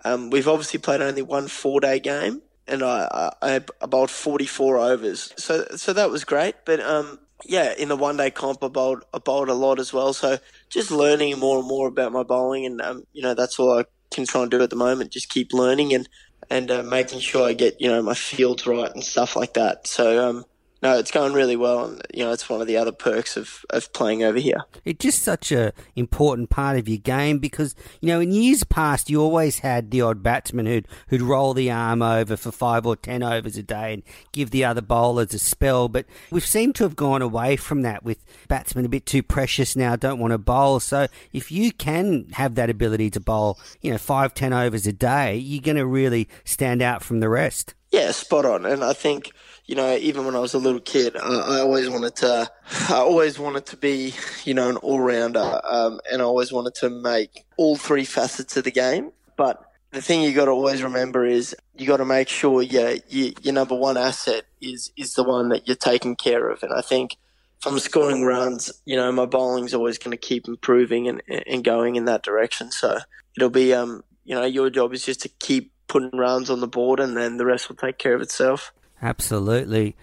Um, 0.04 0.30
we've 0.30 0.48
obviously 0.48 0.80
played 0.80 1.02
only 1.02 1.22
one 1.22 1.48
four 1.48 1.80
day 1.80 2.00
game, 2.00 2.42
and 2.68 2.84
I, 2.84 3.32
I, 3.42 3.62
I 3.82 3.86
bowled 3.86 4.10
44 4.10 4.78
overs. 4.78 5.34
So, 5.38 5.66
so 5.76 5.94
that 5.94 6.10
was 6.10 6.24
great. 6.24 6.56
But, 6.66 6.80
um, 6.80 7.20
yeah, 7.44 7.74
in 7.78 7.90
the 7.90 7.96
one 7.96 8.18
day 8.18 8.32
comp, 8.32 8.64
I 8.64 8.68
bowled, 8.68 9.04
I 9.14 9.20
bowled 9.20 9.50
a 9.50 9.54
lot 9.54 9.80
as 9.80 9.94
well. 9.94 10.14
So 10.14 10.40
just 10.70 10.92
learning 10.92 11.38
more 11.38 11.60
and 11.60 11.68
more 11.68 11.88
about 11.88 12.12
my 12.12 12.24
bowling. 12.24 12.66
And, 12.66 12.82
um, 12.82 13.04
you 13.14 13.22
know, 13.22 13.34
that's 13.34 13.60
all 13.60 13.78
I 13.78 13.86
can 14.12 14.26
try 14.26 14.42
and 14.42 14.52
do 14.52 14.62
at 14.62 14.70
the 14.70 14.76
moment. 14.76 15.12
Just 15.12 15.30
keep 15.30 15.54
learning 15.54 15.94
and, 15.94 16.10
and, 16.50 16.72
uh, 16.72 16.84
making 16.84 17.20
sure 17.20 17.48
I 17.48 17.54
get, 17.54 17.80
you 17.82 17.90
know, 17.90 18.02
my 18.02 18.14
fields 18.14 18.66
right 18.68 18.92
and 18.92 19.04
stuff 19.04 19.36
like 19.36 19.54
that. 19.56 19.88
So, 19.88 20.30
um, 20.30 20.46
no, 20.86 21.00
it's 21.00 21.10
going 21.10 21.34
really 21.34 21.56
well, 21.56 21.86
and 21.86 22.02
you 22.14 22.24
know 22.24 22.32
it's 22.32 22.48
one 22.48 22.62
of 22.62 22.68
the 22.68 22.78
other 22.78 22.92
perks 22.92 23.38
of, 23.38 23.66
of 23.72 23.92
playing 23.92 24.24
over 24.24 24.38
here. 24.38 24.60
It's 24.84 25.04
just 25.04 25.24
such 25.24 25.52
a 25.52 25.74
important 25.96 26.52
part 26.52 26.78
of 26.78 26.88
your 26.88 27.00
game 27.00 27.40
because 27.40 27.74
you 28.02 28.08
know 28.10 28.20
in 28.20 28.32
years 28.32 28.64
past 28.64 29.10
you 29.10 29.20
always 29.20 29.60
had 29.60 29.90
the 29.90 30.02
odd 30.02 30.22
batsman 30.22 30.68
who'd 30.68 30.88
who'd 31.08 31.24
roll 31.24 31.56
the 31.56 31.72
arm 31.72 32.04
over 32.04 32.38
for 32.38 32.52
five 32.52 32.86
or 32.86 32.96
ten 32.96 33.24
overs 33.24 33.58
a 33.58 33.64
day 33.64 33.94
and 33.96 34.04
give 34.32 34.52
the 34.52 34.64
other 34.64 34.82
bowlers 34.82 35.34
a 35.34 35.40
spell, 35.40 35.90
but 35.90 36.06
we've 36.30 36.46
seemed 36.46 36.76
to 36.76 36.84
have 36.84 36.96
gone 36.96 37.24
away 37.24 37.56
from 37.56 37.82
that 37.82 38.04
with 38.04 38.24
batsmen 38.48 38.86
a 38.86 38.90
bit 38.90 39.08
too 39.08 39.24
precious 39.24 39.76
now, 39.76 39.96
don't 39.96 40.20
want 40.20 40.34
to 40.34 40.38
bowl. 40.38 40.80
So 40.80 41.08
if 41.34 41.52
you 41.52 41.72
can 41.72 42.28
have 42.34 42.54
that 42.56 42.70
ability 42.70 43.10
to 43.12 43.20
bowl, 43.20 43.60
you 43.82 43.92
know 43.92 43.98
five 43.98 44.36
ten 44.36 44.54
overs 44.54 44.86
a 44.86 44.94
day, 44.94 45.36
you're 45.36 45.64
going 45.64 45.78
to 45.78 45.86
really 45.88 46.30
stand 46.44 46.84
out 46.84 47.02
from 47.02 47.22
the 47.22 47.30
rest. 47.30 47.74
Yeah, 47.96 48.12
spot 48.12 48.46
on, 48.46 48.66
and 48.66 48.84
I 48.84 48.92
think 48.92 49.32
you 49.66 49.76
know, 49.76 49.96
even 49.96 50.26
when 50.26 50.36
I 50.36 50.40
was 50.40 50.54
a 50.54 50.60
little 50.60 50.80
kid, 50.80 51.16
I, 51.16 51.28
I 51.28 51.60
always 51.62 51.90
wanted 51.90 52.16
to, 52.18 52.52
I 52.90 52.96
always 52.96 53.40
wanted 53.40 53.66
to 53.68 53.78
be, 53.78 54.14
you 54.44 54.54
know, 54.54 54.70
an 54.70 54.78
all 54.78 55.00
rounder, 55.00 55.60
um, 55.64 56.00
and 56.12 56.22
I 56.22 56.26
always 56.26 56.52
wanted 56.52 56.76
to 56.76 56.90
make 56.90 57.46
all 57.58 57.76
three 57.76 58.06
facets 58.06 58.58
of 58.58 58.64
the 58.64 58.72
game. 58.72 59.12
But 59.38 59.64
the 59.92 60.02
thing 60.02 60.22
you 60.22 60.34
got 60.34 60.46
to 60.46 60.52
always 60.52 60.84
remember 60.84 61.26
is 61.26 61.56
you 61.74 61.88
got 61.88 61.98
to 61.98 62.06
make 62.06 62.28
sure 62.28 62.62
your, 62.62 62.96
your 63.08 63.32
your 63.42 63.54
number 63.54 63.76
one 63.76 63.98
asset 63.98 64.44
is 64.62 64.92
is 64.98 65.14
the 65.14 65.24
one 65.24 65.50
that 65.50 65.68
you're 65.68 65.76
taking 65.76 66.16
care 66.16 66.50
of. 66.50 66.62
And 66.64 66.74
I 66.74 66.82
think 66.82 67.16
from 67.62 67.80
scoring 67.80 68.24
runs, 68.24 68.72
you 68.86 68.98
know, 68.98 69.10
my 69.12 69.26
bowling's 69.26 69.74
always 69.74 69.98
going 69.98 70.12
to 70.12 70.18
keep 70.18 70.48
improving 70.48 71.08
and 71.08 71.22
and 71.48 71.64
going 71.64 71.96
in 71.96 72.06
that 72.06 72.24
direction. 72.24 72.72
So 72.72 73.00
it'll 73.38 73.50
be, 73.50 73.74
um, 73.74 74.04
you 74.26 74.36
know, 74.36 74.46
your 74.46 74.70
job 74.70 74.94
is 74.94 75.06
just 75.06 75.22
to 75.22 75.30
keep 75.30 75.72
putting 75.96 76.20
runs 76.20 76.50
on 76.50 76.60
the 76.60 76.68
board, 76.68 77.00
and 77.00 77.16
then 77.16 77.38
the 77.38 77.46
rest 77.46 77.70
will 77.70 77.78
take 77.78 77.98
care 77.98 78.14
of 78.14 78.22
itself. 78.22 78.74
Absolutely. 79.02 79.96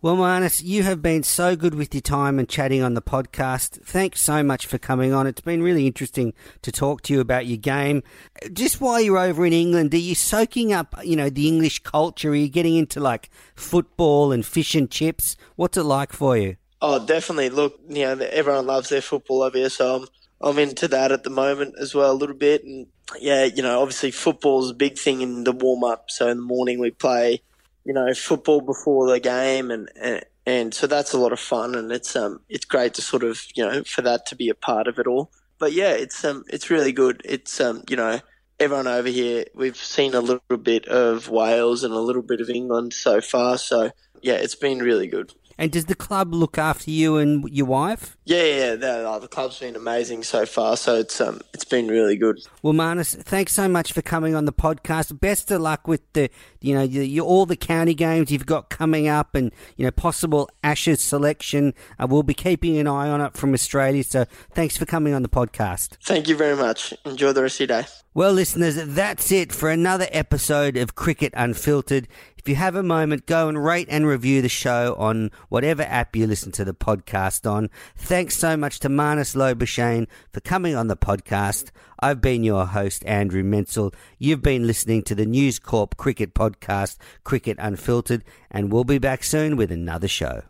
Well, 0.00 0.16
Marnus, 0.16 0.62
you 0.62 0.84
have 0.84 1.02
been 1.02 1.24
so 1.24 1.56
good 1.56 1.74
with 1.74 1.92
your 1.92 2.00
time 2.00 2.38
and 2.38 2.48
chatting 2.48 2.80
on 2.80 2.94
the 2.94 3.02
podcast. 3.02 3.84
Thanks 3.84 4.20
so 4.20 4.44
much 4.44 4.66
for 4.66 4.78
coming 4.78 5.12
on. 5.12 5.26
It's 5.26 5.40
been 5.40 5.60
really 5.60 5.84
interesting 5.84 6.32
to 6.62 6.70
talk 6.70 7.02
to 7.02 7.12
you 7.12 7.18
about 7.18 7.46
your 7.46 7.56
game. 7.56 8.04
Just 8.52 8.80
while 8.80 9.00
you're 9.00 9.18
over 9.18 9.44
in 9.44 9.52
England, 9.52 9.92
are 9.94 9.98
you 9.98 10.14
soaking 10.14 10.72
up, 10.72 10.94
you 11.02 11.16
know, 11.16 11.28
the 11.28 11.48
English 11.48 11.80
culture? 11.80 12.30
Are 12.30 12.36
you 12.36 12.48
getting 12.48 12.76
into 12.76 13.00
like 13.00 13.28
football 13.56 14.30
and 14.30 14.46
fish 14.46 14.76
and 14.76 14.88
chips? 14.88 15.36
What's 15.56 15.76
it 15.76 15.82
like 15.82 16.12
for 16.12 16.36
you? 16.36 16.54
Oh, 16.80 17.04
definitely. 17.04 17.50
Look, 17.50 17.80
you 17.88 18.04
know, 18.04 18.24
everyone 18.30 18.66
loves 18.66 18.90
their 18.90 19.02
football 19.02 19.42
over 19.42 19.58
here, 19.58 19.70
so 19.70 19.96
I'm 19.96 20.06
I'm 20.40 20.58
into 20.58 20.86
that 20.88 21.10
at 21.10 21.24
the 21.24 21.30
moment 21.30 21.74
as 21.80 21.94
well 21.94 22.12
a 22.12 22.14
little 22.14 22.36
bit. 22.36 22.64
And 22.64 22.86
yeah, 23.20 23.44
you 23.44 23.62
know, 23.62 23.80
obviously 23.80 24.10
football's 24.10 24.70
a 24.70 24.74
big 24.74 24.98
thing 24.98 25.20
in 25.20 25.44
the 25.44 25.52
warm 25.52 25.84
up. 25.84 26.10
So 26.10 26.28
in 26.28 26.38
the 26.38 26.42
morning 26.42 26.78
we 26.78 26.90
play, 26.90 27.42
you 27.84 27.92
know, 27.92 28.12
football 28.14 28.60
before 28.60 29.10
the 29.10 29.20
game, 29.20 29.70
and, 29.70 29.88
and 30.00 30.24
and 30.44 30.74
so 30.74 30.86
that's 30.86 31.12
a 31.12 31.18
lot 31.18 31.32
of 31.32 31.40
fun, 31.40 31.74
and 31.74 31.92
it's 31.92 32.16
um 32.16 32.40
it's 32.48 32.64
great 32.64 32.94
to 32.94 33.02
sort 33.02 33.22
of 33.22 33.42
you 33.54 33.64
know 33.64 33.84
for 33.84 34.02
that 34.02 34.26
to 34.26 34.36
be 34.36 34.48
a 34.48 34.54
part 34.54 34.88
of 34.88 34.98
it 34.98 35.06
all. 35.06 35.30
But 35.58 35.72
yeah, 35.72 35.92
it's 35.92 36.24
um 36.24 36.44
it's 36.48 36.70
really 36.70 36.92
good. 36.92 37.22
It's 37.24 37.60
um 37.60 37.84
you 37.88 37.96
know 37.96 38.20
everyone 38.58 38.86
over 38.86 39.08
here 39.08 39.44
we've 39.54 39.76
seen 39.76 40.14
a 40.14 40.20
little 40.20 40.56
bit 40.56 40.86
of 40.86 41.28
Wales 41.28 41.82
and 41.82 41.92
a 41.92 41.98
little 41.98 42.22
bit 42.22 42.40
of 42.40 42.50
England 42.50 42.92
so 42.92 43.20
far. 43.20 43.58
So 43.58 43.90
yeah, 44.22 44.34
it's 44.34 44.54
been 44.54 44.78
really 44.78 45.06
good. 45.08 45.32
And 45.58 45.70
does 45.70 45.86
the 45.86 45.94
club 45.94 46.34
look 46.34 46.58
after 46.58 46.90
you 46.90 47.16
and 47.16 47.48
your 47.50 47.66
wife? 47.66 48.16
Yeah, 48.24 48.44
yeah, 48.44 48.74
the, 48.76 49.08
uh, 49.08 49.18
the 49.18 49.28
club's 49.28 49.58
been 49.58 49.76
amazing 49.76 50.22
so 50.22 50.46
far, 50.46 50.76
so 50.76 50.96
it's 50.96 51.20
um, 51.20 51.40
it's 51.52 51.64
been 51.64 51.88
really 51.88 52.16
good. 52.16 52.40
Well, 52.62 52.72
Marnus, 52.72 53.20
thanks 53.22 53.52
so 53.52 53.68
much 53.68 53.92
for 53.92 54.02
coming 54.02 54.34
on 54.34 54.44
the 54.44 54.52
podcast. 54.52 55.18
Best 55.20 55.50
of 55.50 55.60
luck 55.60 55.88
with 55.88 56.00
the, 56.12 56.30
you 56.60 56.74
know, 56.74 56.82
you, 56.82 57.02
you, 57.02 57.24
all 57.24 57.46
the 57.46 57.56
county 57.56 57.94
games 57.94 58.30
you've 58.30 58.46
got 58.46 58.70
coming 58.70 59.08
up, 59.08 59.34
and 59.34 59.52
you 59.76 59.84
know, 59.84 59.90
possible 59.90 60.48
Ashes 60.62 61.00
selection. 61.00 61.74
Uh, 61.98 62.06
we'll 62.08 62.22
be 62.22 62.34
keeping 62.34 62.76
an 62.78 62.86
eye 62.86 63.08
on 63.08 63.20
it 63.20 63.36
from 63.36 63.54
Australia. 63.54 64.04
So, 64.04 64.24
thanks 64.52 64.76
for 64.76 64.86
coming 64.86 65.14
on 65.14 65.22
the 65.22 65.28
podcast. 65.28 65.96
Thank 66.02 66.28
you 66.28 66.36
very 66.36 66.56
much. 66.56 66.94
Enjoy 67.04 67.32
the 67.32 67.42
rest 67.42 67.60
of 67.60 67.68
your 67.68 67.82
day. 67.82 67.88
Well, 68.14 68.32
listeners, 68.34 68.76
that's 68.76 69.32
it 69.32 69.52
for 69.52 69.70
another 69.70 70.06
episode 70.12 70.76
of 70.76 70.94
Cricket 70.94 71.32
Unfiltered. 71.34 72.06
If 72.42 72.48
you 72.48 72.56
have 72.56 72.74
a 72.74 72.82
moment, 72.82 73.26
go 73.26 73.48
and 73.48 73.64
rate 73.64 73.86
and 73.88 74.04
review 74.04 74.42
the 74.42 74.48
show 74.48 74.96
on 74.98 75.30
whatever 75.48 75.84
app 75.84 76.16
you 76.16 76.26
listen 76.26 76.50
to 76.52 76.64
the 76.64 76.74
podcast 76.74 77.48
on. 77.48 77.70
Thanks 77.96 78.36
so 78.36 78.56
much 78.56 78.80
to 78.80 78.88
Marnus 78.88 79.36
Labuschagne 79.36 80.08
for 80.32 80.40
coming 80.40 80.74
on 80.74 80.88
the 80.88 80.96
podcast. 80.96 81.70
I've 82.00 82.20
been 82.20 82.42
your 82.42 82.66
host, 82.66 83.04
Andrew 83.06 83.44
Menczel. 83.44 83.94
You've 84.18 84.42
been 84.42 84.66
listening 84.66 85.02
to 85.04 85.14
the 85.14 85.24
News 85.24 85.60
Corp 85.60 85.96
Cricket 85.96 86.34
Podcast, 86.34 86.96
Cricket 87.22 87.58
Unfiltered, 87.60 88.24
and 88.50 88.72
we'll 88.72 88.82
be 88.82 88.98
back 88.98 89.22
soon 89.22 89.54
with 89.54 89.70
another 89.70 90.08
show. 90.08 90.42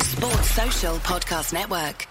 Sports 0.00 0.50
Social 0.50 0.96
Podcast 1.00 1.52
Network. 1.52 2.08